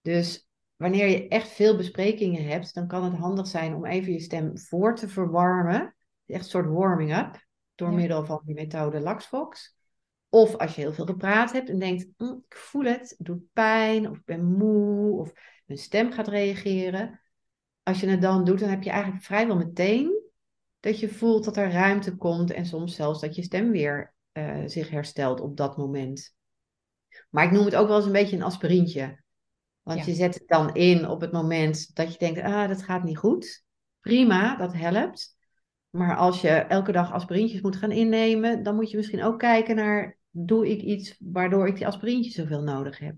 Dus 0.01 0.49
wanneer 0.77 1.09
je 1.09 1.29
echt 1.29 1.49
veel 1.49 1.77
besprekingen 1.77 2.45
hebt, 2.45 2.75
dan 2.75 2.87
kan 2.87 3.05
het 3.05 3.15
handig 3.15 3.47
zijn 3.47 3.75
om 3.75 3.87
even 3.87 4.13
je 4.13 4.21
stem 4.21 4.59
voor 4.59 4.97
te 4.97 5.09
verwarmen. 5.09 5.97
Echt 6.27 6.45
een 6.45 6.51
soort 6.51 6.69
warming-up 6.69 7.44
door 7.75 7.93
middel 7.93 8.25
van 8.25 8.43
die 8.45 8.55
methode 8.55 9.01
LaxFox. 9.01 9.77
Of 10.29 10.57
als 10.57 10.75
je 10.75 10.81
heel 10.81 10.93
veel 10.93 11.07
gepraat 11.07 11.53
hebt 11.53 11.69
en 11.69 11.79
denkt, 11.79 12.07
hm, 12.17 12.25
ik 12.25 12.57
voel 12.57 12.85
het, 12.85 13.15
het 13.17 13.27
doet 13.27 13.53
pijn, 13.53 14.11
of 14.11 14.17
ik 14.17 14.25
ben 14.25 14.45
moe, 14.45 15.19
of 15.19 15.33
mijn 15.65 15.79
stem 15.79 16.13
gaat 16.13 16.29
reageren. 16.29 17.21
Als 17.83 18.01
je 18.01 18.09
het 18.09 18.23
dan 18.23 18.45
doet, 18.45 18.59
dan 18.59 18.69
heb 18.69 18.83
je 18.83 18.91
eigenlijk 18.91 19.25
vrijwel 19.25 19.57
meteen 19.57 20.23
dat 20.81 21.01
je 21.01 21.09
voelt 21.09 21.45
dat 21.45 21.57
er 21.57 21.71
ruimte 21.71 22.17
komt 22.17 22.51
en 22.51 22.67
soms 22.67 22.95
zelfs 22.95 23.21
dat 23.21 23.35
je 23.35 23.43
stem 23.43 23.71
weer 23.71 24.15
uh, 24.33 24.63
zich 24.67 24.91
herstelt 24.91 25.41
op 25.41 25.57
dat 25.57 25.77
moment. 25.77 26.35
Maar 27.31 27.45
ik 27.45 27.51
noem 27.51 27.65
het 27.65 27.75
ook 27.75 27.87
wel 27.87 27.97
eens 27.97 28.07
een 28.07 28.13
beetje 28.13 28.37
een 28.37 28.43
aspirintje. 28.43 29.23
Want 29.83 30.05
je 30.05 30.15
zet 30.15 30.35
het 30.35 30.49
dan 30.49 30.75
in 30.75 31.09
op 31.09 31.21
het 31.21 31.33
moment 31.33 31.97
dat 31.97 32.13
je 32.13 32.19
denkt, 32.19 32.41
ah, 32.41 32.69
dat 32.69 32.83
gaat 32.83 33.05
niet 33.05 33.19
goed. 33.19 33.65
Prima, 34.01 34.57
dat 34.57 34.73
helpt. 34.73 35.34
Maar 35.95 36.17
als 36.17 36.41
je 36.41 36.49
elke 36.49 36.93
dag 36.93 37.13
aspirintjes 37.13 37.61
moet 37.61 37.77
gaan 37.77 37.93
innemen, 37.93 38.63
dan 38.63 38.75
moet 38.75 38.91
je 38.91 38.97
misschien 38.97 39.23
ook 39.23 39.39
kijken 39.39 39.77
naar, 39.77 40.19
doe 40.31 40.71
ik 40.71 40.83
iets 40.83 41.17
waardoor 41.19 41.69
ik 41.69 41.77
die 41.77 41.87
aspirintjes 41.87 42.35
zoveel 42.35 42.63
nodig 42.63 42.99
heb? 42.99 43.15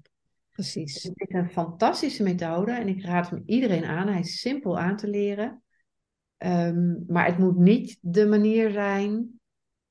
Precies. 0.50 0.92
Dus 0.94 1.02
het 1.02 1.14
is 1.16 1.34
een 1.34 1.50
fantastische 1.50 2.22
methode 2.22 2.72
en 2.72 2.88
ik 2.88 3.04
raad 3.04 3.30
hem 3.30 3.42
iedereen 3.46 3.84
aan. 3.84 4.08
Hij 4.08 4.20
is 4.20 4.40
simpel 4.40 4.78
aan 4.78 4.96
te 4.96 5.08
leren. 5.08 5.62
Ehm, 6.36 6.94
maar 7.06 7.26
het 7.26 7.38
moet 7.38 7.56
niet 7.56 7.98
de 8.00 8.26
manier 8.26 8.70
zijn 8.70 9.40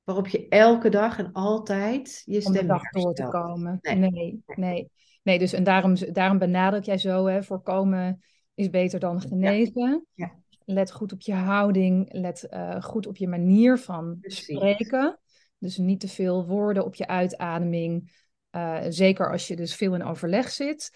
waarop 0.03 0.27
je 0.27 0.47
elke 0.47 0.89
dag 0.89 1.17
en 1.17 1.31
altijd 1.31 2.21
je 2.25 2.41
stem 2.41 2.53
Om 2.53 2.59
de 2.59 2.65
dag 2.65 2.89
door 2.89 3.13
te 3.13 3.27
komen. 3.27 3.77
Nee, 3.81 4.41
nee. 4.55 4.89
nee. 5.23 5.39
dus 5.39 5.53
en 5.53 5.63
daarom, 5.63 5.95
daarom 6.11 6.37
benadruk 6.37 6.83
jij 6.83 6.97
zo, 6.97 7.25
hè, 7.25 7.43
voorkomen 7.43 8.23
is 8.53 8.69
beter 8.69 8.99
dan 8.99 9.21
genezen. 9.21 10.05
Ja. 10.13 10.43
Let 10.65 10.91
goed 10.91 11.13
op 11.13 11.21
je 11.21 11.33
houding, 11.33 12.13
let 12.13 12.47
uh, 12.51 12.83
goed 12.83 13.07
op 13.07 13.17
je 13.17 13.27
manier 13.27 13.77
van 13.77 14.17
spreken. 14.21 15.19
Dus 15.57 15.77
niet 15.77 15.99
te 15.99 16.07
veel 16.07 16.45
woorden 16.45 16.85
op 16.85 16.95
je 16.95 17.07
uitademing. 17.07 18.23
Uh, 18.51 18.83
zeker 18.89 19.31
als 19.31 19.47
je 19.47 19.55
dus 19.55 19.75
veel 19.75 19.95
in 19.95 20.03
overleg 20.03 20.49
zit 20.49 20.91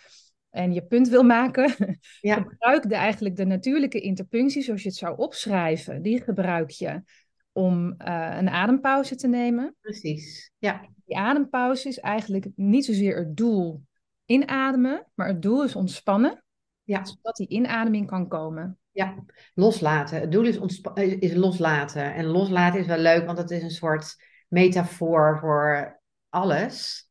en 0.50 0.74
je 0.74 0.86
punt 0.86 1.08
wil 1.10 1.24
maken. 1.24 1.76
Ja. 2.22 2.36
gebruik 2.36 2.90
de, 2.90 2.96
eigenlijk 2.96 3.36
de 3.36 3.46
natuurlijke 3.46 4.00
interpunctie 4.00 4.62
zoals 4.62 4.82
je 4.82 4.88
het 4.88 4.98
zou 4.98 5.18
opschrijven. 5.18 6.02
Die 6.02 6.22
gebruik 6.22 6.70
je 6.70 7.04
om 7.52 7.86
uh, 7.86 8.36
een 8.38 8.50
adempauze 8.50 9.16
te 9.16 9.28
nemen. 9.28 9.76
Precies, 9.82 10.52
ja. 10.58 10.90
Die 11.06 11.18
adempauze 11.18 11.88
is 11.88 12.00
eigenlijk 12.00 12.48
niet 12.56 12.86
zozeer 12.86 13.18
het 13.18 13.38
doel 13.38 13.82
inademen, 14.26 15.08
maar 15.16 15.28
het 15.28 15.42
doel 15.42 15.64
is 15.64 15.76
ontspannen, 15.76 16.44
ja. 16.84 17.06
zodat 17.06 17.36
die 17.36 17.48
inademing 17.48 18.08
kan 18.08 18.28
komen. 18.28 18.79
Ja, 18.92 19.26
loslaten. 19.54 20.20
Het 20.20 20.32
doel 20.32 20.46
is, 20.46 20.82
is 21.20 21.34
loslaten. 21.34 22.14
En 22.14 22.26
loslaten 22.26 22.80
is 22.80 22.88
wel 22.88 22.98
leuk, 22.98 23.26
want 23.26 23.38
het 23.38 23.52
is 23.52 23.64
een 23.64 23.72
soort 23.72 24.16
metafoor 24.48 25.38
voor 25.40 26.00
alles. 26.30 27.08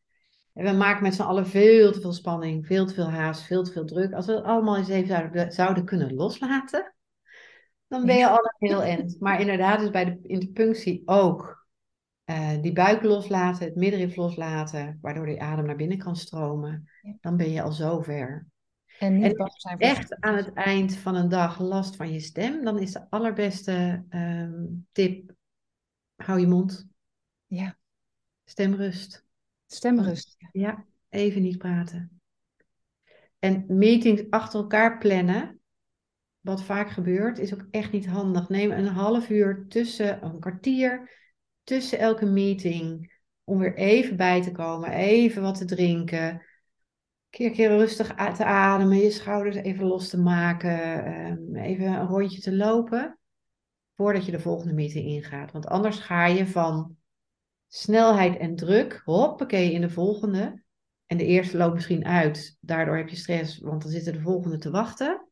En 0.55 0.65
we 0.65 0.73
maken 0.73 1.03
met 1.03 1.15
z'n 1.15 1.23
allen 1.23 1.47
veel 1.47 1.93
te 1.93 2.01
veel 2.01 2.13
spanning, 2.13 2.67
veel 2.67 2.87
te 2.87 2.95
veel 2.95 3.11
haast, 3.11 3.43
veel 3.43 3.63
te 3.63 3.73
veel 3.73 3.85
druk. 3.85 4.13
Als 4.13 4.27
we 4.27 4.33
het 4.33 4.45
allemaal 4.45 4.77
eens 4.77 4.89
even 4.89 5.09
zouden, 5.09 5.53
zouden 5.53 5.85
kunnen 5.85 6.15
loslaten, 6.15 6.95
dan 7.89 8.07
ben 8.07 8.17
je 8.17 8.29
al 8.29 8.55
heel 8.59 8.83
end. 8.83 9.21
Maar 9.21 9.41
inderdaad, 9.41 9.81
dus 9.81 9.91
bij 9.91 10.05
de 10.05 10.19
interpunctie 10.23 11.03
ook 11.05 11.67
uh, 12.31 12.63
die 12.63 12.73
buik 12.73 13.03
loslaten, 13.03 13.65
het 13.65 13.77
middenrif 13.77 14.17
loslaten, 14.17 14.99
waardoor 15.01 15.27
die 15.27 15.43
adem 15.43 15.67
naar 15.67 15.77
binnen 15.77 15.99
kan 15.99 16.17
stromen. 16.17 16.89
Dan 17.21 17.37
ben 17.37 17.51
je 17.51 17.63
al 17.63 17.73
zover. 17.73 18.47
En, 18.99 19.19
niet 19.19 19.37
en 19.37 19.51
zijn 19.55 19.79
echt 19.79 20.21
aan 20.21 20.37
het 20.37 20.53
eind 20.53 20.97
van 20.97 21.15
een 21.15 21.29
dag 21.29 21.61
last 21.61 21.97
van 21.97 22.13
je 22.13 22.21
stem, 22.21 22.65
dan 22.65 22.79
is 22.79 22.93
de 22.93 23.11
allerbeste 23.11 24.05
um, 24.11 24.87
tip: 24.93 25.35
hou 26.17 26.41
je 26.41 26.47
mond. 26.47 26.89
Ja. 27.47 27.79
Stemrust. 28.45 29.25
Stemrust. 29.67 30.37
Ja, 30.53 30.85
even 31.09 31.43
niet 31.43 31.59
praten. 31.59 32.21
En 33.39 33.65
meetings 33.69 34.23
achter 34.31 34.61
elkaar 34.61 34.99
plannen, 34.99 35.61
wat 36.41 36.63
vaak 36.63 36.91
gebeurt, 36.91 37.39
is 37.39 37.55
ook 37.55 37.67
echt 37.71 37.93
niet 37.93 38.07
handig. 38.07 38.49
Neem 38.49 38.71
een 38.71 38.87
half 38.87 39.31
uur 39.31 39.67
tussen, 39.69 40.25
een 40.25 40.41
kwartier 40.41 41.11
tussen 41.63 41.99
elke 41.99 42.27
meeting. 42.27 43.17
Om 43.45 43.59
weer 43.59 43.77
even 43.77 44.17
bij 44.17 44.43
te 44.43 44.53
komen, 44.53 44.91
even 44.91 45.43
wat 45.43 45.59
te 45.59 45.65
drinken. 45.65 46.43
Keer 47.31 47.51
keer 47.51 47.69
rustig 47.69 48.15
te 48.15 48.45
ademen, 48.45 48.99
je 48.99 49.11
schouders 49.11 49.57
even 49.57 49.87
los 49.87 50.09
te 50.09 50.19
maken. 50.19 51.05
Ehm, 51.05 51.57
even 51.57 51.87
een 51.87 52.07
rondje 52.07 52.41
te 52.41 52.57
lopen. 52.57 53.19
Voordat 53.95 54.25
je 54.25 54.31
de 54.31 54.41
volgende 54.41 54.75
meeting 54.75 55.07
ingaat. 55.07 55.53
Want 55.53 55.67
anders 55.67 55.99
ga 55.99 56.27
je 56.27 56.47
van 56.47 56.97
snelheid 57.69 58.37
en 58.37 58.57
druk, 58.57 59.03
hoppakee, 59.05 59.73
in 59.73 59.81
de 59.81 59.91
volgende. 59.91 60.63
En 61.07 61.17
de 61.17 61.25
eerste 61.25 61.57
loopt 61.57 61.75
misschien 61.75 62.05
uit. 62.05 62.57
Daardoor 62.61 62.97
heb 62.97 63.09
je 63.09 63.17
stress, 63.17 63.59
want 63.59 63.83
dan 63.83 63.91
zitten 63.91 64.13
de 64.13 64.21
volgende 64.21 64.59
te 64.59 64.71
wachten. 64.71 65.29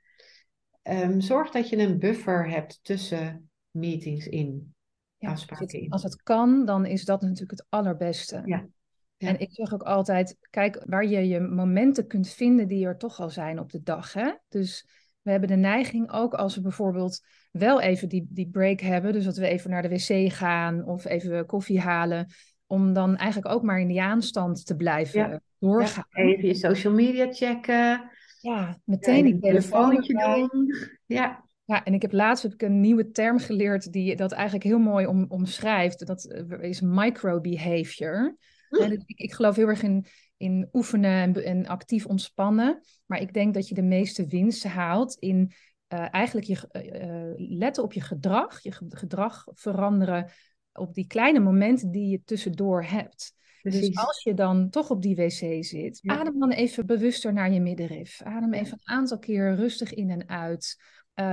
Um, 0.83 1.21
zorg 1.21 1.51
dat 1.51 1.69
je 1.69 1.77
een 1.77 1.99
buffer 1.99 2.51
hebt 2.51 2.79
tussen 2.83 3.51
meetings 3.71 4.27
in. 4.27 4.75
Ja, 5.17 5.31
afspraken 5.31 5.81
in. 5.81 5.91
Als 5.91 6.03
het 6.03 6.23
kan, 6.23 6.65
dan 6.65 6.87
is 6.87 7.05
dat 7.05 7.21
natuurlijk 7.21 7.51
het 7.51 7.67
allerbeste. 7.69 8.43
Ja. 8.45 8.67
En 9.17 9.41
ik 9.41 9.49
zeg 9.53 9.73
ook 9.73 9.83
altijd, 9.83 10.37
kijk 10.51 10.83
waar 10.85 11.07
je 11.07 11.29
je 11.29 11.41
momenten 11.41 12.07
kunt 12.07 12.29
vinden 12.29 12.69
die 12.69 12.87
er 12.87 12.97
toch 12.97 13.21
al 13.21 13.31
zijn 13.31 13.59
op 13.59 13.71
de 13.71 13.83
dag. 13.83 14.13
Hè? 14.13 14.33
Dus 14.49 14.87
we 15.23 15.31
hebben 15.31 15.49
de 15.49 15.57
neiging 15.57 16.13
ook 16.13 16.35
als 16.35 16.55
we 16.55 16.61
bijvoorbeeld 16.61 17.21
wel 17.51 17.81
even 17.81 18.09
die, 18.09 18.27
die 18.31 18.49
break 18.49 18.81
hebben, 18.81 19.13
dus 19.13 19.25
dat 19.25 19.37
we 19.37 19.47
even 19.47 19.71
naar 19.71 19.83
de 19.83 19.89
wc 19.89 20.33
gaan 20.33 20.85
of 20.85 21.05
even 21.05 21.47
koffie 21.47 21.81
halen, 21.81 22.27
om 22.67 22.93
dan 22.93 23.17
eigenlijk 23.17 23.55
ook 23.55 23.63
maar 23.63 23.81
in 23.81 23.89
die 23.89 24.03
aanstand 24.03 24.67
te 24.67 24.77
blijven 24.77 25.21
Ja. 25.21 25.41
doorgaan. 25.59 26.07
Ja, 26.11 26.23
even 26.23 26.47
je 26.47 26.55
social 26.55 26.93
media 26.93 27.33
checken. 27.33 28.11
Ja, 28.41 28.79
meteen 28.85 29.25
die 29.25 29.39
telefoon 29.39 29.81
telefoontje 29.91 30.19
erbij. 30.19 30.49
doen. 30.51 30.75
Ja, 31.07 31.45
Ja, 31.65 31.85
en 31.85 31.95
ik 31.95 32.03
heb 32.03 32.13
laatst 32.13 32.43
heb 32.43 32.53
ik 32.53 32.63
een 32.63 32.81
nieuwe 32.81 33.11
term 33.11 33.39
geleerd 33.39 33.93
die 33.93 34.17
dat 34.17 34.33
eigenlijk 34.33 34.65
heel 34.65 34.79
mooi 34.79 35.07
om, 35.07 35.25
omschrijft. 35.29 36.07
Dat 36.07 36.37
is 36.61 36.81
microbehavior. 36.81 38.37
En 38.85 38.93
ik, 38.93 39.03
ik 39.07 39.33
geloof 39.33 39.57
heel 39.57 39.69
erg 39.69 39.83
in, 39.83 40.07
in 40.37 40.69
oefenen 40.73 41.11
en, 41.35 41.45
en 41.45 41.67
actief 41.67 42.07
ontspannen. 42.07 42.81
Maar 43.07 43.21
ik 43.21 43.33
denk 43.33 43.55
dat 43.55 43.69
je 43.69 43.75
de 43.75 43.83
meeste 43.83 44.27
winst 44.27 44.65
haalt 44.65 45.17
in 45.19 45.53
eh, 45.87 46.07
eigenlijk 46.15 46.47
je, 46.47 46.69
eh, 46.71 47.03
eh, 47.03 47.35
letten 47.37 47.83
op 47.83 47.93
je 47.93 48.01
gedrag. 48.01 48.63
Je 48.63 48.73
ge- 48.73 48.87
gedrag 48.89 49.45
veranderen 49.53 50.31
op 50.73 50.95
die 50.95 51.07
kleine 51.07 51.39
momenten 51.41 51.91
die 51.91 52.09
je 52.09 52.23
tussendoor 52.25 52.85
hebt. 52.85 53.35
precies. 53.63 53.89
Dus 53.89 53.97
als 53.97 54.23
je 54.23 54.35
dan 54.35 54.71
toch 54.71 54.91
op 54.91 55.03
die 55.03 55.17
wc 55.17 55.65
zit, 55.65 55.99
Ja. 56.03 56.19
adem 56.19 56.39
dan 56.39 56.51
even 56.51 56.87
bewuster 56.87 57.33
naar 57.33 57.53
je 57.53 57.61
middenrif. 57.61 58.23
Adem 58.23 58.53
even 58.53 58.73
een 58.73 58.95
aantal 58.95 59.19
keer 59.19 59.55
rustig 59.55 59.95
in 59.95 60.11
en 60.11 60.29
uit. 60.29 60.77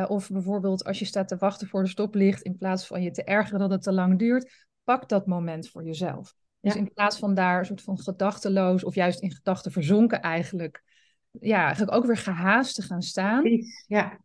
Of 0.08 0.30
bijvoorbeeld 0.30 0.84
als 0.84 1.00
je 1.00 1.06
staat 1.06 1.28
te 1.28 1.38
wachten 1.38 1.67
voor 1.67 1.84
de 1.84 1.89
stoplicht, 1.89 2.41
in 2.41 2.58
plaats 2.58 2.88
van 2.88 3.02
je 3.02 3.12
te 3.12 3.24
ergeren 3.24 3.60
dat 3.60 3.72
het 3.72 3.82
te 3.84 3.91
lang 3.91 4.19
duurt, 4.19 4.67
pak 4.84 5.10
dat 5.10 5.28
moment 5.28 5.69
voor 5.69 5.84
jezelf. 5.86 6.36
Dus 6.63 6.73
Ja. 6.73 6.80
in 6.80 6.93
plaats 6.93 7.17
van 7.19 7.34
daar 7.34 7.60
een 7.60 7.65
soort 7.65 7.82
van 7.82 7.97
gedachteloos 7.99 8.84
of 8.84 8.95
juist 8.95 9.19
in 9.21 9.32
gedachten 9.32 9.71
verzonken 9.71 10.21
eigenlijk, 10.21 10.84
ja, 11.32 11.63
eigenlijk 11.63 11.97
ook 11.97 12.06
weer 12.06 12.17
gehaast 12.17 12.76
te 12.76 12.82
gaan 12.82 13.02
staan, 13.02 13.43
Ja. 13.88 14.17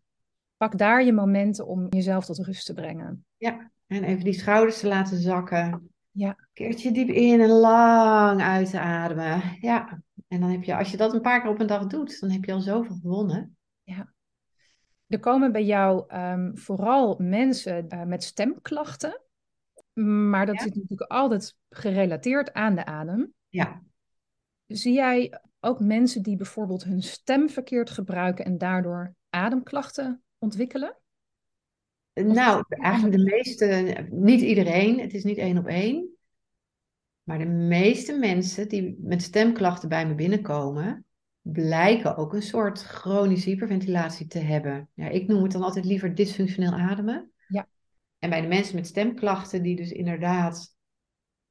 pak 0.56 0.78
daar 0.78 1.04
je 1.04 1.12
momenten 1.12 1.66
om 1.66 1.86
jezelf 1.88 2.24
tot 2.24 2.38
rust 2.38 2.66
te 2.66 2.74
brengen. 2.74 3.24
ja, 3.36 3.70
en 3.86 4.04
even 4.04 4.24
die 4.24 4.32
schouders 4.32 4.80
te 4.80 4.86
laten 4.88 5.16
zakken. 5.18 5.88
Ja. 6.10 6.36
Keertje 6.52 6.92
diep 6.92 7.08
in 7.08 7.40
en 7.40 7.48
lang 7.50 8.40
uit 8.42 8.70
te 8.70 8.80
ademen. 8.80 9.42
Ja, 9.60 10.02
en 10.28 10.40
dan 10.40 10.50
heb 10.50 10.62
je, 10.62 10.76
als 10.76 10.90
je 10.90 10.96
dat 10.96 11.14
een 11.14 11.20
paar 11.20 11.40
keer 11.40 11.50
op 11.50 11.60
een 11.60 11.66
dag 11.66 11.86
doet, 11.86 12.20
dan 12.20 12.30
heb 12.30 12.44
je 12.44 12.52
al 12.52 12.60
zoveel 12.60 12.96
gewonnen. 13.02 13.56
Er 15.06 15.20
komen 15.20 15.52
bij 15.52 15.64
jou 15.64 16.04
ehm, 16.08 16.54
vooral 16.56 17.16
mensen 17.18 17.88
eh, 17.88 18.02
met 18.02 18.24
stemklachten, 18.24 19.20
maar 20.04 20.46
dat 20.46 20.54
Ja. 20.54 20.62
zit 20.62 20.74
natuurlijk 20.74 21.10
altijd 21.10 21.56
gerelateerd 21.68 22.52
aan 22.52 22.74
de 22.74 22.84
adem. 22.84 23.32
Ja, 23.48 23.82
Zie 24.66 24.92
jij 24.92 25.40
ook 25.60 25.80
mensen 25.80 26.22
die 26.22 26.36
bijvoorbeeld 26.36 26.84
hun 26.84 27.02
stem 27.02 27.50
verkeerd 27.50 27.90
gebruiken 27.90 28.44
en 28.44 28.58
daardoor 28.58 29.14
ademklachten 29.30 30.22
ontwikkelen? 30.38 30.96
nou, 32.12 32.64
eigenlijk 32.68 33.16
de 33.16 33.24
meeste, 33.24 33.96
niet 34.10 34.40
iedereen, 34.40 35.00
het 35.00 35.14
is 35.14 35.24
niet 35.24 35.38
één 35.38 35.58
op 35.58 35.66
één. 35.66 36.08
Maar 37.22 37.38
de 37.38 37.46
meeste 37.46 38.18
mensen 38.18 38.68
die 38.68 38.98
met 39.00 39.22
stemklachten 39.22 39.88
bij 39.88 40.06
me 40.06 40.14
binnenkomen, 40.14 41.04
blijken 41.40 42.16
ook 42.16 42.34
een 42.34 42.42
soort 42.42 42.82
chronische 42.82 43.50
hyperventilatie 43.50 44.26
te 44.26 44.38
hebben. 44.38 44.88
Ja, 44.94 45.08
ik 45.08 45.26
noem 45.26 45.42
het 45.42 45.52
dan 45.52 45.62
altijd 45.62 45.84
liever 45.84 46.14
dysfunctioneel 46.14 46.72
ademen. 46.72 47.30
En 48.18 48.30
bij 48.30 48.40
de 48.40 48.46
mensen 48.46 48.74
met 48.74 48.86
stemklachten, 48.86 49.62
die 49.62 49.76
dus 49.76 49.90
inderdaad 49.90 50.76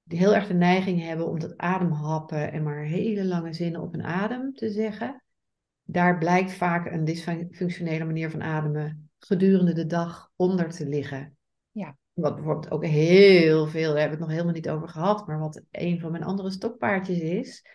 heel 0.08 0.36
erg 0.36 0.48
de 0.48 0.54
neiging 0.54 1.02
hebben 1.02 1.28
om 1.28 1.40
dat 1.40 1.58
ademhappen 1.58 2.52
en 2.52 2.64
maar 2.64 2.84
hele 2.84 3.26
lange 3.26 3.54
zinnen 3.54 3.82
op 3.82 3.94
een 3.94 4.04
adem 4.04 4.54
te 4.54 4.72
zeggen, 4.72 5.24
daar 5.84 6.18
blijkt 6.18 6.54
vaak 6.54 6.92
een 6.92 7.06
dysfunctionele 7.06 8.06
manier 8.06 8.30
van 8.30 8.44
ademen 8.44 9.10
gedurende 9.20 9.74
de 9.74 9.86
dag 9.86 10.32
onder 10.36 10.70
te 10.70 10.88
liggen. 10.88 11.38
Ja. 11.72 11.98
Wat 12.14 12.36
bijvoorbeeld 12.36 12.72
ook 12.72 12.86
heel 12.86 13.68
veel, 13.68 13.92
daar 13.92 14.00
hebben 14.00 14.04
we 14.04 14.10
het 14.10 14.20
nog 14.20 14.30
helemaal 14.30 14.54
niet 14.54 14.70
over 14.70 14.88
gehad, 14.88 15.28
maar 15.28 15.40
wat 15.40 15.62
een 15.72 16.00
van 16.00 16.12
mijn 16.12 16.24
andere 16.24 16.52
stokpaardjes 16.52 17.20
is, 17.20 17.66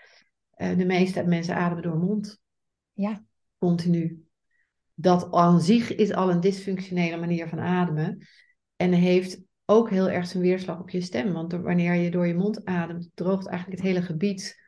eh, 0.50 0.78
de 0.78 0.84
meeste 0.84 1.24
mensen 1.24 1.56
ademen 1.56 1.82
door 1.82 1.98
mond. 1.98 2.40
Ja. 2.92 3.24
Continu. 3.58 4.26
Dat 4.94 5.32
aan 5.32 5.60
zich 5.60 5.94
is 5.94 6.12
al 6.12 6.30
een 6.30 6.40
dysfunctionele 6.40 7.16
manier 7.16 7.48
van 7.48 7.60
ademen. 7.60 8.26
En 8.82 8.92
heeft 8.92 9.40
ook 9.64 9.90
heel 9.90 10.08
erg 10.10 10.26
zijn 10.26 10.42
weerslag 10.42 10.80
op 10.80 10.90
je 10.90 11.00
stem. 11.00 11.32
Want 11.32 11.52
wanneer 11.52 11.94
je 11.94 12.10
door 12.10 12.26
je 12.26 12.34
mond 12.34 12.64
ademt, 12.64 13.10
droogt 13.14 13.46
eigenlijk 13.48 13.80
het 13.80 13.88
hele 13.88 14.02
gebied 14.02 14.60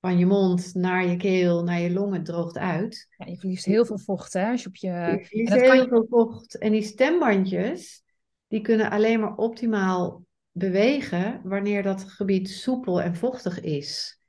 van 0.00 0.18
je 0.18 0.26
mond 0.26 0.74
naar 0.74 1.06
je 1.06 1.16
keel, 1.16 1.62
naar 1.64 1.80
je 1.80 1.92
longen, 1.92 2.22
droogt 2.24 2.58
uit. 2.58 3.06
Ja, 3.16 3.26
je 3.26 3.36
verliest 3.38 3.64
heel 3.64 3.84
veel 3.86 3.98
vocht 3.98 4.32
hè, 4.32 4.50
als 4.50 4.62
je 4.62 4.68
op 4.68 4.76
je... 4.76 4.88
Je 4.88 5.24
verliest 5.24 5.52
kan 5.52 5.60
heel 5.60 5.82
je- 5.82 5.88
veel 5.88 6.06
vocht. 6.10 6.58
En 6.58 6.72
die 6.72 6.82
stembandjes, 6.82 8.02
die 8.48 8.60
kunnen 8.60 8.90
alleen 8.90 9.20
maar 9.20 9.36
optimaal 9.36 10.24
bewegen 10.52 11.40
wanneer 11.44 11.82
dat 11.82 12.04
gebied 12.04 12.50
soepel 12.50 13.02
en 13.02 13.16
vochtig 13.16 13.60
is. 13.60 14.20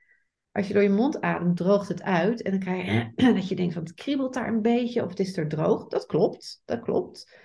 Als 0.51 0.67
je 0.67 0.73
door 0.73 0.83
je 0.83 0.89
mond 0.89 1.21
ademt, 1.21 1.57
droogt 1.57 1.87
het 1.87 2.01
uit. 2.01 2.41
En 2.41 2.51
dan 2.51 2.59
krijg 2.59 2.85
je 2.85 3.11
dat 3.33 3.47
je 3.47 3.55
denkt 3.55 3.73
van 3.73 3.83
het 3.83 3.93
kriebelt 3.93 4.33
daar 4.33 4.47
een 4.47 4.61
beetje 4.61 5.03
of 5.03 5.09
het 5.09 5.19
is 5.19 5.37
er 5.37 5.47
droog. 5.47 5.87
Dat 5.87 6.05
klopt, 6.05 6.61
dat 6.65 6.81
klopt. 6.81 7.41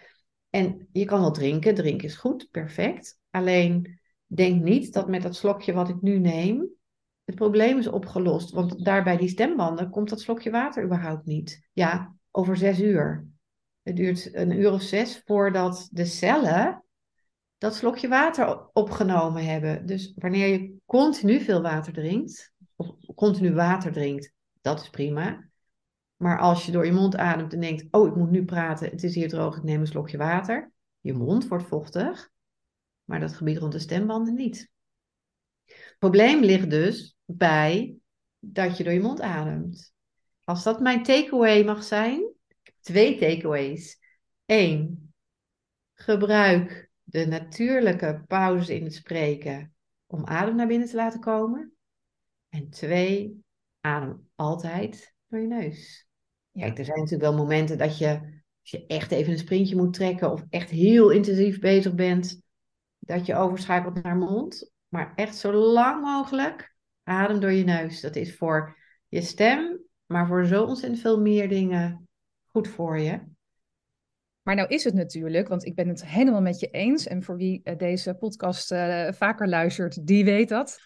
En 0.59 0.89
je 0.93 1.05
kan 1.05 1.21
wel 1.21 1.33
drinken, 1.33 1.75
drinken 1.75 2.09
is 2.09 2.17
goed, 2.17 2.49
perfect. 2.51 3.19
Alleen 3.31 4.01
denk 4.27 4.63
niet 4.63 4.93
dat 4.93 5.09
met 5.09 5.23
dat 5.23 5.37
slokje 5.37 5.73
wat 5.73 5.89
ik 5.89 6.01
nu 6.01 6.19
neem, 6.19 6.69
het 7.25 7.35
probleem 7.35 7.79
is 7.79 7.87
opgelost. 7.87 8.51
Want 8.51 8.85
daar 8.85 9.05
bij 9.05 9.17
die 9.17 9.29
stembanden 9.29 9.91
komt 9.91 10.09
dat 10.09 10.21
slokje 10.21 10.51
water 10.51 10.85
überhaupt 10.85 11.25
niet. 11.25 11.69
Ja, 11.73 12.15
over 12.31 12.57
zes 12.57 12.81
uur. 12.81 13.27
Het 13.83 13.97
duurt 13.97 14.35
een 14.35 14.51
uur 14.51 14.73
of 14.73 14.83
zes 14.83 15.23
voordat 15.25 15.89
de 15.93 16.05
cellen 16.05 16.85
dat 17.59 17.75
slokje 17.75 18.09
water 18.09 18.69
opgenomen 18.73 19.45
hebben. 19.45 19.87
Dus 19.87 20.13
wanneer 20.17 20.47
je 20.47 20.77
continu 20.87 21.41
veel 21.41 21.63
water 21.63 21.93
drinkt, 21.93 22.53
of 22.77 22.95
continu 23.15 23.55
water 23.55 23.93
drinkt, 23.93 24.33
dat 24.61 24.81
is 24.81 24.91
prima. 24.91 25.48
Maar 26.19 26.39
als 26.39 26.67
je 26.67 26.73
door 26.73 26.87
je 26.87 26.93
mond 26.93 27.17
ademt 27.17 27.53
en 27.53 27.61
denkt, 27.61 27.87
oh, 27.91 28.07
ik 28.07 28.15
moet 28.15 28.31
nu 28.31 28.45
praten, 28.45 28.91
het 28.91 29.03
is 29.03 29.15
hier 29.15 29.29
droog, 29.29 29.57
ik 29.57 29.63
neem 29.63 29.81
een 29.81 29.87
slokje 29.87 30.17
water. 30.17 30.73
Je 31.01 31.13
mond 31.13 31.49
wordt 31.49 31.67
vochtig, 31.67 32.31
maar 33.05 33.21
dat 33.21 33.35
gebied 33.35 33.59
rond 33.59 33.73
de 33.73 33.79
stembanden 33.79 34.35
niet. 34.35 34.71
Het 35.65 35.97
probleem 35.99 36.41
ligt 36.41 36.71
dus 36.71 37.17
bij 37.25 37.97
dat 38.39 38.77
je 38.77 38.85
door 38.85 38.93
je 38.93 39.01
mond 39.01 39.21
ademt. 39.21 39.93
Als 40.45 40.63
dat 40.63 40.81
mijn 40.81 41.03
takeaway 41.03 41.65
mag 41.65 41.83
zijn, 41.83 42.33
twee 42.81 43.19
takeaways. 43.19 43.99
Eén, 44.47 45.13
gebruik 45.95 46.91
de 47.03 47.27
natuurlijke 47.27 48.25
pauze 48.27 48.75
in 48.75 48.85
het 48.85 48.95
spreken 48.95 49.75
om 50.07 50.27
adem 50.27 50.57
naar 50.57 50.67
binnen 50.67 50.89
te 50.89 50.97
laten 50.97 51.21
komen. 51.21 51.73
En 52.49 52.71
twee, 52.71 53.45
adem 53.81 54.29
altijd 54.35 55.15
door 55.29 55.41
je 55.41 55.47
neus. 55.47 56.08
Ja. 56.59 56.65
Kijk, 56.65 56.79
er 56.79 56.85
zijn 56.85 56.99
natuurlijk 56.99 57.31
wel 57.31 57.39
momenten 57.39 57.79
dat 57.79 57.99
je, 57.99 58.09
als 58.61 58.71
je 58.71 58.87
echt 58.87 59.11
even 59.11 59.33
een 59.33 59.39
sprintje 59.39 59.77
moet 59.77 59.95
trekken 59.95 60.33
of 60.33 60.45
echt 60.51 60.71
heel 60.71 61.11
intensief 61.11 61.59
bezig 61.59 61.95
bent, 61.95 62.41
dat 62.99 63.27
je 63.27 63.35
overschakelt 63.35 64.03
naar 64.03 64.17
mond. 64.17 64.71
Maar 64.89 65.13
echt 65.15 65.37
zo 65.37 65.53
lang 65.53 66.03
mogelijk 66.03 66.75
adem 67.03 67.41
door 67.41 67.53
je 67.53 67.65
neus. 67.65 68.01
Dat 68.01 68.17
is 68.17 68.37
voor 68.37 68.77
je 69.09 69.21
stem, 69.21 69.81
maar 70.07 70.27
voor 70.27 70.47
zo 70.47 70.65
ontzettend 70.65 71.01
veel 71.01 71.21
meer 71.21 71.49
dingen 71.49 72.09
goed 72.47 72.69
voor 72.69 72.99
je. 72.99 73.21
Maar 74.43 74.55
nou 74.55 74.69
is 74.69 74.85
het 74.85 74.95
natuurlijk, 74.95 75.49
want 75.49 75.65
ik 75.65 75.75
ben 75.75 75.89
het 75.89 76.07
helemaal 76.07 76.41
met 76.41 76.61
je 76.61 76.71
eens. 76.71 77.07
En 77.07 77.23
voor 77.23 77.37
wie 77.37 77.61
eh, 77.65 77.77
deze 77.77 78.15
podcast 78.15 78.73
eh, 78.73 79.13
vaker 79.13 79.49
luistert, 79.49 80.07
die 80.07 80.25
weet 80.25 80.49
dat. 80.49 80.79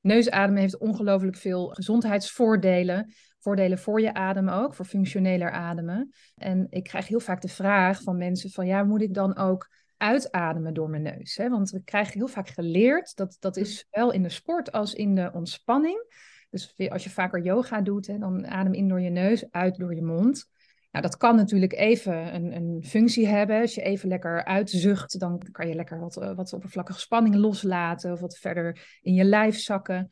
Neusademen 0.00 0.60
heeft 0.60 0.78
ongelooflijk 0.78 1.36
veel 1.36 1.68
gezondheidsvoordelen. 1.68 3.12
Voordelen 3.44 3.78
voor 3.78 4.00
je 4.00 4.14
adem 4.14 4.48
ook, 4.48 4.74
voor 4.74 4.84
functioneler 4.84 5.50
ademen. 5.50 6.12
En 6.34 6.66
ik 6.70 6.84
krijg 6.84 7.08
heel 7.08 7.20
vaak 7.20 7.40
de 7.40 7.48
vraag 7.48 8.02
van 8.02 8.16
mensen 8.16 8.50
van, 8.50 8.66
ja, 8.66 8.84
moet 8.84 9.02
ik 9.02 9.14
dan 9.14 9.36
ook 9.36 9.70
uitademen 9.96 10.74
door 10.74 10.90
mijn 10.90 11.02
neus? 11.02 11.36
Hè? 11.36 11.48
Want 11.48 11.70
we 11.70 11.82
krijgen 11.82 12.18
heel 12.18 12.28
vaak 12.28 12.48
geleerd, 12.48 13.16
dat, 13.16 13.36
dat 13.40 13.56
is 13.56 13.86
zowel 13.90 14.12
in 14.12 14.22
de 14.22 14.28
sport 14.28 14.72
als 14.72 14.94
in 14.94 15.14
de 15.14 15.30
ontspanning. 15.32 16.06
Dus 16.50 16.74
als 16.88 17.04
je 17.04 17.10
vaker 17.10 17.42
yoga 17.42 17.80
doet, 17.80 18.06
hè, 18.06 18.18
dan 18.18 18.46
adem 18.46 18.72
in 18.72 18.88
door 18.88 19.00
je 19.00 19.10
neus, 19.10 19.50
uit 19.50 19.76
door 19.76 19.94
je 19.94 20.02
mond. 20.02 20.46
Nou, 20.90 21.06
dat 21.06 21.16
kan 21.16 21.36
natuurlijk 21.36 21.72
even 21.72 22.34
een, 22.34 22.56
een 22.56 22.84
functie 22.84 23.26
hebben. 23.26 23.60
Als 23.60 23.74
je 23.74 23.82
even 23.82 24.08
lekker 24.08 24.44
uitzucht, 24.44 25.18
dan 25.18 25.42
kan 25.52 25.68
je 25.68 25.74
lekker 25.74 26.00
wat, 26.00 26.16
eh, 26.16 26.34
wat 26.34 26.52
oppervlakkige 26.52 27.00
spanning 27.00 27.34
loslaten 27.34 28.12
of 28.12 28.20
wat 28.20 28.38
verder 28.38 28.98
in 29.02 29.14
je 29.14 29.24
lijf 29.24 29.58
zakken. 29.58 30.10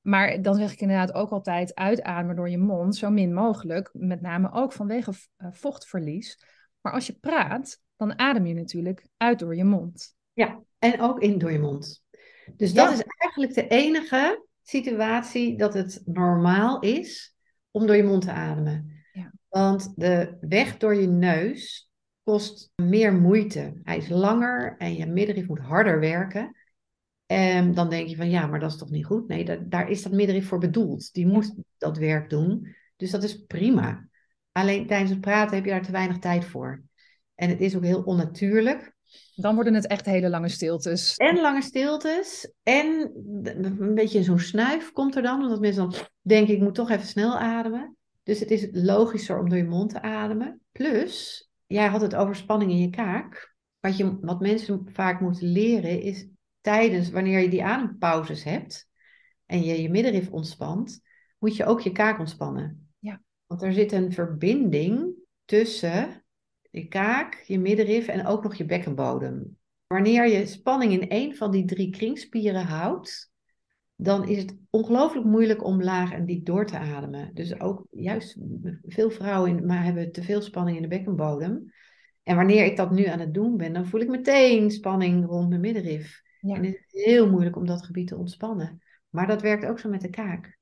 Maar 0.00 0.42
dan 0.42 0.54
zeg 0.54 0.72
ik 0.72 0.80
inderdaad 0.80 1.12
ook 1.12 1.30
altijd 1.30 1.74
uitademen 1.74 2.36
door 2.36 2.50
je 2.50 2.58
mond, 2.58 2.96
zo 2.96 3.10
min 3.10 3.34
mogelijk. 3.34 3.90
Met 3.92 4.20
name 4.20 4.52
ook 4.52 4.72
vanwege 4.72 5.12
eh, 5.36 5.48
vochtverlies. 5.52 6.44
Maar 6.80 6.92
als 6.92 7.06
je 7.06 7.18
praat, 7.20 7.80
dan 7.96 8.18
adem 8.18 8.46
je 8.46 8.54
natuurlijk 8.54 9.06
uit 9.16 9.38
door 9.38 9.56
je 9.56 9.64
mond. 9.64 10.14
Ja, 10.32 10.60
en 10.78 11.00
ook 11.00 11.20
in 11.20 11.38
door 11.38 11.52
je 11.52 11.58
mond. 11.58 12.04
Dus 12.56 12.72
Ja. 12.72 12.84
dat 12.84 12.92
is 12.92 13.04
eigenlijk 13.06 13.54
de 13.54 13.68
enige 13.68 14.46
situatie 14.62 15.56
dat 15.56 15.74
het 15.74 16.02
normaal 16.04 16.80
is 16.80 17.36
om 17.70 17.86
door 17.86 17.96
je 17.96 18.04
mond 18.04 18.22
te 18.22 18.32
ademen. 18.32 19.04
Ja. 19.12 19.32
Want 19.48 19.92
de 19.96 20.36
weg 20.40 20.76
door 20.76 20.94
je 20.94 21.06
neus 21.06 21.90
kost 22.22 22.72
meer 22.76 23.12
moeite. 23.14 23.80
Hij 23.82 23.96
is 23.96 24.08
langer 24.08 24.74
en 24.78 24.94
je 24.94 25.06
middenrif 25.06 25.46
moet 25.46 25.58
harder 25.58 26.00
werken. 26.00 26.56
En 27.30 27.74
dan 27.74 27.90
denk 27.90 28.08
je 28.08 28.16
van 28.16 28.30
ja, 28.30 28.46
maar 28.46 28.60
dat 28.60 28.70
is 28.70 28.76
toch 28.76 28.90
niet 28.90 29.04
goed? 29.04 29.28
Nee, 29.28 29.44
daar, 29.44 29.68
daar 29.68 29.90
is 29.90 30.02
dat 30.02 30.12
middenrif 30.12 30.48
voor 30.48 30.58
bedoeld. 30.58 31.12
Die 31.12 31.26
moet 31.26 31.54
dat 31.78 31.98
werk 31.98 32.30
doen. 32.30 32.76
Dus 32.96 33.10
dat 33.10 33.22
is 33.22 33.44
prima. 33.44 34.08
Alleen 34.52 34.86
tijdens 34.86 35.10
het 35.10 35.20
praten 35.20 35.54
heb 35.54 35.64
je 35.64 35.70
daar 35.70 35.82
te 35.82 35.92
weinig 35.92 36.18
tijd 36.18 36.44
voor. 36.44 36.82
En 37.34 37.48
het 37.48 37.60
is 37.60 37.76
ook 37.76 37.84
heel 37.84 38.02
onnatuurlijk. 38.02 38.94
Dan 39.34 39.54
worden 39.54 39.74
het 39.74 39.86
echt 39.86 40.06
hele 40.06 40.28
lange 40.28 40.48
stiltes. 40.48 41.16
En 41.16 41.40
lange 41.40 41.62
stiltes. 41.62 42.52
En 42.62 43.12
een 43.44 43.94
beetje 43.94 44.22
zo'n 44.22 44.38
snuif 44.38 44.92
komt 44.92 45.16
er 45.16 45.22
dan. 45.22 45.42
Omdat 45.42 45.60
mensen 45.60 45.90
dan 45.90 46.00
denken, 46.20 46.54
ik 46.54 46.60
moet 46.60 46.74
toch 46.74 46.90
even 46.90 47.06
snel 47.06 47.38
ademen. 47.38 47.96
Dus 48.22 48.40
het 48.40 48.50
is 48.50 48.68
logischer 48.72 49.38
om 49.38 49.48
door 49.48 49.58
je 49.58 49.64
mond 49.64 49.90
te 49.90 50.02
ademen. 50.02 50.60
Plus, 50.72 51.48
jij 51.66 51.86
had 51.86 52.00
het 52.00 52.14
over 52.14 52.36
spanning 52.36 52.70
in 52.70 52.80
je 52.80 52.90
kaak. 52.90 53.54
Wat, 53.80 53.96
je, 53.96 54.18
wat 54.20 54.40
mensen 54.40 54.88
vaak 54.92 55.20
moeten 55.20 55.46
leren 55.46 56.02
is 56.02 56.28
tijdens, 56.60 57.10
wanneer 57.10 57.40
je 57.40 57.48
die 57.48 57.64
adempauzes 57.64 58.44
hebt 58.44 58.88
en 59.46 59.62
je 59.62 59.82
je 59.82 59.90
middenrif 59.90 60.30
ontspant, 60.30 61.00
moet 61.38 61.56
je 61.56 61.64
ook 61.64 61.80
je 61.80 61.92
kaak 61.92 62.18
ontspannen. 62.18 62.88
Ja. 62.98 63.22
Want 63.46 63.62
er 63.62 63.72
zit 63.72 63.92
een 63.92 64.12
verbinding 64.12 65.14
tussen 65.44 66.24
je 66.70 66.88
kaak, 66.88 67.44
je 67.46 67.58
middenrif 67.58 68.06
en 68.06 68.26
ook 68.26 68.42
nog 68.42 68.54
je 68.54 68.64
bekkenbodem. 68.64 69.58
Wanneer 69.86 70.28
je 70.28 70.46
spanning 70.46 70.92
in 70.92 71.08
één 71.08 71.36
van 71.36 71.50
die 71.50 71.64
drie 71.64 71.90
kringspieren 71.90 72.64
houdt, 72.64 73.30
dan 73.96 74.28
is 74.28 74.36
het 74.36 74.56
ongelooflijk 74.70 75.26
moeilijk 75.26 75.64
om 75.64 75.82
laag 75.82 76.12
en 76.12 76.26
diep 76.26 76.44
door 76.44 76.66
te 76.66 76.78
ademen. 76.78 77.34
Dus 77.34 77.60
ook 77.60 77.86
juist 77.90 78.36
veel 78.82 79.10
vrouwen 79.10 79.66
maar 79.66 79.84
hebben 79.84 80.12
te 80.12 80.22
veel 80.22 80.42
spanning 80.42 80.76
in 80.76 80.82
de 80.82 80.88
bekkenbodem. 80.88 81.72
En 82.22 82.36
wanneer 82.36 82.64
ik 82.64 82.76
dat 82.76 82.90
nu 82.90 83.04
aan 83.04 83.20
het 83.20 83.34
doen 83.34 83.56
ben, 83.56 83.72
dan 83.72 83.86
voel 83.86 84.00
ik 84.00 84.08
meteen 84.08 84.70
spanning 84.70 85.26
rond 85.26 85.48
mijn 85.48 85.60
middenrif. 85.60 86.22
Ja. 86.40 86.54
En 86.54 86.64
het 86.64 86.74
is 86.74 87.04
heel 87.04 87.30
moeilijk 87.30 87.56
om 87.56 87.66
dat 87.66 87.84
gebied 87.84 88.06
te 88.08 88.16
ontspannen. 88.16 88.82
Maar 89.08 89.26
dat 89.26 89.42
werkt 89.42 89.66
ook 89.66 89.78
zo 89.78 89.88
met 89.88 90.00
de 90.00 90.10
kaak. 90.10 90.58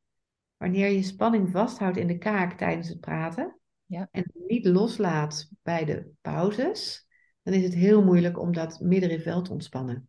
Wanneer 0.57 0.89
je 0.89 1.03
spanning 1.03 1.51
vasthoudt 1.51 1.97
in 1.97 2.07
de 2.07 2.19
kaak 2.19 2.59
tijdens 2.59 2.89
het 2.89 3.01
praten 3.01 3.59
ja. 3.85 4.09
en 4.11 4.33
niet 4.35 4.65
loslaat 4.65 5.51
bij 5.63 5.85
de 5.85 6.11
pauzes, 6.21 7.07
dan 7.43 7.55
is 7.55 7.63
het 7.63 7.75
heel 7.75 8.05
moeilijk 8.05 8.39
om 8.39 8.53
dat 8.53 8.81
middenrif 8.81 9.25
wel 9.25 9.43
te 9.43 9.53
ontspannen. 9.53 10.09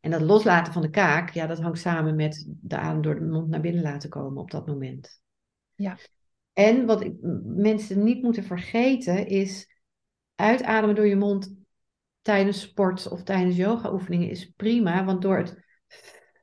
En 0.00 0.10
dat 0.10 0.20
loslaten 0.20 0.72
van 0.72 0.82
de 0.82 0.90
kaak, 0.90 1.30
ja, 1.30 1.46
dat 1.46 1.60
hangt 1.60 1.78
samen 1.78 2.16
met 2.16 2.46
de 2.60 2.76
adem 2.76 3.02
door 3.02 3.14
de 3.14 3.20
mond 3.20 3.48
naar 3.48 3.60
binnen 3.60 3.82
laten 3.82 4.10
komen 4.10 4.42
op 4.42 4.50
dat 4.50 4.66
moment. 4.66 5.20
Ja. 5.74 5.98
En 6.52 6.86
wat 6.86 7.00
ik, 7.00 7.14
mensen 7.44 8.04
niet 8.04 8.22
moeten 8.22 8.44
vergeten 8.44 9.26
is 9.26 9.80
uitademen 10.34 10.94
door 10.94 11.06
je 11.06 11.16
mond 11.16 11.59
tijdens 12.22 12.60
sport 12.60 13.08
of 13.08 13.22
tijdens 13.22 13.56
yoga-oefeningen 13.56 14.30
is 14.30 14.52
prima, 14.56 15.04
want 15.04 15.22
door 15.22 15.36
het, 15.36 15.64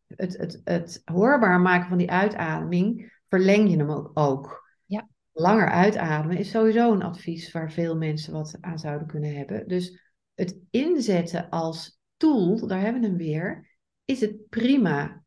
het, 0.07 0.38
het, 0.38 0.61
het 0.63 1.01
hoorbaar 1.05 1.59
maken 1.59 1.88
van 1.88 1.97
die 1.97 2.11
uitademing 2.11 3.15
verleng 3.30 3.69
je 3.69 3.78
hem 3.78 3.91
ook. 3.91 4.11
ook. 4.13 4.65
Ja. 4.86 5.07
Langer 5.32 5.69
uitademen 5.69 6.38
is 6.38 6.49
sowieso 6.49 6.93
een 6.93 7.03
advies 7.03 7.51
waar 7.51 7.71
veel 7.71 7.97
mensen 7.97 8.34
wat 8.34 8.57
aan 8.61 8.80
zouden 8.80 9.07
kunnen 9.07 9.36
hebben. 9.36 9.67
Dus 9.67 10.01
het 10.34 10.59
inzetten 10.69 11.49
als 11.49 11.99
tool, 12.17 12.67
daar 12.67 12.82
hebben 12.82 13.01
we 13.01 13.07
hem 13.07 13.17
weer, 13.17 13.78
is 14.05 14.21
het 14.21 14.49
prima. 14.49 15.23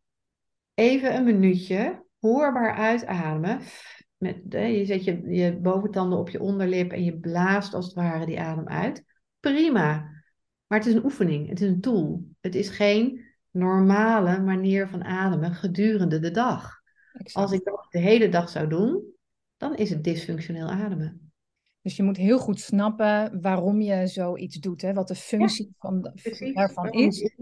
Even 0.74 1.14
een 1.14 1.24
minuutje, 1.24 2.04
hoorbaar 2.18 2.74
uitademen. 2.74 3.60
Met, 4.16 4.42
je 4.48 4.84
zet 4.84 5.04
je, 5.04 5.22
je 5.28 5.56
boventanden 5.56 6.18
op 6.18 6.28
je 6.28 6.40
onderlip 6.40 6.92
en 6.92 7.04
je 7.04 7.18
blaast 7.18 7.74
als 7.74 7.84
het 7.84 7.94
ware 7.94 8.26
die 8.26 8.40
adem 8.40 8.68
uit. 8.68 9.04
Prima. 9.40 10.09
Maar 10.70 10.78
het 10.78 10.88
is 10.88 10.94
een 10.94 11.04
oefening, 11.04 11.48
het 11.48 11.60
is 11.60 11.68
een 11.68 11.80
tool. 11.80 12.24
Het 12.40 12.54
is 12.54 12.68
geen 12.68 13.24
normale 13.50 14.40
manier 14.40 14.88
van 14.88 15.04
ademen 15.04 15.54
gedurende 15.54 16.18
de 16.18 16.30
dag. 16.30 16.80
Als 17.32 17.52
ik 17.52 17.64
dat 17.64 17.86
de 17.90 17.98
hele 17.98 18.28
dag 18.28 18.48
zou 18.48 18.68
doen, 18.68 19.02
dan 19.56 19.76
is 19.76 19.90
het 19.90 20.04
dysfunctioneel 20.04 20.68
ademen. 20.68 21.32
Dus 21.82 21.96
je 21.96 22.02
moet 22.02 22.16
heel 22.16 22.38
goed 22.38 22.60
snappen 22.60 23.40
waarom 23.40 23.80
je 23.80 24.06
zoiets 24.06 24.56
doet, 24.56 24.82
hè? 24.82 24.92
wat 24.92 25.08
de 25.08 25.14
functie 25.14 25.74
van, 25.78 26.12
daarvan 26.52 26.90
is. 26.90 27.34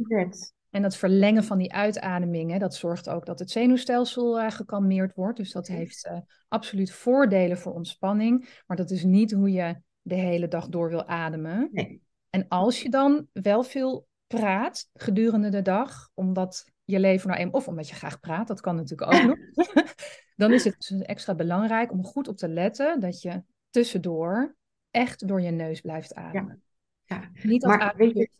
En 0.70 0.83
dat 0.83 0.97
verlengen 0.97 1.45
van 1.45 1.59
die 1.59 1.72
uitademingen, 1.72 2.61
dat 2.61 2.74
zorgt 2.74 3.09
ook 3.09 3.26
dat 3.26 3.39
het 3.39 3.51
zenuwstelsel 3.51 4.41
uh, 4.41 4.51
gekalmeerd 4.51 5.14
wordt. 5.14 5.37
Dus 5.37 5.53
dat 5.53 5.66
heeft 5.66 6.07
uh, 6.07 6.18
absoluut 6.49 6.93
voordelen 6.93 7.59
voor 7.59 7.72
ontspanning. 7.72 8.62
Maar 8.66 8.76
dat 8.76 8.91
is 8.91 9.05
niet 9.05 9.33
hoe 9.33 9.53
je 9.53 9.81
de 10.03 10.14
hele 10.14 10.49
dag 10.49 10.68
door 10.68 10.89
wil 10.89 11.07
ademen. 11.07 11.68
Nee. 11.72 12.07
En 12.39 12.49
als 12.49 12.82
je 12.82 12.89
dan 12.91 13.26
wel 13.32 13.62
veel 13.62 14.09
praat 14.26 14.89
gedurende 14.95 15.49
de 15.49 15.62
dag, 15.62 16.11
omdat 16.14 16.70
je 16.84 16.99
leven 16.99 17.28
nou 17.28 17.41
eenmaal, 17.41 17.55
of 17.55 17.68
omdat 17.68 17.89
je 17.89 17.95
graag 17.95 18.20
praat, 18.20 18.49
dat 18.49 18.61
kan 18.61 18.76
natuurlijk 18.76 19.12
ook 19.12 19.22
nog, 19.22 19.36
dan 20.36 20.53
is 20.53 20.64
het 20.64 20.86
dus 20.89 21.01
extra 21.01 21.34
belangrijk 21.34 21.93
om 21.93 22.05
goed 22.05 22.28
op 22.28 22.36
te 22.36 22.49
letten 22.49 23.01
dat 23.01 23.22
je 23.22 23.43
tussendoor 23.70 24.57
echt 24.91 25.28
door 25.28 25.41
je 25.41 25.51
neus 25.51 25.80
blijft 25.80 26.14
ademen. 26.14 26.62
Ja. 27.05 27.30
Niet 27.43 27.64
maar 27.64 27.95
weet 27.97 28.14
je, 28.16 28.30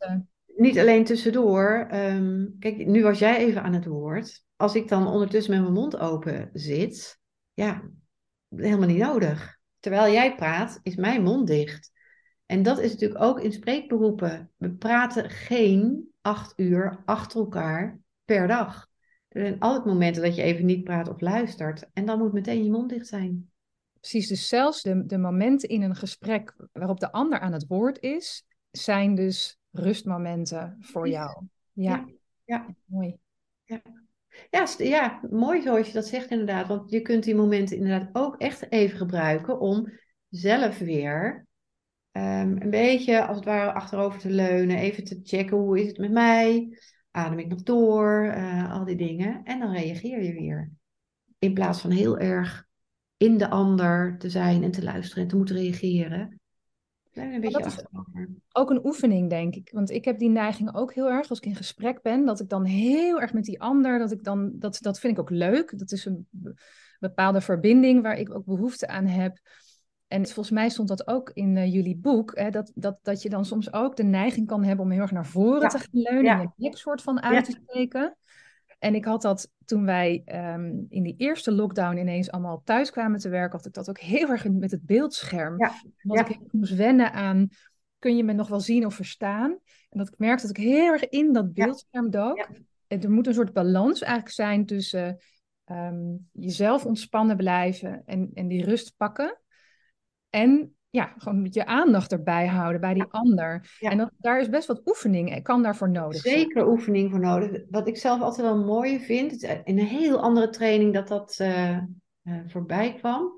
niet 0.55 0.79
alleen 0.79 1.05
tussendoor. 1.05 1.87
Ehm, 1.89 2.45
kijk, 2.59 2.85
nu 2.85 3.03
was 3.03 3.19
jij 3.19 3.37
even 3.37 3.63
aan 3.63 3.73
het 3.73 3.85
woord. 3.85 4.45
Als 4.55 4.75
ik 4.75 4.87
dan 4.87 5.07
ondertussen 5.07 5.53
met 5.53 5.61
mijn 5.61 5.73
mond 5.73 5.97
open 5.97 6.49
zit, 6.53 7.19
ja, 7.53 7.89
helemaal 8.55 8.87
niet 8.87 8.97
nodig. 8.97 9.57
Terwijl 9.79 10.13
jij 10.13 10.35
praat, 10.35 10.79
is 10.83 10.95
mijn 10.95 11.23
mond 11.23 11.47
dicht. 11.47 11.91
En 12.49 12.63
dat 12.63 12.79
is 12.79 12.91
natuurlijk 12.91 13.21
ook 13.21 13.39
in 13.39 13.51
spreekberoepen. 13.51 14.51
We 14.57 14.71
praten 14.71 15.29
geen 15.29 16.09
acht 16.21 16.53
uur 16.55 17.01
achter 17.05 17.39
elkaar 17.39 17.99
per 18.25 18.47
dag. 18.47 18.87
Er 19.27 19.41
zijn 19.41 19.59
altijd 19.59 19.85
momenten 19.85 20.21
dat 20.21 20.35
je 20.35 20.41
even 20.41 20.65
niet 20.65 20.83
praat 20.83 21.09
of 21.09 21.21
luistert. 21.21 21.89
En 21.93 22.05
dan 22.05 22.17
moet 22.17 22.33
meteen 22.33 22.63
je 22.63 22.71
mond 22.71 22.89
dicht 22.89 23.07
zijn. 23.07 23.49
Precies, 23.99 24.27
dus 24.27 24.47
zelfs 24.47 24.81
de, 24.81 25.05
de 25.05 25.17
momenten 25.17 25.69
in 25.69 25.81
een 25.81 25.95
gesprek 25.95 26.55
waarop 26.71 26.99
de 26.99 27.11
ander 27.11 27.39
aan 27.39 27.53
het 27.53 27.67
woord 27.67 27.99
is, 27.99 28.45
zijn 28.71 29.15
dus 29.15 29.57
rustmomenten 29.71 30.77
voor 30.79 31.09
jou. 31.09 31.45
Ja, 31.73 32.05
ja. 32.05 32.05
ja. 32.45 32.75
mooi. 32.85 33.17
Ja. 33.63 33.81
Ja, 34.49 34.67
ja, 34.77 35.19
mooi 35.29 35.61
zoals 35.61 35.87
je 35.87 35.93
dat 35.93 36.07
zegt 36.07 36.29
inderdaad. 36.29 36.67
Want 36.67 36.91
je 36.91 37.01
kunt 37.01 37.23
die 37.23 37.35
momenten 37.35 37.77
inderdaad 37.77 38.09
ook 38.13 38.37
echt 38.37 38.71
even 38.71 38.97
gebruiken 38.97 39.59
om 39.59 39.91
zelf 40.29 40.77
weer 40.77 41.47
Ehm, 42.19 42.55
een 42.59 42.69
beetje 42.69 43.25
als 43.25 43.35
het 43.35 43.45
ware 43.45 43.73
achterover 43.73 44.19
te 44.19 44.29
leunen, 44.29 44.77
even 44.77 45.03
te 45.03 45.19
checken 45.23 45.57
hoe 45.57 45.79
is 45.79 45.87
het 45.87 45.97
met 45.97 46.11
mij, 46.11 46.77
adem 47.11 47.39
ik 47.39 47.47
nog 47.47 47.63
door, 47.63 48.25
uh, 48.25 48.73
al 48.73 48.85
die 48.85 48.95
dingen. 48.95 49.43
En 49.43 49.59
dan 49.59 49.71
reageer 49.71 50.23
je 50.23 50.33
weer. 50.33 50.71
In 51.37 51.53
plaats 51.53 51.81
van 51.81 51.91
heel 51.91 52.17
erg 52.17 52.67
in 53.17 53.37
de 53.37 53.49
ander 53.49 54.17
te 54.17 54.29
zijn 54.29 54.63
en 54.63 54.71
te 54.71 54.83
luisteren 54.83 55.23
en 55.23 55.29
te 55.29 55.35
moeten 55.35 55.55
reageren. 55.55 56.39
Een 57.13 57.41
beetje 57.41 57.63
achterover. 57.63 58.29
Ook 58.51 58.69
een 58.69 58.85
oefening, 58.85 59.29
denk 59.29 59.55
ik. 59.55 59.69
Want 59.73 59.89
ik 59.89 60.05
heb 60.05 60.19
die 60.19 60.29
neiging 60.29 60.75
ook 60.75 60.93
heel 60.93 61.09
erg 61.09 61.29
als 61.29 61.37
ik 61.37 61.45
in 61.45 61.55
gesprek 61.55 62.01
ben, 62.01 62.25
dat 62.25 62.39
ik 62.39 62.49
dan 62.49 62.63
heel 62.63 63.21
erg 63.21 63.33
met 63.33 63.43
die 63.43 63.61
ander, 63.61 63.99
dat 63.99 64.11
ik 64.11 64.23
dan, 64.23 64.51
dat, 64.53 64.77
dat 64.81 64.99
vind 64.99 65.13
ik 65.13 65.19
ook 65.19 65.29
leuk. 65.29 65.79
Dat 65.79 65.91
is 65.91 66.05
een 66.05 66.27
bepaalde 66.99 67.41
verbinding 67.41 68.01
waar 68.01 68.17
ik 68.17 68.35
ook 68.35 68.45
behoefte 68.45 68.87
aan 68.87 69.05
heb. 69.05 69.39
En 70.09 70.25
volgens 70.25 70.51
mij 70.51 70.69
stond 70.69 70.87
dat 70.87 71.07
ook 71.07 71.31
in 71.33 71.55
uh, 71.55 71.73
jullie 71.73 71.97
boek, 71.97 72.37
hè, 72.37 72.49
dat, 72.49 72.71
dat, 72.75 72.99
dat 73.01 73.21
je 73.21 73.29
dan 73.29 73.45
soms 73.45 73.73
ook 73.73 73.95
de 73.95 74.03
neiging 74.03 74.47
kan 74.47 74.63
hebben 74.63 74.85
om 74.85 74.91
heel 74.91 75.01
erg 75.01 75.11
naar 75.11 75.25
voren 75.25 75.69
te 75.69 75.77
gaan 75.77 75.87
leunen 75.91 76.23
ja. 76.23 76.39
en 76.39 76.53
je 76.55 76.67
nek 76.67 76.77
soort 76.77 77.01
van 77.01 77.21
uit 77.21 77.45
te 77.45 77.59
steken. 77.63 78.17
En 78.79 78.95
ik 78.95 79.05
had 79.05 79.21
dat 79.21 79.51
toen 79.65 79.85
wij 79.85 80.23
um, 80.25 80.85
in 80.89 81.03
die 81.03 81.15
eerste 81.17 81.51
lockdown 81.51 81.97
ineens 81.97 82.31
allemaal 82.31 82.61
thuis 82.63 82.91
kwamen 82.91 83.19
te 83.19 83.29
werken, 83.29 83.57
had 83.57 83.65
ik 83.65 83.73
dat 83.73 83.89
ook 83.89 83.99
heel 83.99 84.29
erg 84.29 84.49
met 84.49 84.71
het 84.71 84.85
beeldscherm. 84.85 85.57
Ja. 85.57 85.73
Want 86.01 86.29
ik 86.29 86.39
moest 86.51 86.75
wennen 86.75 87.13
aan, 87.13 87.47
kun 87.99 88.17
je 88.17 88.23
me 88.23 88.33
nog 88.33 88.47
wel 88.47 88.59
zien 88.59 88.85
of 88.85 88.93
verstaan? 88.93 89.51
En 89.89 89.97
dat 89.97 90.07
ik 90.07 90.17
merkte 90.17 90.47
dat 90.47 90.57
ik 90.57 90.63
heel 90.63 90.91
erg 90.91 91.09
in 91.09 91.33
dat 91.33 91.53
beeldscherm 91.53 92.09
dook. 92.09 92.47
En 92.87 93.01
er 93.01 93.11
moet 93.11 93.27
een 93.27 93.33
soort 93.33 93.53
balans 93.53 94.01
eigenlijk 94.01 94.33
zijn 94.33 94.65
tussen 94.65 95.17
um, 95.65 96.29
jezelf 96.31 96.85
ontspannen 96.85 97.37
blijven 97.37 98.01
en, 98.05 98.31
en 98.33 98.47
die 98.47 98.63
rust 98.63 98.93
pakken. 98.97 99.39
En 100.29 100.73
ja, 100.89 101.13
gewoon 101.17 101.47
je 101.49 101.65
aandacht 101.65 102.11
erbij 102.11 102.47
houden 102.47 102.81
bij 102.81 102.93
die 102.93 103.05
ander. 103.09 103.77
En 103.79 103.97
dat, 103.97 104.11
daar 104.17 104.39
is 104.39 104.49
best 104.49 104.67
wat 104.67 104.81
oefening, 104.85 105.43
kan 105.43 105.63
daarvoor 105.63 105.89
nodig 105.89 106.21
Zeker 106.21 106.67
oefening 106.67 107.11
voor 107.11 107.19
nodig. 107.19 107.63
Wat 107.69 107.87
ik 107.87 107.97
zelf 107.97 108.21
altijd 108.21 108.47
wel 108.47 108.63
mooi 108.63 108.99
vind, 108.99 109.43
in 109.43 109.79
een 109.79 109.85
heel 109.85 110.21
andere 110.21 110.49
training 110.49 110.93
dat 110.93 111.07
dat 111.07 111.37
uh, 111.41 111.77
uh, 112.23 112.39
voorbij 112.47 112.93
kwam. 112.93 113.31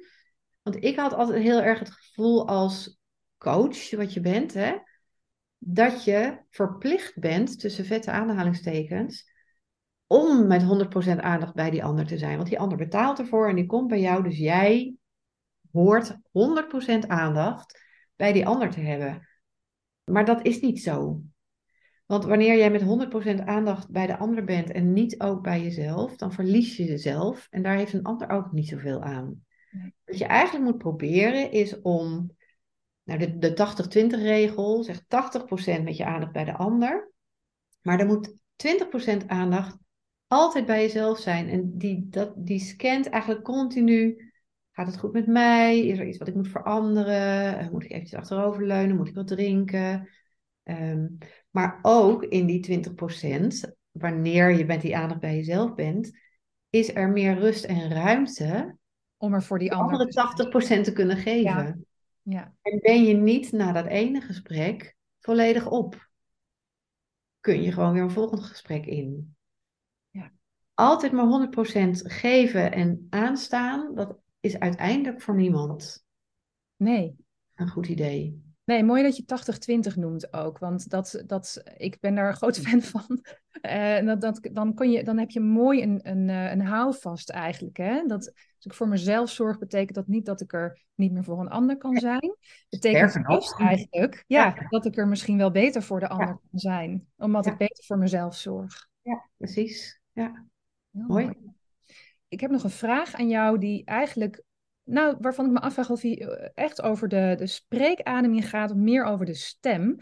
Want 0.62 0.84
ik 0.84 0.96
had 0.96 1.14
altijd 1.14 1.44
heel 1.44 1.62
erg 1.62 1.80
het 1.80 1.92
gevoel 1.92 2.48
als 2.48 3.00
coach, 3.38 3.92
wat 3.92 4.14
je 4.14 4.20
bent, 4.20 4.54
hè, 4.54 4.74
dat 5.58 6.04
je 6.04 6.38
verplicht 6.50 7.20
bent, 7.20 7.60
tussen 7.60 7.86
vette 7.86 8.12
aanhalingstekens, 8.12 9.30
om 10.08 10.48
met 10.48 10.64
100% 11.16 11.20
aandacht 11.20 11.54
bij 11.54 11.70
die 11.70 11.84
ander 11.84 12.06
te 12.06 12.18
zijn. 12.18 12.38
Want 12.38 12.50
die 12.50 12.60
ander 12.60 12.78
betaalt 12.78 13.20
ervoor 13.20 13.50
en 13.50 13.56
die 13.56 13.66
komt 13.66 13.88
bij 13.88 14.00
jou, 14.00 14.24
dus 14.24 14.38
jij 14.38 14.96
hoort 15.72 16.18
100% 17.04 17.08
aandacht 17.08 17.82
bij 18.16 18.34
die 18.34 18.48
ander 18.48 18.70
te 18.70 18.80
hebben. 18.80 19.28
Maar 20.04 20.26
dat 20.26 20.46
is 20.46 20.60
niet 20.60 20.82
zo. 20.82 21.22
Want 22.06 22.26
wanneer 22.26 22.58
jij 22.58 22.72
met 22.72 23.42
100% 23.42 23.44
aandacht 23.44 23.90
bij 23.90 24.08
de 24.08 24.18
ander 24.18 24.44
bent 24.44 24.72
en 24.72 24.94
niet 24.94 25.22
ook 25.22 25.42
bij 25.42 25.62
jezelf, 25.62 26.16
dan 26.16 26.34
verlies 26.34 26.78
je 26.78 26.84
jezelf 26.84 27.48
en 27.50 27.62
daar 27.62 27.76
heeft 27.76 27.94
een 27.94 28.04
ander 28.04 28.30
ook 28.30 28.52
niet 28.52 28.68
zoveel 28.68 29.02
aan. 29.02 29.46
Nee. 29.72 29.94
Wat 30.06 30.18
je 30.18 30.26
eigenlijk 30.26 30.66
moet 30.66 30.78
proberen 30.78 31.52
is 31.52 31.82
om, 31.82 32.32
nou 33.04 33.20
de, 33.20 33.38
de 33.38 34.08
80-20 34.18 34.22
regel 34.22 34.84
zegt 34.84 35.04
80% 35.04 35.84
met 35.84 35.98
je 35.98 36.06
aandacht 36.06 36.32
bij 36.32 36.46
de 36.46 36.58
ander, 36.58 37.12
maar 37.82 38.00
er 38.00 38.06
moet 38.06 38.34
20% 38.56 39.26
aandacht 39.28 39.78
altijd 40.28 40.66
bij 40.66 40.82
jezelf 40.82 41.20
zijn. 41.20 41.50
En 41.50 41.78
die, 41.78 42.08
dat, 42.10 42.34
die 42.36 42.60
scant 42.60 43.10
eigenlijk 43.10 43.44
continu, 43.44 44.31
gaat 44.72 44.88
het 44.88 44.98
goed 45.00 45.14
met 45.14 45.28
mij? 45.28 45.88
Is 45.88 46.00
er 46.00 46.08
iets 46.08 46.18
wat 46.18 46.28
ik 46.28 46.36
moet 46.36 46.48
veranderen? 46.48 47.58
Eh, 47.58 47.70
Moet 47.70 47.84
ik 47.84 47.92
eventjes 47.92 48.20
achteroverleunen? 48.20 48.96
Moet 48.96 49.08
ik 49.08 49.16
wat 49.16 49.28
drinken? 49.28 50.10
Ehm, 50.64 51.08
maar 51.50 51.80
ook 51.82 52.24
in 52.24 52.46
die 52.46 52.60
20%, 52.60 53.76
wanneer 53.92 54.52
je 54.52 54.66
met 54.66 54.82
die 54.82 54.98
aandacht 54.98 55.20
bij 55.20 55.36
jezelf 55.36 55.76
bent, 55.76 56.12
is 56.70 56.96
er 56.96 57.10
meer 57.10 57.40
rust 57.40 57.64
en 57.64 57.90
ruimte 57.90 58.78
Om 59.18 59.34
er 59.34 59.44
voor 59.44 59.60
die 59.60 59.74
andere 59.74 60.08
80% 60.08 60.84
te 60.84 60.94
kunnen 60.94 61.18
geven. 61.18 61.86
Ja, 62.22 62.54
En 62.62 62.80
ben 62.82 63.04
je 63.04 63.14
niet 63.14 63.52
na 63.52 63.72
dat 63.72 63.86
ene 63.86 64.22
gesprek 64.22 64.96
volledig 65.20 65.70
op, 65.70 66.10
kun 67.40 67.62
je 67.62 67.72
gewoon 67.72 67.94
weer 67.94 68.02
een 68.02 68.12
volgend 68.12 68.44
gesprek 68.44 68.86
in. 68.86 69.36
Ja. 70.10 70.32
Altijd 70.74 71.12
maar 71.12 71.26
100% 71.26 72.02
geven 72.04 72.72
en 72.72 73.08
aanstaan, 73.10 73.96
dat 73.96 74.18
is 74.42 74.60
uiteindelijk 74.60 75.22
voor 75.22 75.36
niemand 75.36 76.06
nee. 76.76 77.16
een 77.56 77.70
goed 77.70 77.88
idee. 77.88 78.50
Nee, 78.64 78.84
mooi 78.84 79.04
dat 79.04 79.18
je 79.18 79.24
80-20 79.94 79.96
noemt 79.96 80.34
ook. 80.34 80.58
Want 80.58 80.90
dat, 80.90 81.24
dat, 81.26 81.64
ik 81.78 82.00
ben 82.00 82.16
daar 82.16 82.28
een 82.28 82.36
groot 82.36 82.60
fan 82.68 82.82
van. 82.82 83.26
Eh, 83.62 84.06
dat, 84.06 84.22
dat, 84.22 84.50
dan, 84.54 84.74
kun 84.74 84.92
je, 84.92 85.04
dan 85.04 85.18
heb 85.18 85.30
je 85.30 85.40
mooi 85.40 85.82
een, 85.82 86.00
een, 86.10 86.30
eh, 86.30 86.52
een 86.52 86.62
houvast 86.62 87.30
eigenlijk. 87.30 87.78
Hè? 87.78 88.06
Dat, 88.08 88.28
als 88.36 88.66
ik 88.66 88.74
voor 88.74 88.88
mezelf 88.88 89.30
zorg, 89.30 89.58
betekent 89.58 89.96
dat 89.96 90.08
niet 90.08 90.26
dat 90.26 90.42
ik 90.42 90.54
er 90.54 90.82
niet 90.96 91.12
meer 91.12 91.24
voor 91.24 91.40
een 91.40 91.50
ander 91.50 91.78
kan 91.78 91.98
zijn. 91.98 92.36
Betekent 92.70 93.14
juist 93.28 93.60
eigenlijk 93.60 94.24
ja, 94.28 94.46
Ja. 94.46 94.68
dat 94.70 94.86
ik 94.86 94.98
er 94.98 95.08
misschien 95.08 95.38
wel 95.38 95.52
beter 95.52 95.84
voor 95.84 96.00
de 96.00 96.08
ander 96.08 96.28
kan 96.28 96.60
zijn. 96.60 97.08
Omdat 97.18 97.46
Ja. 97.46 97.52
ik 97.52 97.58
beter 97.58 97.84
voor 97.84 97.98
mezelf 97.98 98.36
zorg. 98.36 98.88
Ja, 99.02 99.30
precies. 99.38 100.02
Ja, 100.12 100.46
mooi. 100.90 101.32
Ik 102.32 102.40
heb 102.40 102.52
nog 102.52 102.64
een 102.64 102.70
vraag 102.70 103.14
aan 103.14 103.30
jou 103.30 103.58
die 103.58 103.86
eigenlijk, 103.86 104.44
nou, 104.84 105.16
waarvan 105.20 105.46
ik 105.46 105.52
me 105.52 105.60
afvraag 105.60 105.90
of 105.90 106.02
die 106.02 106.30
eh, 106.30 106.50
echt 106.54 106.82
over 106.82 107.08
de, 107.08 107.36
de 107.38 107.48
spreekademing 107.48 108.50
gaat, 108.50 108.72
of 108.72 108.78
meer 108.78 109.04
over 109.04 109.26
de 109.26 109.34
stem. 109.34 109.98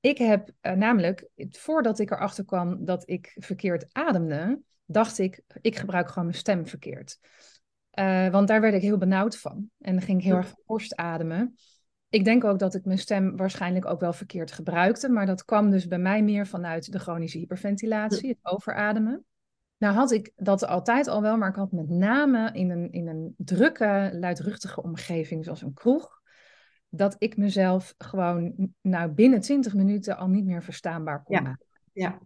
Ik 0.00 0.18
heb 0.18 0.50
eh, 0.60 0.72
namelijk, 0.72 1.28
voordat 1.50 1.98
ik 1.98 2.10
erachter 2.10 2.44
kwam 2.44 2.84
dat 2.84 3.08
ik 3.08 3.32
verkeerd 3.34 3.86
ademde, 3.92 4.60
dacht 4.84 5.18
ik, 5.18 5.42
ik 5.60 5.76
gebruik 5.76 6.08
gewoon 6.08 6.24
mijn 6.24 6.38
stem 6.38 6.66
verkeerd. 6.66 7.18
Eh, 7.90 8.28
want 8.28 8.48
daar 8.48 8.60
werd 8.60 8.74
ik 8.74 8.82
heel 8.82 8.98
benauwd 8.98 9.38
van. 9.38 9.70
En 9.78 9.92
dan 9.92 10.02
ging 10.02 10.18
ik 10.18 10.24
heel 10.24 10.36
erg 10.36 10.54
borst 10.66 10.96
ademen. 10.96 11.54
Ik 12.08 12.24
denk 12.24 12.44
ook 12.44 12.58
dat 12.58 12.74
ik 12.74 12.84
mijn 12.84 12.98
stem 12.98 13.36
waarschijnlijk 13.36 13.86
ook 13.86 14.00
wel 14.00 14.12
verkeerd 14.12 14.52
gebruikte, 14.52 15.08
maar 15.08 15.26
dat 15.26 15.44
kwam 15.44 15.70
dus 15.70 15.86
bij 15.86 15.98
mij 15.98 16.22
meer 16.22 16.46
vanuit 16.46 16.92
de 16.92 16.98
chronische 16.98 17.38
hyperventilatie, 17.38 18.28
het 18.28 18.52
overademen. 18.52 19.24
Nou 19.82 19.94
had 19.94 20.12
ik 20.12 20.32
dat 20.36 20.66
altijd 20.66 21.08
al 21.08 21.22
wel, 21.22 21.36
maar 21.36 21.48
ik 21.48 21.54
had 21.54 21.72
met 21.72 21.88
name 21.88 22.50
in 22.52 22.70
een, 22.70 22.92
in 22.92 23.08
een 23.08 23.34
drukke, 23.36 24.10
luidruchtige 24.12 24.82
omgeving, 24.82 25.44
zoals 25.44 25.62
een 25.62 25.74
kroeg, 25.74 26.20
dat 26.88 27.14
ik 27.18 27.36
mezelf 27.36 27.94
gewoon 27.98 28.54
nou, 28.80 29.10
binnen 29.10 29.40
20 29.40 29.74
minuten 29.74 30.16
al 30.16 30.28
niet 30.28 30.44
meer 30.44 30.62
verstaanbaar 30.62 31.22
kon 31.22 31.36
Ja. 31.36 31.42
maken. 31.42 31.66
Ja. 31.92 32.18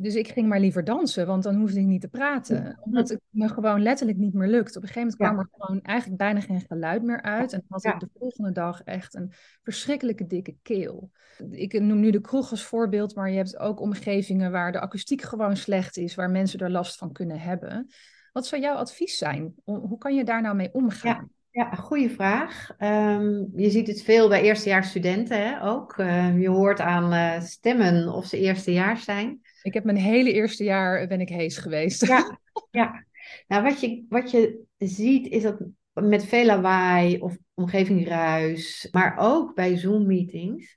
Dus 0.00 0.14
ik 0.14 0.28
ging 0.28 0.48
maar 0.48 0.60
liever 0.60 0.84
dansen, 0.84 1.26
want 1.26 1.42
dan 1.42 1.54
hoefde 1.54 1.80
ik 1.80 1.86
niet 1.86 2.00
te 2.00 2.08
praten. 2.08 2.78
Omdat 2.80 3.08
het 3.08 3.20
me 3.28 3.48
gewoon 3.48 3.82
letterlijk 3.82 4.18
niet 4.18 4.34
meer 4.34 4.48
lukt. 4.48 4.76
Op 4.76 4.82
een 4.82 4.88
gegeven 4.88 5.14
moment 5.18 5.18
Ja. 5.18 5.26
kwam 5.26 5.38
er 5.38 5.48
gewoon 5.66 5.82
eigenlijk 5.82 6.18
bijna 6.18 6.40
geen 6.40 6.60
geluid 6.68 7.02
meer 7.02 7.22
uit. 7.22 7.52
En 7.52 7.58
dan 7.58 7.66
had 7.68 7.82
Ja. 7.82 7.94
ik 7.94 8.00
de 8.00 8.08
volgende 8.18 8.52
dag 8.52 8.82
echt 8.82 9.14
een 9.14 9.32
verschrikkelijke 9.62 10.26
dikke 10.26 10.56
keel. 10.62 11.10
Ik 11.50 11.80
noem 11.80 12.00
nu 12.00 12.10
de 12.10 12.20
kroeg 12.20 12.50
als 12.50 12.64
voorbeeld, 12.64 13.14
maar 13.14 13.30
je 13.30 13.36
hebt 13.36 13.58
ook 13.58 13.80
omgevingen 13.80 14.50
waar 14.50 14.72
de 14.72 14.80
akoestiek 14.80 15.22
gewoon 15.22 15.56
slecht 15.56 15.96
is, 15.96 16.14
waar 16.14 16.30
mensen 16.30 16.58
er 16.58 16.70
last 16.70 16.96
van 16.96 17.12
kunnen 17.12 17.40
hebben. 17.40 17.86
Wat 18.32 18.46
zou 18.46 18.62
jouw 18.62 18.74
advies 18.76 19.18
zijn? 19.18 19.54
Hoe 19.64 19.98
kan 19.98 20.14
je 20.14 20.24
daar 20.24 20.42
nou 20.42 20.56
mee 20.56 20.72
omgaan? 20.72 21.30
Ja, 21.50 21.70
goede 21.74 22.10
vraag. 22.10 22.70
Ehm, 22.78 23.44
je 23.54 23.70
ziet 23.70 23.86
het 23.86 24.02
veel 24.02 24.28
bij 24.28 24.42
eerstejaarsstudenten 24.42 25.48
hè, 25.48 25.62
ook. 25.62 25.98
Eh, 25.98 26.40
je 26.40 26.48
hoort 26.48 26.80
aan 26.80 27.12
eh, 27.12 27.40
stemmen 27.42 28.08
of 28.12 28.26
ze 28.26 28.38
eerstejaars 28.38 29.04
zijn. 29.04 29.40
Ik 29.62 29.74
heb 29.74 29.84
mijn 29.84 29.96
hele 29.96 30.32
eerste 30.32 30.64
jaar 30.64 31.06
ben 31.06 31.20
ik 31.20 31.28
hees 31.28 31.58
geweest. 31.58 32.06
Ja, 32.06 32.38
ja. 32.70 33.04
Nou, 33.46 33.62
wat 33.62 33.80
je, 33.80 34.04
wat 34.08 34.30
je 34.30 34.60
ziet 34.78 35.26
is 35.26 35.42
dat 35.42 35.58
met 35.92 36.24
veel 36.24 36.44
lawaai 36.44 37.18
of 37.18 37.36
omgevingruis, 37.54 38.88
maar 38.90 39.16
ook 39.18 39.54
bij 39.54 39.76
Zoom-meetings, 39.76 40.76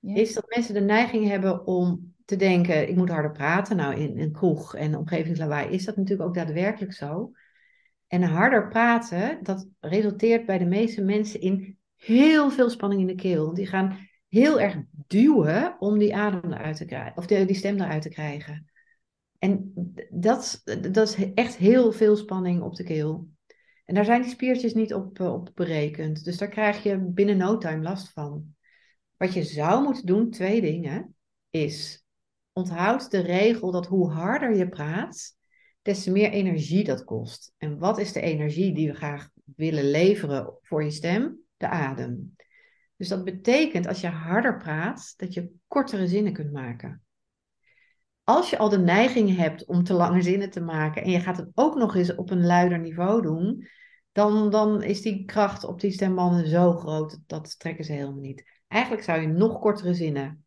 is 0.00 0.34
dat 0.34 0.48
mensen 0.48 0.74
de 0.74 0.80
neiging 0.80 1.28
hebben 1.28 1.66
om 1.66 2.14
te 2.24 2.36
denken, 2.36 2.88
ik 2.88 2.96
moet 2.96 3.08
harder 3.08 3.32
praten. 3.32 3.76
Nou, 3.76 3.94
in 3.94 4.18
een 4.18 4.32
kroeg 4.32 4.74
en 4.74 4.96
omgevingslawaai 4.96 5.68
is 5.68 5.84
dat 5.84 5.96
natuurlijk 5.96 6.28
ook 6.28 6.34
daadwerkelijk 6.34 6.92
zo. 6.92 7.32
En 8.06 8.22
harder 8.22 8.68
praten, 8.68 9.38
dat 9.42 9.68
resulteert 9.80 10.46
bij 10.46 10.58
de 10.58 10.64
meeste 10.64 11.02
mensen 11.02 11.40
in 11.40 11.78
heel 11.96 12.50
veel 12.50 12.70
spanning 12.70 13.00
in 13.00 13.06
de 13.06 13.14
keel. 13.14 13.44
Want 13.44 13.56
die 13.56 13.66
gaan 13.66 14.08
heel 14.30 14.60
erg 14.60 14.76
duwen 14.90 15.76
om 15.78 15.98
die 15.98 16.16
adem 16.16 16.52
eruit 16.52 16.76
te 16.76 16.84
krijgen, 16.84 17.16
of 17.16 17.26
de, 17.26 17.44
die 17.44 17.56
stem 17.56 17.80
eruit 17.80 18.02
te 18.02 18.08
krijgen. 18.08 18.70
En 19.38 19.72
dat, 20.10 20.62
dat 20.90 21.08
is 21.08 21.32
echt 21.34 21.56
heel 21.56 21.92
veel 21.92 22.16
spanning 22.16 22.62
op 22.62 22.74
de 22.74 22.84
keel. 22.84 23.28
En 23.84 23.94
daar 23.94 24.04
zijn 24.04 24.22
die 24.22 24.30
spiertjes 24.30 24.74
niet 24.74 24.94
op, 24.94 25.20
eh, 25.20 25.32
op 25.32 25.50
berekend. 25.54 26.24
Dus 26.24 26.38
daar 26.38 26.48
krijg 26.48 26.82
je 26.82 26.98
binnen 26.98 27.36
no 27.36 27.58
time 27.58 27.82
last 27.82 28.12
van. 28.12 28.54
Wat 29.16 29.32
je 29.32 29.42
zou 29.42 29.82
moeten 29.82 30.06
doen, 30.06 30.30
twee 30.30 30.60
dingen, 30.60 31.14
is 31.50 32.04
onthoud 32.52 33.10
de 33.10 33.20
regel 33.20 33.70
dat 33.70 33.86
hoe 33.86 34.10
harder 34.10 34.56
je 34.56 34.68
praat, 34.68 35.36
des 35.82 36.02
te 36.02 36.10
meer 36.10 36.30
energie 36.30 36.84
dat 36.84 37.04
kost. 37.04 37.52
En 37.56 37.78
wat 37.78 37.98
is 37.98 38.12
de 38.12 38.20
energie 38.20 38.74
die 38.74 38.88
we 38.88 38.94
graag 38.94 39.28
willen 39.56 39.90
leveren 39.90 40.58
voor 40.60 40.84
je 40.84 40.90
stem? 40.90 41.38
De 41.56 41.68
adem. 41.68 42.36
Dus 43.00 43.08
dat 43.08 43.24
betekent 43.24 43.86
als 43.86 44.00
je 44.00 44.08
harder 44.08 44.56
praat, 44.56 45.14
dat 45.16 45.34
je 45.34 45.50
kortere 45.68 46.06
zinnen 46.06 46.32
kunt 46.32 46.52
maken. 46.52 47.02
Als 48.24 48.50
je 48.50 48.58
al 48.58 48.68
de 48.68 48.78
neiging 48.78 49.36
hebt 49.36 49.64
om 49.64 49.84
te 49.84 49.92
lange 49.92 50.22
zinnen 50.22 50.50
te 50.50 50.60
maken 50.60 51.02
en 51.02 51.10
je 51.10 51.20
gaat 51.20 51.36
het 51.36 51.50
ook 51.54 51.74
nog 51.74 51.96
eens 51.96 52.14
op 52.14 52.30
een 52.30 52.46
luider 52.46 52.78
niveau 52.78 53.22
doen, 53.22 53.66
dan, 54.12 54.50
dan 54.50 54.82
is 54.82 55.02
die 55.02 55.24
kracht 55.24 55.64
op 55.64 55.80
die 55.80 55.90
stembanden 55.90 56.46
zo 56.46 56.72
groot, 56.72 57.18
dat, 57.26 57.58
trekken 57.58 57.84
ze 57.84 57.92
helemaal 57.92 58.20
niet. 58.20 58.62
Eigenlijk 58.68 59.02
zou 59.02 59.20
je 59.20 59.26
nog 59.26 59.58
kortere 59.58 59.94
zinnen. 59.94 60.44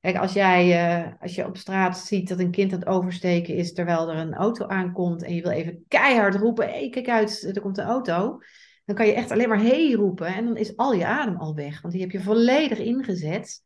Kijk, 0.00 0.16
als 0.16 0.32
jij 0.32 0.88
eh, 0.88 1.12
als 1.20 1.34
je 1.34 1.46
op 1.46 1.56
straat 1.56 1.98
ziet 1.98 2.28
dat 2.28 2.38
een 2.38 2.50
kind 2.50 2.72
aan 2.72 2.78
het 2.78 2.88
oversteken 2.88 3.54
is 3.54 3.72
terwijl 3.72 4.10
er 4.10 4.16
een 4.16 4.34
auto 4.34 4.66
aankomt 4.66 5.22
en 5.22 5.34
je 5.34 5.42
wil 5.42 5.50
even 5.50 5.84
keihard 5.88 6.34
roepen, 6.34 6.66
hé, 6.66 6.78
hey, 6.78 6.88
kijk 6.88 7.08
uit, 7.08 7.50
er 7.54 7.62
komt 7.62 7.78
een 7.78 7.84
auto. 7.84 8.38
Dan 8.84 8.96
kan 8.96 9.06
je 9.06 9.12
echt 9.12 9.30
alleen 9.30 9.48
maar 9.48 9.62
hey 9.62 9.92
roepen 9.92 10.26
en 10.26 10.44
dan 10.44 10.56
is 10.56 10.76
al 10.76 10.92
je 10.92 11.06
adem 11.06 11.36
al 11.36 11.54
weg. 11.54 11.80
Want 11.80 11.94
die 11.94 12.02
heb 12.02 12.10
je 12.10 12.22
volledig 12.22 12.78
ingezet 12.78 13.62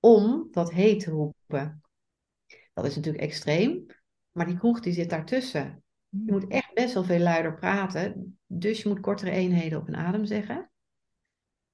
om 0.00 0.48
dat 0.50 0.72
hey 0.72 0.98
te 0.98 1.10
roepen. 1.10 1.82
Dat 2.72 2.84
is 2.84 2.96
natuurlijk 2.96 3.24
extreem, 3.24 3.86
maar 4.30 4.46
die 4.46 4.58
kroeg 4.58 4.80
die 4.80 4.92
zit 4.92 5.10
daartussen. 5.10 5.82
Je 6.08 6.32
moet 6.32 6.48
echt 6.48 6.74
best 6.74 6.94
wel 6.94 7.04
veel 7.04 7.18
luider 7.18 7.54
praten, 7.54 8.38
dus 8.46 8.82
je 8.82 8.88
moet 8.88 9.00
kortere 9.00 9.30
eenheden 9.30 9.78
op 9.78 9.88
een 9.88 9.96
adem 9.96 10.24
zeggen. 10.24 10.70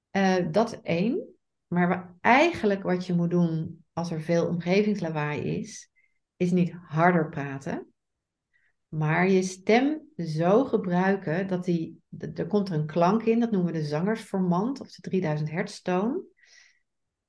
Eh, 0.09 0.45
dat 0.51 0.81
één. 0.81 1.35
Maar 1.67 2.15
eigenlijk 2.21 2.83
wat 2.83 3.05
je 3.05 3.13
moet 3.13 3.29
doen 3.29 3.85
als 3.93 4.11
er 4.11 4.21
veel 4.21 4.47
omgevingslawaai 4.47 5.41
is, 5.41 5.89
is 6.35 6.51
niet 6.51 6.71
harder 6.71 7.29
praten, 7.29 7.93
maar 8.87 9.29
je 9.29 9.41
stem 9.41 10.01
zo 10.17 10.65
gebruiken 10.65 11.47
dat 11.47 11.65
die, 11.65 12.01
er 12.33 12.47
komt 12.47 12.69
er 12.69 12.75
een 12.75 12.85
klank 12.85 13.23
in, 13.23 13.39
dat 13.39 13.51
noemen 13.51 13.73
we 13.73 13.79
de 13.79 13.85
zangersformant 13.85 14.79
of 14.79 14.91
de 14.91 15.01
3000 15.01 15.51
hertz 15.51 15.81
toon. 15.81 16.23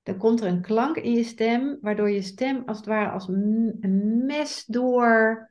Dan 0.02 0.16
komt 0.16 0.40
er 0.40 0.46
een 0.46 0.62
klank 0.62 0.96
in 0.96 1.12
je 1.12 1.24
stem, 1.24 1.78
waardoor 1.80 2.10
je 2.10 2.22
stem 2.22 2.62
als 2.66 2.76
het 2.76 2.86
ware 2.86 3.10
als 3.10 3.28
een 3.28 4.24
mes 4.26 4.64
door 4.64 5.50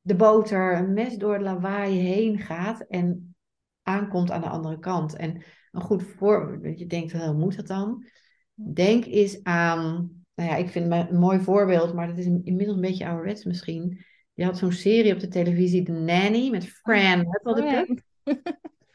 de 0.00 0.14
boter, 0.14 0.76
een 0.76 0.92
mes 0.92 1.16
door 1.16 1.32
het 1.32 1.42
lawaai 1.42 1.98
heen 1.98 2.38
gaat 2.38 2.80
en 2.80 3.36
aankomt 3.82 4.30
aan 4.30 4.40
de 4.40 4.48
andere 4.48 4.78
kant. 4.78 5.16
En 5.16 5.42
een 5.72 5.80
goed 5.80 6.02
voorbeeld, 6.02 6.78
je 6.78 6.86
denkt, 6.86 7.12
hoe 7.12 7.32
moet 7.32 7.56
dat 7.56 7.66
dan? 7.66 8.06
Denk 8.54 9.04
eens 9.04 9.42
aan, 9.42 10.10
nou 10.34 10.50
ja, 10.50 10.56
ik 10.56 10.68
vind 10.68 10.94
het 10.94 11.10
een 11.10 11.18
mooi 11.18 11.40
voorbeeld, 11.40 11.94
maar 11.94 12.06
dat 12.06 12.18
is 12.18 12.26
inmiddels 12.26 12.74
een 12.74 12.80
beetje 12.80 13.06
ouderwets 13.06 13.44
misschien. 13.44 14.04
Je 14.38 14.44
had 14.44 14.58
zo'n 14.58 14.72
serie 14.72 15.12
op 15.14 15.20
de 15.20 15.28
televisie, 15.28 15.82
The 15.82 15.92
Nanny, 15.92 16.50
met 16.50 16.66
Fran 16.66 17.26
Huppeldepup. 17.30 18.00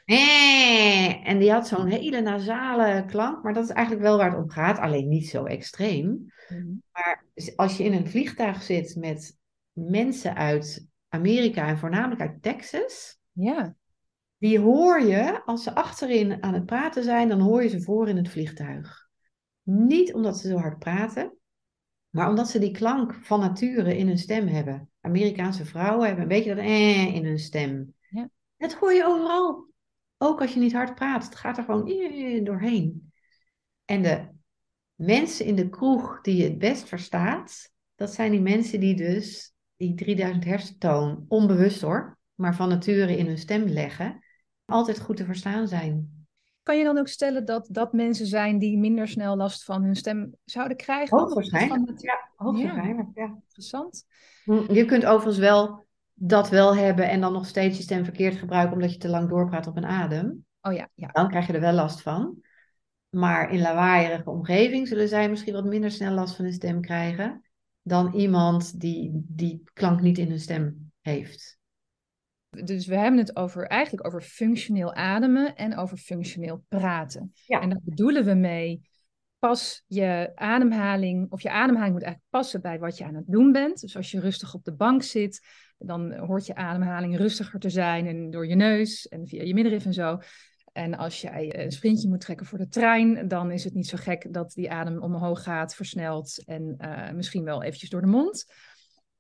Eh, 0.06 1.28
En 1.28 1.39
die 1.39 1.52
had 1.52 1.68
zo'n 1.68 1.88
hele 1.88 2.22
nasale 2.22 3.06
klank, 3.06 3.44
maar 3.44 3.54
dat 3.54 3.64
is 3.64 3.70
eigenlijk 3.70 4.06
wel 4.06 4.18
waar 4.18 4.32
het 4.32 4.39
om 4.44 4.50
gaat, 4.50 4.80
alleen 4.80 5.08
niet 5.08 5.28
zo 5.30 5.44
extreem. 5.46 6.32
Mhm. 6.50 6.66
Maar 6.91 7.26
als 7.56 7.78
je 7.78 7.84
in 7.84 7.94
een 7.94 8.08
vliegtuig 8.08 8.62
zit 8.64 8.96
met 8.96 9.38
mensen 9.72 10.36
uit 10.36 10.88
Amerika 11.10 11.68
en 11.68 11.78
voornamelijk 11.78 12.22
uit 12.22 12.41
Texas, 12.41 13.20
Ja. 13.32 13.76
die 14.38 14.60
hoor 14.60 15.02
je 15.02 15.41
als 15.46 15.64
ze 15.64 15.76
achterin 15.76 16.44
aan 16.44 16.54
het 16.54 16.66
praten 16.66 17.04
zijn, 17.04 17.30
dan 17.30 17.39
hoor 17.39 17.64
je 17.64 17.70
ze 17.70 17.82
voor 17.82 18.10
in 18.10 18.18
het 18.18 18.30
vliegtuig. 18.30 19.10
Niet 19.64 20.14
omdat 20.14 20.38
ze 20.38 20.48
zo 20.48 20.58
hard 20.58 20.80
praten, 20.80 21.38
maar 22.10 22.30
omdat 22.30 22.50
ze 22.50 22.60
die 22.60 22.72
klank 22.72 23.14
van 23.14 23.39
nature 23.39 23.98
in 23.98 24.08
hun 24.08 24.18
stem 24.18 24.48
hebben. 24.48 24.88
Amerikaanse 25.06 25.66
vrouwen 25.66 26.06
hebben 26.06 26.24
een 26.24 26.30
beetje 26.30 26.56
dat 26.56 26.66
eh 26.66 27.16
in 27.16 27.26
hun 27.26 27.39
stem. 27.39 27.93
Ja. 28.10 28.30
Dat 28.58 28.74
hoor 28.74 28.93
je 28.93 29.06
overal. 29.06 29.68
Ook 30.18 30.41
als 30.41 30.54
je 30.54 30.60
niet 30.60 30.74
hard 30.74 30.95
praat. 30.95 31.24
Het 31.26 31.36
gaat 31.36 31.58
er 31.58 31.64
gewoon 31.64 31.88
eh 31.88 32.45
doorheen. 32.45 33.12
En 33.86 34.01
de 34.01 34.28
mensen 34.95 35.45
in 35.45 35.56
de 35.56 35.70
kroeg 35.70 36.22
die 36.22 36.36
je 36.36 36.43
het 36.43 36.58
best 36.58 36.88
verstaat, 36.88 37.72
dat 37.95 38.14
zijn 38.14 38.32
die 38.32 38.41
mensen 38.41 38.80
die 38.80 38.95
dus 38.95 39.54
die 39.76 39.95
3000 39.95 40.43
hersentoon, 40.43 41.26
onbewust 41.28 41.82
hoor, 41.82 42.18
maar 42.36 42.56
van 42.56 42.70
nature 42.70 43.18
in 43.18 43.26
hun 43.26 43.38
stem 43.38 43.64
leggen, 43.64 44.24
altijd 44.66 44.99
goed 44.99 45.18
te 45.18 45.26
verstaan 45.26 45.68
zijn. 45.68 46.22
Kan 46.64 46.78
je 46.78 46.84
dan 46.84 46.97
ook 46.97 47.07
stellen 47.07 47.45
dat 47.45 47.68
dat 47.72 47.93
mensen 47.93 48.26
zijn 48.26 48.59
die 48.59 48.78
minder 48.78 49.07
snel 49.07 49.36
last 49.36 49.64
van 49.64 49.84
hun 49.84 49.95
stem 49.95 50.36
zouden 50.45 50.78
krijgen? 50.78 51.18
Hoogstwaarschijnlijk. 51.18 51.80
Van 51.86 51.93
het- 51.93 52.01
Ja, 52.01 52.30
hoogstwaarschijnlijk. 52.36 53.07
Ja. 53.14 53.36
Interessant. 53.43 54.05
Hm, 54.43 54.74
Je 54.74 54.86
kunt 54.86 55.05
overigens 55.05 55.38
wel 55.38 55.86
dat 56.14 56.49
wel 56.49 56.76
hebben 56.76 57.09
en 57.09 57.22
dan 57.22 57.34
nog 57.34 57.45
steeds 57.45 57.78
je 57.78 57.84
stem 57.84 58.03
verkeerd 58.03 58.36
gebruiken 58.36 58.74
omdat 58.74 58.91
je 58.91 58.97
te 58.97 59.09
lang 59.09 59.30
doorpraat 59.30 59.68
op 59.68 59.78
een 59.78 59.86
adem. 59.86 60.45
Oh 60.61 60.74
ja, 60.74 60.89
ja. 60.95 61.07
Dan 61.11 61.30
krijg 61.30 61.47
je 61.47 61.53
er 61.53 61.59
wel 61.59 61.74
last 61.74 62.01
van. 62.01 62.41
Maar 63.09 63.51
in 63.51 63.61
lawaaierige 63.61 64.30
omgeving 64.30 64.88
zullen 64.88 65.07
zij 65.07 65.30
misschien 65.30 65.53
wat 65.53 65.66
minder 65.66 65.91
snel 65.91 66.14
last 66.14 66.36
van 66.36 66.45
hun 66.45 66.53
stem 66.53 66.82
krijgen 66.82 67.43
dan 67.82 68.14
iemand 68.14 68.80
die 68.80 69.11
die 69.14 69.64
klank 69.74 70.01
niet 70.01 70.18
in 70.18 70.30
hun 70.30 70.39
stem 70.39 70.91
heeft. 71.01 71.57
Dus 72.64 72.86
we 72.86 72.95
hebben 72.95 73.20
het 73.20 73.36
over, 73.36 73.68
eigenlijk 73.68 74.08
over 74.08 74.22
functioneel 74.22 74.93
ademen 74.93 75.56
en 75.56 75.78
over 75.78 75.97
functioneel 75.97 76.64
praten. 76.68 77.34
Ja. 77.45 77.62
En 77.62 77.70
daar 77.70 77.82
bedoelen 77.84 78.26
we 78.26 78.34
mee, 78.34 78.82
pas 79.39 79.84
je 79.88 80.32
ademhaling, 80.36 81.32
of 81.32 81.41
je 81.41 81.49
ademhaling 81.49 81.93
moet 81.93 82.04
eigenlijk 82.04 82.32
passen 82.32 82.62
bij 82.62 82.80
wat 82.80 82.97
je 82.97 83.06
aan 83.06 83.16
het 83.16 83.28
doen 83.28 83.51
bent. 83.51 83.82
Dus 83.82 83.95
als 83.95 84.12
je 84.12 84.20
rustig 84.20 84.54
op 84.54 84.64
de 84.64 84.74
bank 84.74 85.04
zit, 85.04 85.47
dan 85.78 86.14
hoort 86.14 86.45
je 86.45 86.56
ademhaling 86.56 87.18
rustiger 87.18 87.60
te 87.60 87.70
zijn 87.70 88.08
en 88.08 88.30
door 88.30 88.47
je 88.47 88.56
neus 88.56 89.08
en 89.08 89.28
via 89.28 89.43
je 89.43 89.54
middenrif 89.54 89.86
en 89.86 89.93
zo. 89.93 90.20
En 90.72 90.97
als 90.97 91.22
jij 91.22 91.64
een 91.64 91.72
sprintje 91.72 92.10
moet 92.10 92.22
trekken 92.22 92.45
voor 92.45 92.58
de 92.58 92.68
trein, 92.68 93.28
dan 93.28 93.51
is 93.51 93.64
het 93.64 93.74
niet 93.74 93.88
zo 93.88 93.97
gek 93.97 94.34
dat 94.34 94.51
die 94.51 94.72
adem 94.72 95.01
omhoog 95.01 95.43
gaat, 95.43 95.76
versnelt 95.76 96.43
en 96.45 96.76
eh, 96.78 97.12
misschien 97.12 97.43
wel 97.43 97.64
eventjes 97.64 97.89
door 97.89 98.01
de 98.01 98.08
mond. 98.08 98.45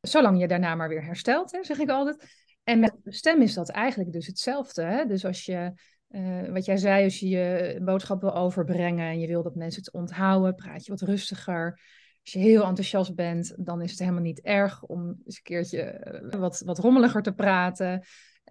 Zolang 0.01 0.39
je 0.39 0.47
daarna 0.47 0.75
maar 0.75 0.89
weer 0.89 1.03
herstelt, 1.03 1.51
hè, 1.51 1.63
zeg 1.63 1.79
ik 1.79 1.89
altijd. 1.89 2.42
En 2.63 2.79
met 2.79 2.95
de 3.03 3.13
stem 3.13 3.41
is 3.41 3.53
dat 3.53 3.69
eigenlijk 3.69 4.11
dus 4.11 4.27
hetzelfde. 4.27 4.83
Hè? 4.83 5.05
Dus 5.05 5.25
als 5.25 5.45
je, 5.45 5.73
eh, 6.07 6.47
wat 6.49 6.65
jij 6.65 6.77
zei, 6.77 7.03
als 7.03 7.19
je 7.19 7.29
je 7.29 7.79
boodschap 7.83 8.21
wil 8.21 8.35
overbrengen 8.35 9.07
en 9.07 9.19
je 9.19 9.27
wil 9.27 9.43
dat 9.43 9.55
mensen 9.55 9.83
het 9.83 9.93
onthouden, 9.93 10.55
praat 10.55 10.85
je 10.85 10.91
wat 10.91 11.01
rustiger. 11.01 11.79
Als 12.21 12.33
je 12.33 12.39
heel 12.39 12.63
enthousiast 12.63 13.15
bent, 13.15 13.53
dan 13.57 13.81
is 13.81 13.91
het 13.91 13.99
helemaal 13.99 14.21
niet 14.21 14.41
erg 14.41 14.83
om 14.83 15.07
eens 15.07 15.35
een 15.35 15.43
keertje 15.43 15.81
eh, 15.81 16.39
wat, 16.39 16.61
wat 16.65 16.79
rommeliger 16.79 17.21
te 17.21 17.33
praten 17.33 18.03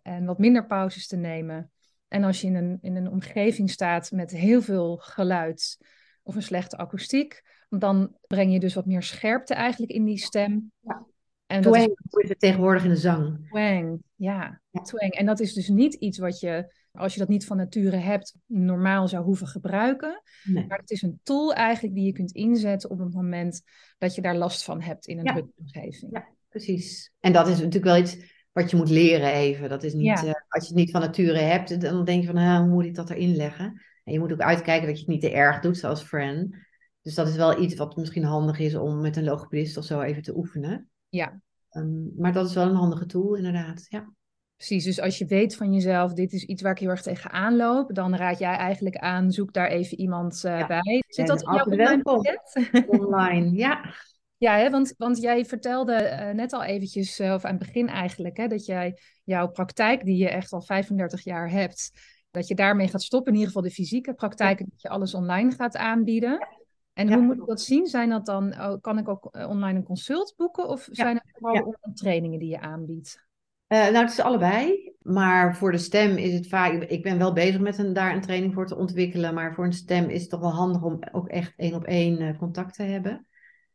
en 0.02 0.24
wat 0.24 0.38
minder 0.38 0.66
pauzes 0.66 1.06
te 1.06 1.16
nemen. 1.16 1.70
En 2.08 2.24
als 2.24 2.40
je 2.40 2.46
in 2.46 2.54
een, 2.54 2.78
in 2.80 2.96
een 2.96 3.10
omgeving 3.10 3.70
staat 3.70 4.10
met 4.10 4.30
heel 4.30 4.62
veel 4.62 4.96
geluid 4.96 5.78
of 6.22 6.34
een 6.34 6.42
slechte 6.42 6.76
akoestiek, 6.76 7.42
dan 7.68 8.16
breng 8.26 8.52
je 8.52 8.60
dus 8.60 8.74
wat 8.74 8.86
meer 8.86 9.02
scherpte 9.02 9.54
eigenlijk 9.54 9.92
in 9.92 10.04
die 10.04 10.18
stem. 10.18 10.72
Ja. 10.80 11.06
En 11.52 11.62
dat 11.62 11.74
is 11.76 11.82
Twang 11.82 12.22
is 12.22 12.28
het 12.28 12.40
tegenwoordig 12.40 12.84
in 12.84 12.88
de 12.90 12.96
zang. 12.96 13.46
twang, 13.48 14.02
ja, 14.14 14.60
Ja. 14.70 14.82
twang. 14.82 15.12
En 15.12 15.26
dat 15.26 15.40
is 15.40 15.52
dus 15.54 15.68
niet 15.68 15.94
iets 15.94 16.18
wat 16.18 16.40
je, 16.40 16.74
als 16.92 17.12
je 17.12 17.18
dat 17.18 17.28
niet 17.28 17.46
van 17.46 17.56
nature 17.56 17.96
hebt, 17.96 18.34
normaal 18.46 19.08
zou 19.08 19.24
hoeven 19.24 19.46
gebruiken. 19.46 20.22
Nee. 20.44 20.66
Maar 20.66 20.78
het 20.78 20.90
is 20.90 21.02
een 21.02 21.20
tool 21.22 21.54
eigenlijk 21.54 21.94
die 21.94 22.04
je 22.04 22.12
kunt 22.12 22.32
inzetten 22.32 22.90
op 22.90 22.98
het 22.98 23.14
moment 23.14 23.62
dat 23.98 24.14
je 24.14 24.22
daar 24.22 24.36
last 24.36 24.64
van 24.64 24.80
hebt 24.80 25.06
in 25.06 25.18
een 25.18 25.24
Ja. 25.24 25.42
omgeving. 25.56 26.12
Ja. 26.12 26.28
Precies. 26.48 27.12
En 27.20 27.32
dat 27.32 27.46
is 27.48 27.56
natuurlijk 27.56 27.84
wel 27.84 27.96
iets 27.96 28.16
wat 28.52 28.70
je 28.70 28.76
moet 28.76 28.90
leren 28.90 29.32
even. 29.32 29.68
Dat 29.68 29.82
is 29.82 29.92
niet, 29.94 30.04
Ja. 30.04 30.24
eh, 30.24 30.32
als 30.48 30.62
je 30.62 30.68
het 30.68 30.74
niet 30.74 30.90
van 30.90 31.00
nature 31.00 31.38
hebt, 31.38 31.80
dan 31.80 32.04
denk 32.04 32.20
je 32.20 32.26
van, 32.26 32.36
ah, 32.36 32.58
hoe 32.58 32.68
moet 32.68 32.84
ik 32.84 32.94
dat 32.94 33.10
erin 33.10 33.36
leggen? 33.36 33.82
En 34.04 34.12
je 34.12 34.18
moet 34.18 34.32
ook 34.32 34.40
uitkijken 34.40 34.86
dat 34.86 34.94
je 34.96 35.02
het 35.04 35.10
niet 35.12 35.20
te 35.20 35.30
erg 35.30 35.60
doet, 35.60 35.78
zoals 35.78 36.02
Fran. 36.02 36.54
Dus 37.02 37.14
dat 37.14 37.28
is 37.28 37.36
wel 37.36 37.60
iets 37.62 37.74
wat 37.74 37.96
misschien 37.96 38.24
handig 38.24 38.58
is 38.58 38.74
om 38.74 39.00
met 39.00 39.16
een 39.16 39.24
logopedist 39.24 39.76
of 39.76 39.84
zo 39.84 40.00
even 40.00 40.22
te 40.22 40.36
oefenen. 40.36 40.90
Ja. 41.12 41.40
Ehm, 41.70 42.20
maar 42.20 42.32
dat 42.32 42.48
is 42.48 42.54
wel 42.54 42.68
een 42.68 42.74
handige 42.74 43.06
tool, 43.06 43.34
inderdaad. 43.34 43.86
Ja. 43.88 44.12
Precies, 44.56 44.84
dus 44.84 45.00
als 45.00 45.18
je 45.18 45.26
weet 45.26 45.56
van 45.56 45.72
jezelf, 45.72 46.12
dit 46.12 46.32
is 46.32 46.44
iets 46.44 46.62
waar 46.62 46.72
ik 46.72 46.78
heel 46.78 46.88
erg 46.88 47.02
tegenaan 47.02 47.56
loop, 47.56 47.94
dan 47.94 48.16
raad 48.16 48.38
jij 48.38 48.54
eigenlijk 48.54 48.96
aan, 48.96 49.30
zoek 49.30 49.52
daar 49.52 49.68
even 49.68 49.98
iemand 49.98 50.44
eh, 50.44 50.58
Ja. 50.58 50.66
bij. 50.66 51.02
Zit 51.06 51.26
dat 51.26 51.42
in 51.42 51.52
jouw 51.54 51.64
online 51.64 52.02
pakket? 52.02 52.68
Online, 52.86 53.50
ja. 53.56 53.94
Ja, 54.36 54.56
hè, 54.56 54.70
want, 54.70 54.94
want 54.96 55.18
jij 55.18 55.44
vertelde 55.44 55.94
eh, 55.94 56.34
net 56.34 56.52
al 56.52 56.62
eventjes, 56.64 57.18
eh, 57.18 57.32
of 57.32 57.44
aan 57.44 57.54
het 57.56 57.66
begin 57.66 57.88
eigenlijk, 57.88 58.36
hè, 58.36 58.46
dat 58.46 58.66
jij 58.66 58.98
jouw 59.24 59.48
praktijk, 59.48 60.04
die 60.04 60.16
je 60.16 60.28
echt 60.28 60.52
al 60.52 60.62
35 60.62 61.24
jaar 61.24 61.50
hebt, 61.50 61.90
dat 62.30 62.48
je 62.48 62.54
daarmee 62.54 62.88
gaat 62.88 63.02
stoppen, 63.02 63.32
in 63.32 63.38
ieder 63.38 63.52
geval 63.52 63.68
de 63.68 63.74
fysieke 63.74 64.14
praktijk, 64.14 64.60
en 64.60 64.66
dat 64.70 64.82
je 64.82 64.88
alles 64.88 65.14
online 65.14 65.50
gaat 65.50 65.76
aanbieden. 65.76 66.48
En 66.92 67.08
Ja. 67.08 67.14
hoe 67.16 67.24
moet 67.24 67.36
ik 67.38 67.46
dat 67.46 67.60
zien? 67.60 67.86
Zijn 67.86 68.08
dat 68.10 68.26
dan, 68.26 68.52
oh, 68.52 68.74
kan 68.80 68.98
ik 68.98 69.08
ook 69.08 69.28
eh, 69.30 69.48
online 69.48 69.78
een 69.78 69.84
consult 69.84 70.34
boeken 70.36 70.68
of 70.68 70.88
zijn 70.90 71.16
het 71.16 71.24
vooral 71.38 71.76
Ja. 71.82 71.92
trainingen 71.94 72.38
die 72.38 72.48
je 72.48 72.60
aanbiedt? 72.60 73.26
Eh, 73.66 73.78
nou, 73.78 73.96
het 73.96 74.10
is 74.10 74.20
allebei. 74.20 74.92
Maar 75.02 75.56
voor 75.56 75.72
de 75.72 75.78
stem 75.78 76.16
is 76.16 76.34
het 76.34 76.48
vaak. 76.48 76.72
Ik 76.82 77.02
ben 77.02 77.18
wel 77.18 77.32
bezig 77.32 77.60
met 77.60 77.78
een, 77.78 77.92
daar 77.92 78.14
een 78.14 78.20
training 78.20 78.54
voor 78.54 78.66
te 78.66 78.76
ontwikkelen. 78.76 79.34
Maar 79.34 79.54
voor 79.54 79.64
een 79.64 79.72
stem 79.72 80.08
is 80.08 80.20
het 80.20 80.30
toch 80.30 80.40
wel 80.40 80.54
handig 80.54 80.82
om 80.82 80.98
ook 81.12 81.28
echt 81.28 81.52
één 81.56 81.74
op 81.74 81.84
één 81.84 82.18
eh, 82.18 82.38
contact 82.38 82.74
te 82.74 82.82
hebben. 82.82 83.26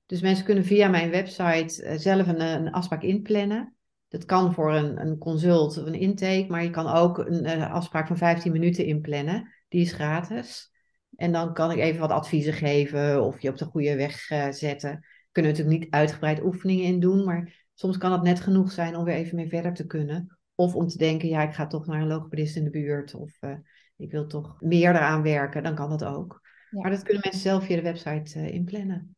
Dus 0.06 0.22
mensen 0.22 0.46
kunnen 0.46 0.66
via 0.66 0.88
mijn 0.88 1.10
website 1.10 1.96
zelf 1.98 2.28
een, 2.28 2.42
een 2.42 2.72
afspraak 2.72 3.02
inplannen. 3.02 3.76
Dat 4.08 4.26
kan 4.26 4.54
voor 4.54 4.74
een, 4.74 5.02
een 5.02 5.18
consult 5.18 5.78
of 5.78 5.86
een 5.86 5.94
intake. 6.00 6.46
Maar 6.50 6.64
je 6.64 6.70
kan 6.70 6.88
ook 6.88 7.18
een, 7.18 7.46
eh, 7.46 7.74
afspraak 7.74 8.08
van 8.08 8.18
15 8.18 8.52
minuten 8.52 8.86
inplannen. 8.86 9.54
Die 9.68 9.82
is 9.82 9.92
gratis. 9.92 10.72
En 11.18 11.32
dan 11.32 11.54
kan 11.54 11.72
ik 11.72 11.78
even 11.78 12.00
wat 12.00 12.12
adviezen 12.12 12.54
geven 12.54 13.24
of 13.24 13.42
je 13.42 13.50
op 13.50 13.58
de 13.58 13.66
goede 13.66 13.96
weg 13.96 14.30
eh, 14.30 14.50
zetten. 14.50 15.06
Kunnen 15.32 15.52
natuurlijk 15.52 15.80
niet 15.80 15.94
uitgebreid 15.94 16.44
oefeningen 16.44 16.86
in 16.86 17.00
doen. 17.00 17.24
Maar 17.24 17.66
soms 17.74 17.98
kan 17.98 18.12
het 18.12 18.22
net 18.22 18.40
genoeg 18.40 18.72
zijn 18.72 18.96
om 18.96 19.04
weer 19.04 19.16
even 19.16 19.36
mee 19.36 19.48
verder 19.48 19.74
te 19.74 19.86
kunnen. 19.86 20.38
Of 20.56 20.76
om 20.76 20.88
te 20.88 20.98
denken, 20.98 21.30
ja, 21.30 21.42
ik 21.42 21.54
ga 21.54 21.68
toch 21.68 21.86
naar 21.86 22.02
een 22.02 22.08
logopedist 22.08 22.56
in 22.56 22.64
de 22.64 22.70
buurt. 22.70 23.16
Of 23.16 23.38
eh, 23.40 23.58
ik 23.96 24.12
wil 24.12 24.28
toch 24.28 24.62
meer 24.62 24.90
eraan 24.90 25.22
werken. 25.22 25.64
Dan 25.64 25.76
kan 25.76 25.90
dat 25.90 26.04
ook. 26.04 26.42
Ja. 26.70 26.82
Maar 26.82 26.92
dat 26.92 27.04
kunnen 27.04 27.22
mensen 27.24 27.42
zelf 27.42 27.66
via 27.66 27.76
de 27.76 27.82
website 27.82 28.40
eh, 28.40 28.54
inplannen. 28.54 29.16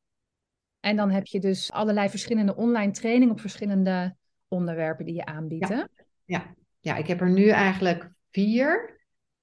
En 0.80 0.96
dan 0.96 1.10
heb 1.10 1.26
je 1.26 1.40
dus 1.40 1.72
allerlei 1.72 2.10
verschillende 2.10 2.56
online 2.56 2.92
trainingen 2.92 3.32
op 3.32 3.40
verschillende 3.40 4.16
onderwerpen 4.48 5.06
die 5.06 5.16
je 5.16 5.26
aanbiedt. 5.26 5.68
Ja. 5.68 5.88
Ja. 6.26 6.56
ja, 6.80 6.96
ik 6.96 7.08
heb 7.08 7.22
er 7.22 7.30
nu 7.30 7.48
eigenlijk 7.48 8.12
vier. 8.32 8.99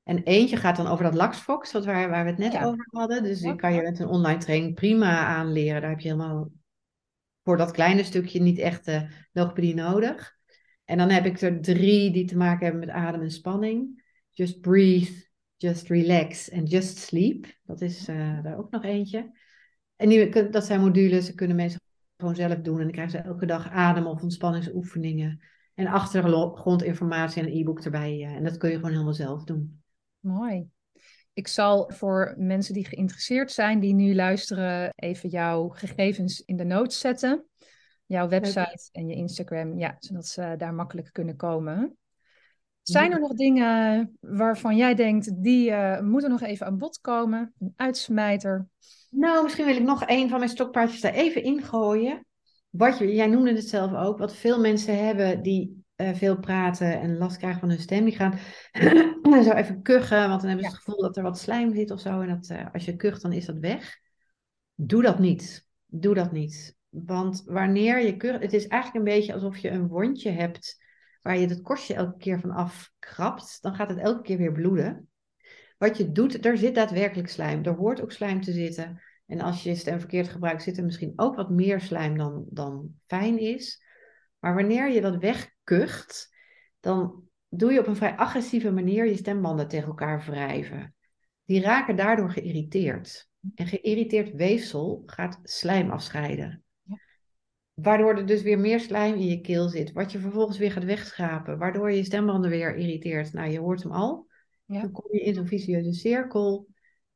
En 0.07 0.23
eentje 0.23 0.57
gaat 0.57 0.77
dan 0.77 0.87
over 0.87 1.05
dat 1.05 1.15
Laxfox, 1.15 1.73
wat 1.73 1.85
waar, 1.85 2.11
waar 2.11 2.25
we 2.25 2.31
het 2.31 2.39
net 2.39 2.53
Ja. 2.53 2.65
over 2.65 2.87
hadden. 2.91 3.23
Dus 3.23 3.41
die 3.41 3.55
kan 3.57 3.75
je 3.75 3.83
met 3.83 3.99
een 3.99 4.07
online 4.07 4.39
training 4.39 4.75
prima 4.75 5.27
aanleren. 5.27 5.81
Daar 5.81 5.91
heb 5.91 6.01
je 6.01 6.09
helemaal 6.09 6.51
voor 7.43 7.57
dat 7.57 7.71
kleine 7.71 8.03
stukje 8.05 8.41
niet 8.41 8.59
echt 8.59 8.87
eh 8.87 9.03
logopedie 9.33 9.75
nodig. 9.75 10.35
En 10.85 10.99
dan 10.99 11.09
heb 11.11 11.27
ik 11.27 11.41
er 11.41 11.61
drie 11.61 12.13
die 12.13 12.25
te 12.25 12.37
maken 12.37 12.63
hebben 12.65 12.81
met 12.87 12.95
adem 12.95 13.21
en 13.23 13.31
spanning. 13.31 14.05
Just 14.31 14.61
breathe, 14.61 15.29
just 15.57 15.89
relax 15.89 16.49
en 16.49 16.65
just 16.65 16.97
sleep. 16.99 17.47
Dat 17.65 17.81
is 17.81 18.09
eh, 18.09 18.43
daar 18.43 18.59
ook 18.59 18.71
nog 18.71 18.85
eentje. 18.85 19.31
En 19.97 20.09
die, 20.09 20.49
dat 20.51 20.65
zijn 20.67 20.81
modules, 20.81 21.25
die 21.27 21.35
kunnen 21.35 21.57
mensen 21.57 21.81
gewoon 22.17 22.35
zelf 22.35 22.55
doen. 22.55 22.77
En 22.77 22.83
dan 22.83 22.93
krijgen 22.93 23.19
ze 23.19 23.29
elke 23.29 23.47
dag 23.47 23.71
adem- 23.71 24.07
of 24.07 24.23
ontspanningsoefeningen. 24.23 25.41
En 25.75 25.87
achtergrondinformatie 25.87 27.43
en 27.43 27.49
een 27.49 27.59
e-book 27.59 27.81
erbij. 27.81 28.11
eh, 28.13 28.35
en 28.35 28.45
dat 28.45 28.57
kun 28.57 28.69
je 28.71 28.77
gewoon 28.77 28.91
helemaal 28.91 29.15
zelf 29.15 29.45
doen. 29.45 29.81
Mooi. 30.27 30.69
Ik 31.33 31.49
zal 31.49 31.91
voor 31.93 32.35
mensen 32.39 32.75
die 32.75 32.87
geïnteresseerd 32.87 33.53
zijn, 33.53 33.81
die 33.81 33.95
nu 33.95 34.15
luisteren, 34.15 34.93
even 34.95 35.29
jouw 35.29 35.69
gegevens 35.69 36.41
in 36.41 36.57
de 36.57 36.65
notes 36.65 36.99
zetten. 36.99 37.45
Jouw 38.07 38.29
website 38.29 38.89
en 38.93 39.09
je 39.09 39.15
Instagram, 39.15 39.79
ja, 39.79 39.97
zodat 39.99 40.27
ze 40.27 40.55
daar 40.57 40.75
makkelijk 40.75 41.13
kunnen 41.13 41.37
komen. 41.37 41.97
Zijn 42.83 43.13
er 43.13 43.21
nog 43.21 43.35
dingen 43.35 44.17
waarvan 44.21 44.77
jij 44.77 44.95
denkt, 44.95 45.43
die 45.43 45.71
eh, 45.71 46.01
moeten 46.01 46.31
nog 46.31 46.43
even 46.43 46.67
aan 46.67 46.79
bod 46.79 47.01
komen? 47.01 47.55
Een 47.59 47.73
uitsmijter? 47.77 48.69
Nou, 49.11 49.43
misschien 49.43 49.67
wil 49.67 49.77
ik 49.77 49.83
nog 49.83 50.03
een 50.07 50.29
van 50.29 50.39
mijn 50.39 50.51
stokpaardjes 50.51 51.01
daar 51.01 51.15
even 51.15 51.43
ingooien. 51.43 52.27
Wat 52.71 52.99
je, 52.99 53.15
jij 53.15 53.27
noemde 53.27 53.53
het 53.53 53.69
zelf 53.69 53.95
ook, 53.95 54.19
wat 54.19 54.35
veel 54.35 54.61
mensen 54.61 55.05
hebben 55.05 55.43
die 55.43 55.85
eh, 55.97 56.15
veel 56.15 56.39
praten 56.39 57.01
en 57.01 57.19
last 57.19 57.37
krijgen 57.37 57.61
van 57.61 57.69
hun 57.69 57.79
stem. 57.79 58.05
Die 58.05 58.17
gaan 58.17 58.39
zo 59.45 59.53
even 59.53 59.83
kuchen, 59.83 60.29
want 60.29 60.41
dan 60.41 60.49
hebben 60.49 60.65
ze 60.65 60.71
het 60.71 60.83
gevoel 60.83 61.01
dat 61.01 61.17
er 61.17 61.23
wat 61.23 61.39
slijm 61.39 61.75
zit 61.75 61.91
of 61.91 62.01
zo. 62.01 62.21
En 62.21 62.29
dat, 62.29 62.49
eh, 62.49 62.67
als 62.73 62.85
je 62.85 62.97
kucht, 62.97 63.23
dan 63.23 63.33
is 63.33 63.47
dat 63.47 63.59
weg. 63.59 63.99
Doe 64.75 65.03
dat 65.03 65.19
niet. 65.19 65.69
Doe 65.87 66.15
dat 66.15 66.33
niet. 66.33 66.77
Want 66.89 67.43
wanneer 67.45 68.05
je 68.05 68.17
kuch, 68.17 68.41
het 68.41 68.53
is 68.53 68.67
eigenlijk 68.67 69.07
een 69.07 69.15
beetje 69.15 69.33
alsof 69.33 69.57
je 69.57 69.71
een 69.71 69.89
wondje 69.89 70.31
hebt 70.31 70.85
waar 71.23 71.39
je 71.39 71.47
het 71.47 71.63
korstje 71.63 71.95
elke 71.95 72.19
keer 72.19 72.41
van 72.41 72.51
afkrabt, 72.51 73.59
dan 73.63 73.75
gaat 73.75 73.89
het 73.89 73.99
elke 73.99 74.23
keer 74.23 74.37
weer 74.37 74.53
bloeden. 74.53 75.09
Wat 75.79 75.97
je 75.97 76.13
doet, 76.13 76.45
er 76.45 76.59
zit 76.59 76.75
daadwerkelijk 76.75 77.29
slijm. 77.29 77.65
Er 77.65 77.75
hoort 77.75 78.03
ook 78.03 78.13
slijm 78.13 78.41
te 78.41 78.53
zitten. 78.53 79.03
En 79.27 79.41
als 79.41 79.63
je 79.63 79.75
stem 79.75 79.99
verkeerd 79.99 80.29
gebruikt, 80.29 80.63
zit 80.63 80.79
er 80.79 80.85
misschien 80.85 81.13
ook 81.17 81.37
wat 81.37 81.51
meer 81.51 81.81
slijm 81.81 82.19
dan, 82.19 82.45
dan 82.51 82.95
fijn 83.07 83.39
is. 83.39 83.85
Maar 84.47 84.55
wanneer 84.55 84.91
je 84.91 85.01
dat 85.01 85.17
wegkucht, 85.17 86.35
dan 86.81 87.29
doe 87.49 87.73
je 87.73 87.81
op 87.81 87.87
een 87.87 87.97
vrij 87.97 88.17
agressieve 88.17 88.71
manier 88.71 89.07
je 89.07 89.17
stembanden 89.17 89.69
tegen 89.69 89.89
elkaar 89.89 90.25
wrijven. 90.27 90.95
Die 91.45 91.61
raken 91.61 91.97
daardoor 91.97 92.31
geïrriteerd. 92.31 93.31
En 93.55 93.67
geïrriteerd 93.67 94.35
weefsel 94.35 95.03
gaat 95.07 95.41
slijm 95.43 95.91
afscheiden. 95.91 96.65
Waardoor 97.75 98.17
er 98.17 98.27
dus 98.27 98.43
weer 98.43 98.59
meer 98.59 98.81
slijm 98.81 99.15
in 99.15 99.27
je 99.27 99.41
keel 99.41 99.69
zit, 99.69 99.93
wat 99.93 100.13
je 100.13 100.19
vervolgens 100.19 100.59
weer 100.59 100.73
gaat 100.73 100.85
wegschrapen, 100.85 101.59
waardoor 101.59 101.93
je 101.93 102.05
stembanden 102.05 102.51
weer 102.51 102.77
irriteert. 102.77 103.33
Nou, 103.33 103.51
je 103.51 103.59
hoort 103.59 103.83
hem 103.83 103.93
al. 103.93 104.27
Ja. 104.65 104.81
Dan 104.81 104.93
kom 104.93 105.05
je 105.11 105.21
in 105.21 105.35
zo'n 105.35 105.47
vicieuze 105.47 105.93
cirkel 105.93 106.69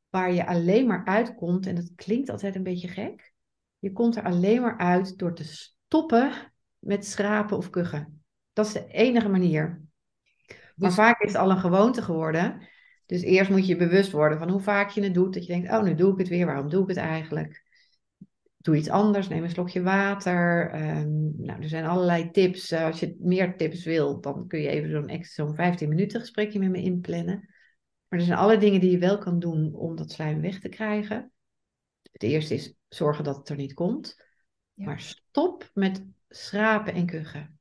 waar 0.08 0.32
je 0.32 0.46
alleen 0.46 0.86
maar 0.86 1.04
uitkomt, 1.04 1.66
en 1.66 1.74
dat 1.74 1.92
klinkt 1.94 2.30
altijd 2.30 2.54
een 2.54 2.62
beetje 2.62 2.88
gek. 2.88 3.32
Je 3.78 3.92
komt 3.92 4.16
er 4.16 4.24
alleen 4.24 4.60
maar 4.60 4.78
uit 4.78 5.18
door 5.18 5.34
te 5.34 5.44
stoppen 5.44 6.49
met 6.80 7.06
schrapen 7.06 7.56
of 7.56 7.70
kuchen. 7.70 8.22
Dat 8.52 8.66
is 8.66 8.72
de 8.72 8.86
enige 8.86 9.28
manier. 9.28 9.82
Maar 10.76 10.88
dus- 10.88 10.94
vaak 10.94 11.20
is 11.20 11.32
het 11.32 11.40
al 11.40 11.50
een 11.50 11.58
gewoonte 11.58 12.02
geworden. 12.02 12.68
Dus 13.06 13.22
eerst 13.22 13.50
moet 13.50 13.66
je 13.66 13.76
bewust 13.76 14.12
worden 14.12 14.38
van 14.38 14.50
hoe 14.50 14.60
vaak 14.60 14.90
je 14.90 15.02
het 15.02 15.14
doet. 15.14 15.34
Dat 15.34 15.46
je 15.46 15.52
denkt, 15.52 15.70
oh, 15.70 15.82
nu 15.82 15.94
doe 15.94 16.12
ik 16.12 16.18
het 16.18 16.28
weer. 16.28 16.46
Waarom 16.46 16.68
doe 16.68 16.82
ik 16.82 16.88
het 16.88 16.96
eigenlijk? 16.96 17.64
Doe 18.56 18.76
iets 18.76 18.88
anders. 18.88 19.28
Neem 19.28 19.42
een 19.42 19.50
slokje 19.50 19.82
water. 19.82 20.74
Um, 20.74 21.34
nou, 21.36 21.62
er 21.62 21.68
zijn 21.68 21.84
allerlei 21.84 22.30
tips. 22.30 22.72
Uh, 22.72 22.84
als 22.84 23.00
je 23.00 23.16
meer 23.18 23.56
tips 23.56 23.84
wil, 23.84 24.20
dan 24.20 24.46
kun 24.46 24.60
je 24.60 24.68
even 24.68 24.90
zo'n 24.90 25.08
extra 25.08 25.44
zo'n 25.44 25.54
15 25.54 25.88
minuten 25.88 26.20
gesprekje 26.20 26.58
met 26.58 26.70
me 26.70 26.82
inplannen. 26.82 27.48
Maar 28.08 28.18
er 28.18 28.24
zijn 28.24 28.38
alle 28.38 28.58
dingen 28.58 28.80
die 28.80 28.90
je 28.90 28.98
wel 28.98 29.18
kan 29.18 29.38
doen 29.38 29.74
om 29.74 29.96
dat 29.96 30.10
slijm 30.10 30.40
weg 30.40 30.60
te 30.60 30.68
krijgen. 30.68 31.32
Het 32.12 32.22
eerste 32.22 32.54
is 32.54 32.74
zorgen 32.88 33.24
dat 33.24 33.36
het 33.36 33.48
er 33.48 33.56
niet 33.56 33.74
komt. 33.74 34.24
Maar 34.74 35.00
stop 35.00 35.70
met 35.74 36.04
schrapen 36.30 36.94
en 36.94 37.06
kuchen. 37.06 37.58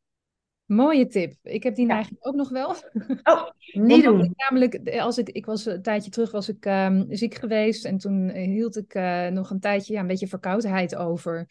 Mooie 0.65 1.07
tip. 1.07 1.33
Ik 1.43 1.63
heb 1.63 1.75
die 1.75 1.85
neiging 1.85 2.17
ook 2.19 2.35
nog 2.35 2.49
wel. 2.49 2.75
Oh, 3.23 3.49
niet 3.87 4.03
doen. 4.03 4.23
Ik, 4.23 4.31
namelijk, 4.35 4.89
als 4.89 5.17
ik, 5.17 5.29
ik 5.29 5.45
was 5.45 5.65
een 5.65 5.81
tijdje 5.81 6.11
terug 6.11 6.31
was 6.31 6.49
ik 6.49 6.65
um, 6.65 7.05
ziek 7.09 7.35
geweest 7.35 7.85
en 7.85 7.97
toen 7.97 8.29
hield 8.29 8.77
ik 8.77 8.95
uh, 8.95 9.27
nog 9.27 9.49
een 9.49 9.59
tijdje 9.59 9.93
ja, 9.93 9.99
een 9.99 10.07
beetje 10.07 10.27
verkoudheid 10.27 10.95
over. 10.95 11.47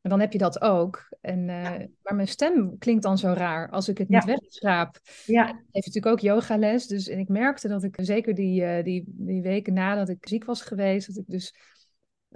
En 0.00 0.10
dan 0.10 0.20
heb 0.20 0.32
je 0.32 0.38
dat 0.38 0.60
ook. 0.60 1.16
En, 1.20 1.48
uh, 1.48 1.62
ja. 1.62 1.86
Maar 2.02 2.14
mijn 2.14 2.28
stem 2.28 2.78
klinkt 2.78 3.02
dan 3.02 3.18
zo 3.18 3.32
raar 3.32 3.70
als 3.70 3.88
ik 3.88 3.98
het 3.98 4.08
niet 4.08 4.24
ja. 4.24 4.28
wegschraap. 4.28 4.98
Ja. 5.24 5.48
Ik 5.48 5.54
heeft 5.70 5.86
natuurlijk 5.86 6.06
ook 6.06 6.20
yogales. 6.20 6.86
Dus 6.86 7.08
en 7.08 7.18
ik 7.18 7.28
merkte 7.28 7.68
dat 7.68 7.82
ik 7.82 7.96
zeker 8.00 8.34
die, 8.34 8.62
uh, 8.62 8.84
die, 8.84 9.04
die 9.06 9.42
weken 9.42 9.72
nadat 9.72 10.08
ik 10.08 10.28
ziek 10.28 10.44
was 10.44 10.62
geweest, 10.62 11.06
dat 11.06 11.16
ik 11.16 11.24
dus 11.26 11.54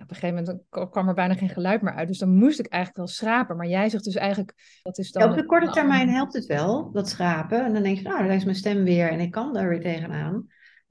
op 0.03 0.11
een 0.11 0.17
gegeven 0.17 0.45
moment 0.45 0.91
kwam 0.91 1.09
er 1.09 1.15
bijna 1.15 1.35
geen 1.35 1.49
geluid 1.49 1.83
meer 1.83 1.95
uit. 1.95 2.09
Dus 2.09 2.19
dan 2.19 2.37
moest 2.37 2.59
ik 2.59 2.67
eigenlijk 2.67 3.07
wel 3.07 3.17
schrapen. 3.17 3.57
Maar 3.57 3.67
jij 3.67 3.89
zegt 3.89 4.05
dus 4.05 4.15
eigenlijk, 4.15 4.81
dat 4.83 4.99
is 4.99 5.13
dan... 5.13 5.23
Ja, 5.23 5.31
op 5.31 5.37
de 5.37 5.47
korte 5.47 5.71
termijn 5.71 6.09
helpt 6.09 6.33
het 6.33 6.47
wel, 6.47 6.91
dat 6.93 7.09
schrapen. 7.09 7.65
En 7.65 7.73
dan 7.73 7.83
denk 7.83 7.97
je, 7.97 8.03
nou, 8.03 8.19
daar 8.19 8.37
is 8.37 8.45
mijn 8.45 8.57
stem 8.57 8.85
weer 8.85 9.11
en 9.11 9.21
ik 9.21 9.31
kan 9.31 9.53
daar 9.53 9.69
weer 9.69 9.81
tegenaan. 9.81 10.47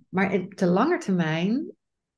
Maar 0.09 0.33
op 0.33 0.57
de 0.57 0.65
lange 0.65 0.97
termijn 0.97 1.71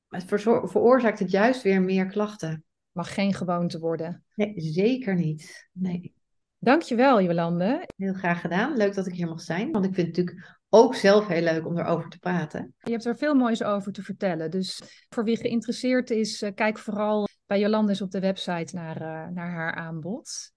het 0.07 0.25
veroorzaakt 0.25 1.19
het 1.19 1.31
juist 1.31 1.61
weer 1.61 1.81
meer 1.81 2.05
klachten. 2.05 2.63
Mag 2.91 3.13
geen 3.13 3.33
gewoonte 3.33 3.79
worden. 3.79 4.23
Nee, 4.35 4.53
zeker 4.55 5.15
niet. 5.15 5.69
Nee. 5.71 6.13
Dankjewel, 6.59 7.21
Jolande. 7.21 7.87
Heel 7.95 8.13
graag 8.13 8.41
gedaan. 8.41 8.77
Leuk 8.77 8.93
dat 8.93 9.07
ik 9.07 9.13
hier 9.13 9.27
mag 9.27 9.41
zijn. 9.41 9.71
Want 9.71 9.85
ik 9.85 9.93
vind 9.93 10.07
het 10.07 10.17
natuurlijk 10.17 10.60
ook 10.73 10.95
zelf 10.95 11.27
heel 11.27 11.41
leuk 11.41 11.65
om 11.65 11.77
erover 11.77 12.09
te 12.09 12.19
praten. 12.19 12.73
Je 12.77 12.91
hebt 12.91 13.05
er 13.05 13.17
veel 13.17 13.33
moois 13.33 13.63
over 13.63 13.91
te 13.91 14.01
vertellen. 14.01 14.51
Dus 14.51 14.81
voor 15.09 15.23
wie 15.23 15.37
geïnteresseerd 15.37 16.09
is, 16.09 16.41
eh, 16.41 16.51
kijk 16.55 16.77
vooral 16.77 17.27
bij 17.45 17.59
Jolandes 17.59 18.01
op 18.01 18.11
de 18.11 18.19
website 18.19 18.75
naar, 18.75 19.01
uh, 19.01 19.27
naar 19.27 19.51
haar 19.51 19.75
aanbod. 19.75 20.51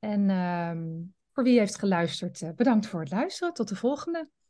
En 0.00 0.28
uh, 0.28 0.70
voor 1.32 1.44
wie 1.44 1.58
heeft 1.58 1.78
geluisterd, 1.78 2.40
uh, 2.40 2.50
bedankt 2.56 2.86
voor 2.86 3.00
het 3.00 3.10
luisteren. 3.10 3.54
Tot 3.54 3.68
de 3.68 3.76
volgende. 3.76 4.28